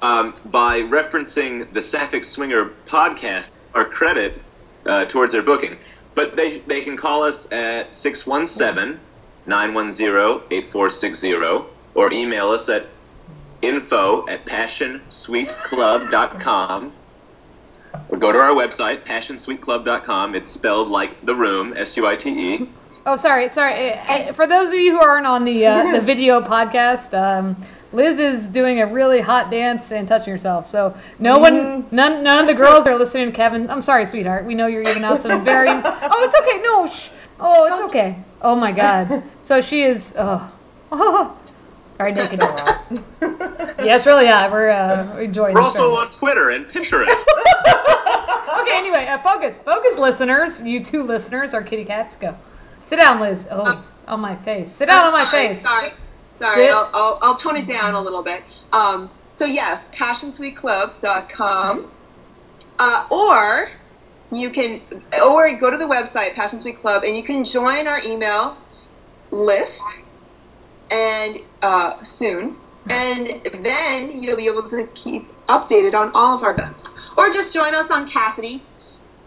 Um, 0.01 0.33
by 0.45 0.79
referencing 0.79 1.71
the 1.71 1.81
Sapphic 1.81 2.25
Swinger 2.25 2.71
podcast, 2.87 3.51
our 3.73 3.85
credit 3.85 4.41
uh, 4.85 5.05
towards 5.05 5.31
their 5.31 5.43
booking. 5.43 5.77
But 6.13 6.35
they, 6.35 6.59
they 6.59 6.81
can 6.81 6.97
call 6.97 7.23
us 7.23 7.51
at 7.51 7.95
617 7.95 8.99
910 9.45 10.43
8460 10.51 11.33
or 11.95 12.13
email 12.13 12.49
us 12.49 12.69
at 12.69 12.85
info 13.61 14.27
at 14.27 14.45
passionsuiteclub.com 14.45 16.93
or 18.09 18.17
go 18.17 18.31
to 18.31 18.39
our 18.39 18.51
website, 18.51 19.03
passionsuiteclub.com. 19.03 20.35
It's 20.35 20.49
spelled 20.49 20.87
like 20.87 21.25
the 21.25 21.35
room, 21.35 21.73
S 21.75 21.97
U 21.97 22.07
I 22.07 22.15
T 22.15 22.29
E. 22.29 22.69
Oh, 23.05 23.17
sorry, 23.17 23.49
sorry. 23.49 23.93
For 24.33 24.47
those 24.47 24.69
of 24.69 24.75
you 24.75 24.91
who 24.91 25.01
aren't 25.01 25.25
on 25.25 25.43
the 25.45 25.65
uh, 25.65 25.93
the 25.93 26.01
video 26.01 26.41
podcast, 26.41 27.17
um, 27.17 27.57
Liz 27.93 28.19
is 28.19 28.47
doing 28.47 28.79
a 28.79 28.87
really 28.87 29.21
hot 29.21 29.51
dance 29.51 29.91
and 29.91 30.07
touching 30.07 30.31
herself. 30.31 30.67
So 30.67 30.95
no 31.19 31.37
one, 31.39 31.87
none, 31.91 32.23
none 32.23 32.39
of 32.39 32.47
the 32.47 32.53
girls 32.53 32.87
are 32.87 32.97
listening 32.97 33.27
to 33.27 33.31
Kevin. 33.31 33.69
I'm 33.69 33.81
sorry, 33.81 34.05
sweetheart. 34.05 34.45
We 34.45 34.55
know 34.55 34.67
you're 34.67 34.83
giving 34.83 35.03
out 35.03 35.21
some 35.21 35.43
very. 35.43 35.69
Oh, 36.13 36.23
it's 36.23 36.35
okay. 36.35 36.61
No, 36.61 36.87
shh. 36.87 37.09
Oh, 37.39 37.65
it's 37.65 37.81
okay. 37.81 38.17
Oh 38.41 38.55
my 38.55 38.71
God. 38.71 39.23
So 39.43 39.61
she 39.61 39.83
is. 39.83 40.13
Oh, 40.17 40.51
oh. 40.91 41.37
Very 41.97 42.13
nakedness. 42.13 42.55
yes, 43.79 44.05
really. 44.05 44.25
Yeah, 44.25 44.51
we're 44.51 44.69
uh, 44.69 45.17
enjoying. 45.17 45.53
We're 45.53 45.61
also 45.61 45.91
on 45.91 46.11
Twitter 46.11 46.49
and 46.49 46.65
Pinterest. 46.67 47.23
Okay, 48.61 48.77
anyway, 48.77 49.07
uh, 49.07 49.17
focus, 49.19 49.57
focus, 49.57 49.97
listeners. 49.97 50.61
You 50.61 50.83
two 50.83 51.03
listeners, 51.03 51.53
our 51.53 51.63
kitty 51.63 51.85
cats, 51.85 52.15
go. 52.15 52.35
Sit 52.81 52.99
down, 52.99 53.19
Liz. 53.19 53.47
Oh, 53.49 53.85
on 54.07 54.19
my 54.19 54.35
face. 54.35 54.71
Sit 54.71 54.87
down 54.87 55.05
on 55.05 55.11
my 55.11 55.25
sorry, 55.25 55.47
face. 55.47 55.61
Sorry, 55.61 55.89
sorry. 56.41 56.69
I'll, 56.69 56.89
I'll, 56.93 57.19
I'll 57.21 57.35
tone 57.35 57.57
it 57.57 57.65
down 57.65 57.95
a 57.95 58.01
little 58.01 58.23
bit. 58.23 58.43
Um, 58.73 59.09
so 59.33 59.45
yes, 59.45 59.89
passionsuiteclub.com, 59.89 61.91
uh, 62.79 63.07
or 63.09 63.69
you 64.31 64.49
can, 64.49 64.81
or 65.23 65.55
go 65.57 65.69
to 65.69 65.77
the 65.77 65.85
website 65.85 66.33
Passion 66.35 66.59
Suite 66.59 66.79
Club, 66.79 67.03
and 67.03 67.15
you 67.15 67.23
can 67.23 67.43
join 67.45 67.87
our 67.87 68.01
email 68.03 68.57
list, 69.31 69.81
and 70.89 71.39
uh, 71.61 72.01
soon, 72.03 72.55
and 72.89 73.41
then 73.61 74.21
you'll 74.21 74.37
be 74.37 74.47
able 74.47 74.67
to 74.69 74.87
keep 74.93 75.27
updated 75.47 75.93
on 75.93 76.11
all 76.13 76.35
of 76.35 76.43
our 76.43 76.51
events, 76.53 76.93
or 77.17 77.29
just 77.29 77.53
join 77.53 77.73
us 77.75 77.91
on 77.91 78.09
Kasidie. 78.09 78.61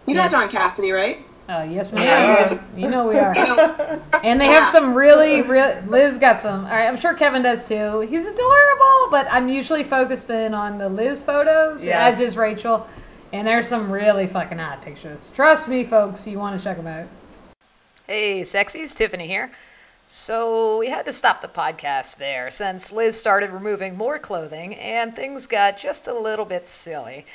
You 0.07 0.13
guys 0.13 0.31
Yes. 0.31 0.33
are 0.33 0.43
on 0.43 0.49
Kasidie, 0.49 0.93
right? 0.93 1.24
Uh, 1.47 1.65
yes, 1.69 1.91
we 1.91 2.01
Yeah. 2.01 2.53
are. 2.53 2.59
You 2.75 2.89
know 2.89 3.07
we 3.07 3.17
are. 3.19 3.35
And 4.23 4.41
they 4.41 4.47
have 4.47 4.67
some 4.67 4.95
really, 4.95 5.43
real. 5.43 5.79
Liz 5.85 6.17
got 6.17 6.39
some. 6.39 6.65
All 6.65 6.71
right, 6.71 6.87
I'm 6.87 6.97
sure 6.97 7.13
Kevin 7.13 7.43
does 7.43 7.67
too. 7.67 7.99
He's 8.01 8.25
adorable, 8.25 9.07
but 9.11 9.27
I'm 9.29 9.47
usually 9.47 9.83
focused 9.83 10.29
in 10.31 10.55
on 10.55 10.79
the 10.79 10.89
Liz 10.89 11.21
photos, 11.21 11.83
Yes. 11.85 12.15
as 12.15 12.19
is 12.19 12.35
Rachel. 12.37 12.87
And 13.31 13.45
there's 13.47 13.67
some 13.67 13.91
really 13.91 14.25
fucking 14.27 14.57
hot 14.57 14.81
pictures. 14.81 15.31
Trust 15.35 15.67
me, 15.67 15.83
folks, 15.83 16.25
you 16.25 16.39
want 16.39 16.57
to 16.57 16.63
check 16.63 16.77
them 16.77 16.87
out. 16.87 17.05
Hey, 18.07 18.41
sexies, 18.41 18.95
Tiffany 18.95 19.27
here. 19.27 19.51
So 20.07 20.77
we 20.77 20.89
had 20.89 21.05
to 21.05 21.13
stop 21.13 21.41
the 21.41 21.47
podcast 21.47 22.17
there 22.17 22.49
since 22.51 22.91
Liz 22.91 23.19
started 23.19 23.49
removing 23.51 23.95
more 23.97 24.17
clothing 24.19 24.75
and 24.75 25.15
things 25.15 25.47
got 25.47 25.77
just 25.79 26.07
a 26.07 26.13
little 26.13 26.45
bit 26.45 26.65
silly. 26.67 27.25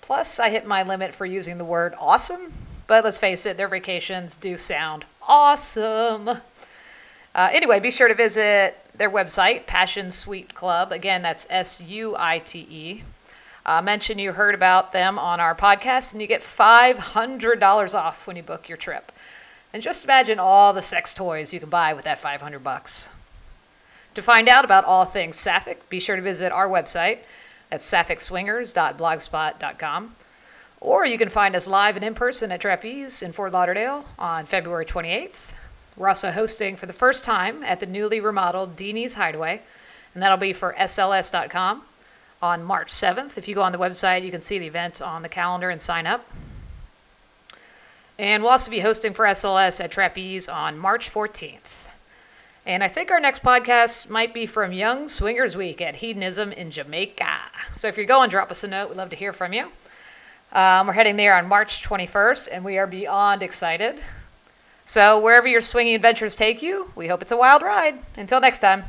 Plus, 0.00 0.38
I 0.40 0.48
hit 0.50 0.66
my 0.66 0.82
limit 0.82 1.14
for 1.14 1.26
using 1.26 1.58
the 1.58 1.64
word 1.64 1.94
awesome, 1.98 2.52
but 2.92 3.04
let's 3.04 3.16
face 3.16 3.46
it, 3.46 3.56
their 3.56 3.68
vacations 3.68 4.36
do 4.36 4.58
sound 4.58 5.06
awesome. 5.26 6.28
Uh, 6.28 7.48
anyway, 7.50 7.80
be 7.80 7.90
sure 7.90 8.06
to 8.06 8.12
visit 8.12 8.76
their 8.94 9.10
website, 9.10 9.64
Passion 9.64 10.12
Suite 10.12 10.54
Club. 10.54 10.92
Again, 10.92 11.22
that's 11.22 11.46
S 11.48 11.80
U 11.80 12.14
I 12.18 12.40
T 12.40 12.68
E. 12.70 13.02
Uh, 13.64 13.80
mention 13.80 14.18
you 14.18 14.32
heard 14.32 14.54
about 14.54 14.92
them 14.92 15.18
on 15.18 15.40
our 15.40 15.54
podcast, 15.54 16.12
and 16.12 16.20
you 16.20 16.26
get 16.26 16.42
$500 16.42 17.94
off 17.94 18.26
when 18.26 18.36
you 18.36 18.42
book 18.42 18.68
your 18.68 18.76
trip. 18.76 19.10
And 19.72 19.82
just 19.82 20.04
imagine 20.04 20.38
all 20.38 20.74
the 20.74 20.82
sex 20.82 21.14
toys 21.14 21.50
you 21.50 21.60
can 21.60 21.70
buy 21.70 21.94
with 21.94 22.04
that 22.04 22.18
500 22.18 22.62
bucks. 22.62 23.08
To 24.16 24.20
find 24.20 24.50
out 24.50 24.66
about 24.66 24.84
all 24.84 25.06
things 25.06 25.36
Sapphic, 25.36 25.88
be 25.88 25.98
sure 25.98 26.16
to 26.16 26.20
visit 26.20 26.52
our 26.52 26.68
website 26.68 27.20
at 27.70 27.80
sapphicswingers.blogspot.com. 27.80 30.16
Or 30.82 31.06
you 31.06 31.16
can 31.16 31.28
find 31.28 31.54
us 31.54 31.68
live 31.68 31.94
and 31.94 32.04
in 32.04 32.12
person 32.12 32.50
at 32.50 32.60
Trapeze 32.60 33.22
in 33.22 33.32
Fort 33.32 33.52
Lauderdale 33.52 34.04
on 34.18 34.46
February 34.46 34.84
28th. 34.84 35.52
We're 35.96 36.08
also 36.08 36.32
hosting 36.32 36.74
for 36.74 36.86
the 36.86 36.92
first 36.92 37.22
time 37.22 37.62
at 37.62 37.78
the 37.78 37.86
newly 37.86 38.18
remodeled 38.18 38.76
Deenie's 38.76 39.14
Hideaway, 39.14 39.62
and 40.12 40.20
that'll 40.20 40.38
be 40.38 40.52
for 40.52 40.74
SLS.com 40.76 41.82
on 42.42 42.64
March 42.64 42.92
7th. 42.92 43.38
If 43.38 43.46
you 43.46 43.54
go 43.54 43.62
on 43.62 43.70
the 43.70 43.78
website, 43.78 44.24
you 44.24 44.32
can 44.32 44.42
see 44.42 44.58
the 44.58 44.66
event 44.66 45.00
on 45.00 45.22
the 45.22 45.28
calendar 45.28 45.70
and 45.70 45.80
sign 45.80 46.04
up. 46.04 46.28
And 48.18 48.42
we'll 48.42 48.50
also 48.50 48.68
be 48.68 48.80
hosting 48.80 49.14
for 49.14 49.24
SLS 49.24 49.80
at 49.80 49.92
Trapeze 49.92 50.48
on 50.48 50.76
March 50.76 51.12
14th. 51.12 51.86
And 52.66 52.82
I 52.82 52.88
think 52.88 53.12
our 53.12 53.20
next 53.20 53.44
podcast 53.44 54.08
might 54.08 54.34
be 54.34 54.46
from 54.46 54.72
Young 54.72 55.08
Swingers 55.08 55.56
Week 55.56 55.80
at 55.80 55.96
Hedonism 55.96 56.50
in 56.50 56.72
Jamaica. 56.72 57.38
So 57.76 57.86
if 57.86 57.96
you're 57.96 58.04
going, 58.04 58.30
drop 58.30 58.50
us 58.50 58.64
a 58.64 58.68
note. 58.68 58.88
We'd 58.88 58.98
love 58.98 59.10
to 59.10 59.16
hear 59.16 59.32
from 59.32 59.52
you. 59.52 59.68
Um, 60.52 60.86
we're 60.86 60.92
heading 60.92 61.16
there 61.16 61.34
on 61.34 61.48
March 61.48 61.82
21st, 61.82 62.48
and 62.52 62.62
we 62.62 62.76
are 62.76 62.86
beyond 62.86 63.42
excited. 63.42 63.96
So 64.84 65.18
wherever 65.18 65.48
your 65.48 65.62
swinging 65.62 65.94
adventures 65.94 66.36
take 66.36 66.60
you, 66.60 66.92
we 66.94 67.08
hope 67.08 67.22
it's 67.22 67.32
a 67.32 67.36
wild 67.36 67.62
ride. 67.62 67.98
Until 68.16 68.38
next 68.38 68.60
time. 68.60 68.84